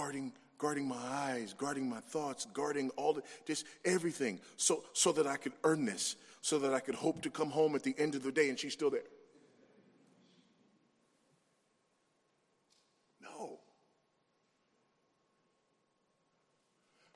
guarding 0.00 0.32
guarding 0.56 0.86
my 0.86 0.96
eyes, 0.96 1.54
guarding 1.56 1.88
my 1.88 2.00
thoughts, 2.00 2.46
guarding 2.52 2.90
all 2.90 3.14
the, 3.14 3.22
just 3.46 3.64
everything, 3.84 4.38
so, 4.58 4.84
so 4.92 5.10
that 5.10 5.26
I 5.26 5.36
could 5.36 5.54
earn 5.64 5.86
this, 5.86 6.16
so 6.42 6.58
that 6.58 6.74
I 6.74 6.80
could 6.80 6.94
hope 6.94 7.22
to 7.22 7.30
come 7.30 7.48
home 7.48 7.74
at 7.74 7.82
the 7.82 7.94
end 7.96 8.14
of 8.14 8.22
the 8.22 8.30
day 8.30 8.50
and 8.50 8.58
she's 8.58 8.74
still 8.74 8.90
there. 8.90 9.08
No. 13.22 13.58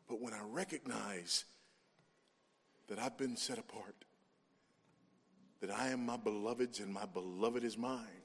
But 0.08 0.22
when 0.22 0.32
I 0.32 0.40
recognize 0.50 1.44
that 2.88 2.98
I've 2.98 3.18
been 3.18 3.36
set 3.36 3.58
apart, 3.58 4.06
that 5.60 5.70
I 5.70 5.88
am 5.88 6.06
my 6.06 6.16
beloved's 6.16 6.80
and 6.80 6.92
my 6.92 7.04
beloved 7.04 7.62
is 7.62 7.76
mine, 7.76 8.22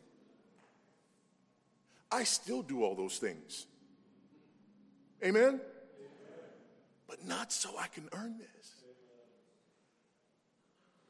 I 2.10 2.24
still 2.24 2.62
do 2.62 2.84
all 2.86 2.96
those 2.96 3.18
things. 3.18 3.66
Amen? 5.24 5.60
But 7.08 7.26
not 7.26 7.52
so 7.52 7.72
I 7.78 7.88
can 7.88 8.08
earn 8.14 8.38
this. 8.38 8.74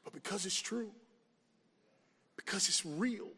But 0.02 0.12
because 0.12 0.46
it's 0.46 0.60
true, 0.60 0.90
because 2.36 2.68
it's 2.68 2.84
real. 2.84 3.28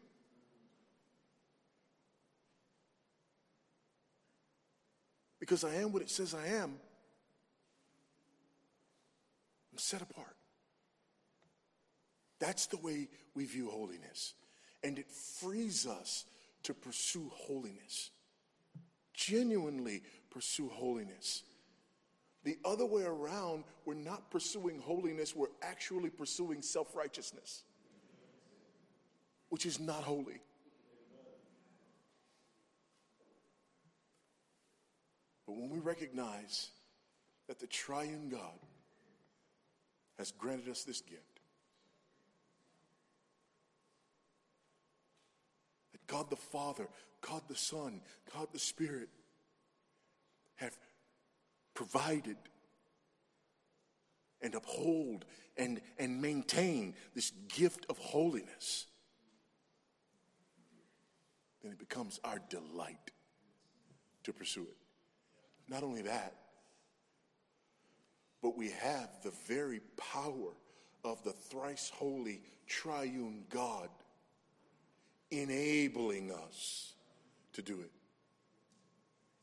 Because 5.39 5.63
I 5.63 5.75
am 5.75 5.91
what 5.91 6.01
it 6.01 6.09
says 6.09 6.33
I 6.33 6.47
am, 6.47 6.79
I'm 9.71 9.77
set 9.77 10.01
apart. 10.01 10.35
That's 12.39 12.65
the 12.67 12.77
way 12.77 13.09
we 13.35 13.45
view 13.45 13.69
holiness. 13.69 14.33
And 14.83 14.97
it 14.97 15.09
frees 15.09 15.85
us 15.85 16.25
to 16.63 16.73
pursue 16.73 17.29
holiness. 17.33 18.09
Genuinely 19.13 20.01
pursue 20.33 20.67
holiness. 20.67 21.43
The 22.43 22.57
other 22.65 22.85
way 22.85 23.03
around, 23.03 23.63
we're 23.85 23.93
not 23.93 24.29
pursuing 24.29 24.79
holiness, 24.79 25.35
we're 25.35 25.47
actually 25.61 26.09
pursuing 26.09 26.61
self 26.61 26.95
righteousness, 26.95 27.63
which 29.49 29.65
is 29.65 29.79
not 29.79 30.03
holy. 30.03 30.41
But 35.45 35.55
when 35.55 35.69
we 35.69 35.79
recognize 35.79 36.69
that 37.47 37.59
the 37.59 37.67
triune 37.67 38.29
God 38.29 38.59
has 40.17 40.31
granted 40.31 40.69
us 40.69 40.83
this 40.83 41.01
gift, 41.01 41.21
that 45.91 46.05
God 46.07 46.29
the 46.29 46.35
Father, 46.35 46.87
God 47.21 47.41
the 47.47 47.55
Son, 47.55 48.01
God 48.33 48.47
the 48.51 48.59
Spirit, 48.59 49.09
have 50.55 50.77
provided 51.73 52.37
and 54.41 54.55
uphold 54.55 55.25
and, 55.57 55.81
and 55.97 56.21
maintain 56.21 56.95
this 57.15 57.31
gift 57.47 57.85
of 57.89 57.97
holiness, 57.97 58.85
then 61.61 61.71
it 61.71 61.79
becomes 61.79 62.19
our 62.23 62.39
delight 62.49 63.11
to 64.23 64.33
pursue 64.33 64.63
it. 64.63 64.77
Not 65.67 65.83
only 65.83 66.01
that, 66.03 66.35
but 68.41 68.57
we 68.57 68.69
have 68.69 69.09
the 69.23 69.31
very 69.47 69.79
power 70.13 70.51
of 71.05 71.23
the 71.23 71.31
thrice 71.31 71.91
holy 71.93 72.41
triune 72.67 73.45
God 73.49 73.89
enabling 75.31 76.31
us 76.31 76.93
to 77.53 77.61
do 77.61 77.79
it. 77.79 77.91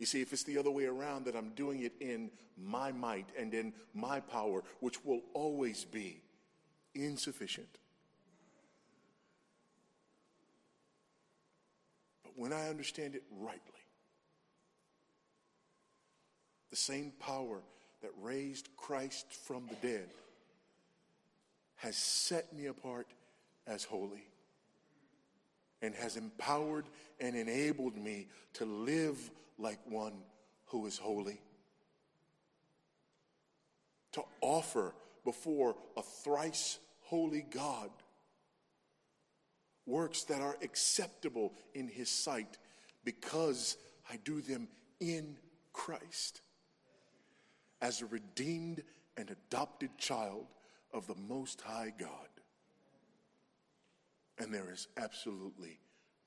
You 0.01 0.07
see, 0.07 0.22
if 0.22 0.32
it's 0.32 0.44
the 0.44 0.57
other 0.57 0.70
way 0.70 0.86
around, 0.86 1.26
that 1.26 1.36
I'm 1.36 1.51
doing 1.51 1.82
it 1.82 1.92
in 2.01 2.30
my 2.57 2.90
might 2.90 3.28
and 3.38 3.53
in 3.53 3.74
my 3.92 4.20
power, 4.20 4.64
which 4.80 5.05
will 5.05 5.20
always 5.34 5.84
be 5.84 6.22
insufficient. 6.94 7.68
But 12.24 12.32
when 12.34 12.51
I 12.51 12.68
understand 12.68 13.14
it 13.14 13.22
rightly, 13.30 13.61
the 16.70 16.76
same 16.76 17.12
power 17.20 17.61
that 18.01 18.12
raised 18.22 18.70
Christ 18.78 19.26
from 19.30 19.66
the 19.68 19.86
dead 19.86 20.09
has 21.76 21.96
set 21.96 22.57
me 22.57 22.66
apart 22.66 23.09
as 23.66 23.84
holy 23.84 24.24
and 25.82 25.94
has 25.94 26.16
empowered 26.16 26.86
and 27.20 27.36
enabled 27.36 27.98
me 27.98 28.28
to 28.55 28.64
live 28.64 29.30
like 29.61 29.78
one 29.86 30.14
who 30.66 30.86
is 30.86 30.98
holy. 30.98 31.40
To 34.12 34.22
offer 34.40 34.94
before 35.24 35.76
a 35.96 36.02
thrice 36.02 36.78
holy 37.02 37.44
God 37.50 37.90
works 39.86 40.24
that 40.24 40.40
are 40.40 40.56
acceptable 40.62 41.52
in 41.74 41.88
his 41.88 42.08
sight 42.08 42.58
because 43.04 43.76
I 44.11 44.16
do 44.24 44.40
them 44.40 44.68
in 45.00 45.36
Christ 45.72 46.42
as 47.80 48.02
a 48.02 48.06
redeemed 48.06 48.82
and 49.16 49.30
adopted 49.30 49.96
child 49.98 50.46
of 50.92 51.06
the 51.06 51.14
Most 51.14 51.61
High 51.61 51.92
God. 51.98 52.08
And 54.38 54.52
there 54.52 54.70
is 54.72 54.88
absolutely 54.96 55.78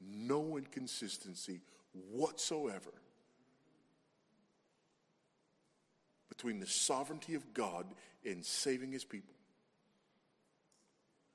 no 0.02 0.58
inconsistency 0.58 1.62
whatsoever 2.12 2.92
between 6.36 6.60
the 6.60 6.66
sovereignty 6.66 7.36
of 7.36 7.54
God 7.54 7.86
in 8.24 8.42
saving 8.42 8.92
his 8.92 9.04
people 9.04 9.36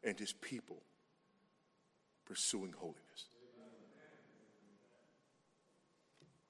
and 0.03 0.19
his 0.19 0.33
people 0.33 0.83
pursuing 2.27 2.73
holiness. 2.77 3.29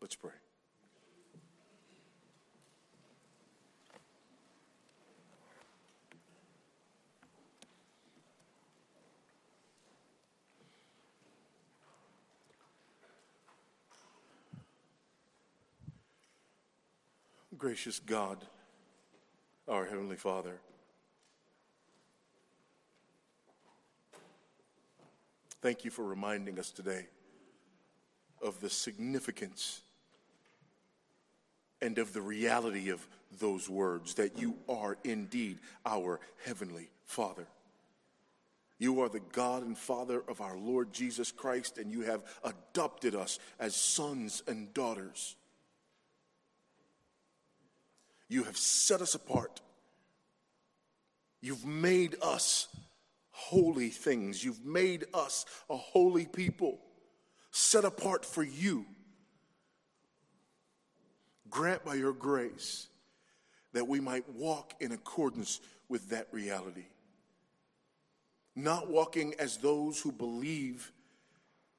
Let's 0.01 0.16
pray. 0.16 0.30
Gracious 17.59 17.98
God, 17.98 18.38
our 19.66 19.84
Heavenly 19.84 20.14
Father, 20.14 20.61
thank 25.61 25.84
you 25.84 25.90
for 25.90 26.04
reminding 26.04 26.61
us 26.61 26.70
today 26.70 27.06
of 28.40 28.61
the 28.61 28.70
significance 28.70 29.80
and 31.82 31.98
of 31.98 32.12
the 32.12 32.20
reality 32.20 32.90
of 32.90 33.04
those 33.40 33.68
words 33.68 34.14
that 34.14 34.38
you 34.38 34.54
are 34.68 34.96
indeed 35.02 35.59
our 35.84 36.20
Heavenly 36.44 36.88
Father. 37.06 37.48
You 38.78 39.00
are 39.00 39.09
the 39.09 39.22
God 39.32 39.64
and 39.64 39.76
Father 39.76 40.22
of 40.28 40.40
our 40.40 40.56
Lord 40.56 40.92
Jesus 40.92 41.32
Christ, 41.32 41.78
and 41.78 41.90
you 41.90 42.02
have 42.02 42.22
adopted 42.44 43.16
us 43.16 43.40
as 43.59 43.74
sons 43.74 44.44
and 44.46 44.72
daughters. 44.72 45.34
You 48.29 48.45
have 48.45 48.57
set 48.57 49.01
us 49.01 49.14
apart. 49.14 49.61
You've 51.41 51.64
made 51.64 52.16
us 52.20 52.68
holy 53.31 53.89
things. 53.89 54.45
You've 54.45 54.64
made 54.64 55.07
us 55.14 55.47
a 55.70 55.76
holy 55.76 56.26
people, 56.26 56.81
set 57.51 57.85
apart 57.85 58.24
for 58.24 58.43
you. 58.43 58.85
Grant 61.49 61.85
by 61.85 61.95
your 61.95 62.12
grace 62.12 62.89
that 63.72 63.87
we 63.87 64.01
might 64.01 64.29
walk 64.31 64.74
in 64.81 64.93
accordance 64.93 65.61
with 65.89 66.11
that 66.11 66.29
reality. 66.33 66.87
Not 68.55 68.91
walking 68.91 69.35
as 69.39 69.57
those 69.59 70.01
who 70.01 70.12
believe 70.12 70.93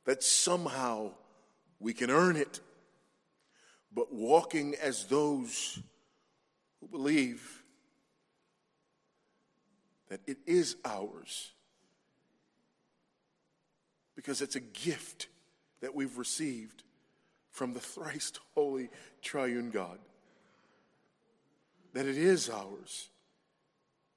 that 0.06 0.24
somehow 0.24 1.12
we 1.80 1.94
can 1.94 2.10
earn 2.10 2.36
it, 2.36 2.62
but 3.94 4.14
walking 4.14 4.76
as 4.82 5.06
those 5.06 5.80
who 6.80 6.88
believe 6.88 7.64
that 10.10 10.22
it 10.28 10.38
is 10.46 10.76
ours 10.84 11.52
because 14.16 14.42
it's 14.42 14.56
a 14.56 14.60
gift 14.60 15.28
that 15.82 15.96
we've 15.96 16.18
received 16.18 16.84
from 17.52 17.74
the 17.74 17.80
thrice 17.80 18.32
holy 18.54 18.90
triune 19.22 19.70
God. 19.70 20.00
That 21.94 22.06
it 22.06 22.18
is 22.18 22.50
ours 22.50 23.10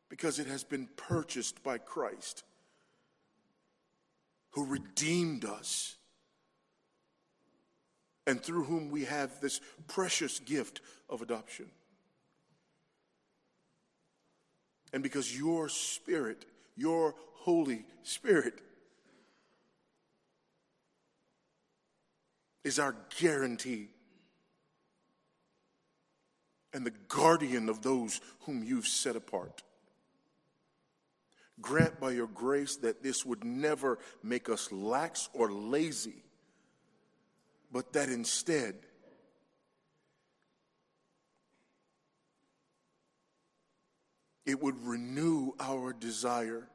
because 0.09 0.39
it 0.39 0.47
has 0.47 0.65
been 0.65 0.89
purchased 0.97 1.63
by 1.63 1.79
Christ 1.79 2.45
who 4.51 4.67
redeemed 4.67 5.45
us 5.45 5.97
and 8.27 8.41
through 8.41 8.65
whom 8.65 8.91
we 8.91 9.05
have 9.05 9.41
this 9.41 9.61
precious 9.89 10.39
gift 10.39 10.81
of 11.09 11.23
adoption. 11.23 11.67
And 14.93 15.03
because 15.03 15.37
your 15.37 15.69
Spirit, 15.69 16.45
your 16.77 17.15
Holy 17.35 17.85
Spirit, 18.03 18.61
is 22.65 22.79
our 22.79 22.95
guarantee 23.19 23.89
and 26.73 26.87
the 26.87 26.93
guardian 27.09 27.69
of 27.69 27.83
those 27.83 28.21
whom 28.41 28.63
you've 28.63 28.87
set 28.87 29.17
apart. 29.17 29.63
Grant 31.61 32.01
by 32.01 32.13
your 32.13 32.29
grace 32.29 32.77
that 32.77 33.03
this 33.03 33.27
would 33.27 33.45
never 33.45 33.99
make 34.23 34.49
us 34.49 34.73
lax 34.73 35.29
or 35.35 35.53
lazy, 35.53 36.23
but 37.71 37.93
that 37.93 38.09
instead, 38.09 38.75
it 44.45 44.61
would 44.61 44.83
renew 44.85 45.53
our 45.61 45.93
desire 45.93 46.69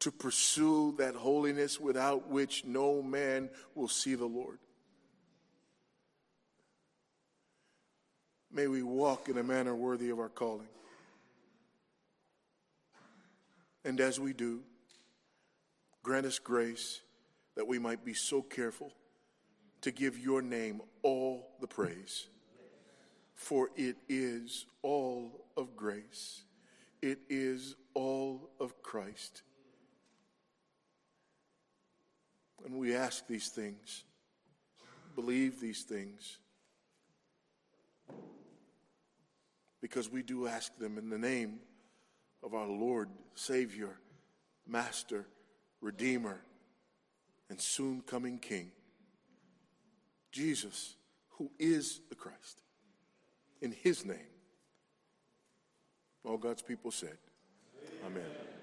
to 0.00 0.12
pursue 0.12 0.94
that 0.98 1.14
holiness 1.14 1.80
without 1.80 2.28
which 2.28 2.64
no 2.64 3.02
man 3.02 3.50
will 3.74 3.88
see 3.88 4.14
the 4.14 4.26
Lord. 4.26 4.58
May 8.52 8.66
we 8.66 8.82
walk 8.82 9.28
in 9.28 9.38
a 9.38 9.42
manner 9.42 9.74
worthy 9.74 10.10
of 10.10 10.18
our 10.18 10.28
calling. 10.28 10.68
And 13.84 14.00
as 14.00 14.20
we 14.20 14.32
do, 14.32 14.62
grant 16.02 16.26
us 16.26 16.38
grace 16.38 17.00
that 17.56 17.66
we 17.66 17.78
might 17.78 18.04
be 18.04 18.14
so 18.14 18.42
careful 18.42 18.92
to 19.80 19.90
give 19.90 20.18
your 20.18 20.42
name 20.42 20.80
all 21.02 21.50
the 21.60 21.66
praise. 21.66 22.26
For 23.38 23.70
it 23.76 23.96
is 24.08 24.66
all 24.82 25.46
of 25.56 25.76
grace. 25.76 26.42
It 27.00 27.20
is 27.30 27.76
all 27.94 28.50
of 28.58 28.82
Christ. 28.82 29.42
And 32.66 32.74
we 32.74 32.96
ask 32.96 33.28
these 33.28 33.48
things, 33.48 34.02
believe 35.14 35.60
these 35.60 35.84
things, 35.84 36.38
because 39.80 40.10
we 40.10 40.24
do 40.24 40.48
ask 40.48 40.76
them 40.76 40.98
in 40.98 41.08
the 41.08 41.16
name 41.16 41.60
of 42.42 42.54
our 42.54 42.66
Lord, 42.66 43.08
Savior, 43.36 44.00
Master, 44.66 45.28
Redeemer, 45.80 46.40
and 47.48 47.60
soon 47.60 48.00
coming 48.02 48.40
King, 48.40 48.72
Jesus, 50.32 50.96
who 51.28 51.52
is 51.60 52.00
the 52.08 52.16
Christ. 52.16 52.62
In 53.60 53.72
His 53.72 54.04
name. 54.04 54.16
All 56.24 56.36
God's 56.36 56.62
people 56.62 56.90
said, 56.90 57.16
Amen. 58.04 58.22
Amen. 58.22 58.57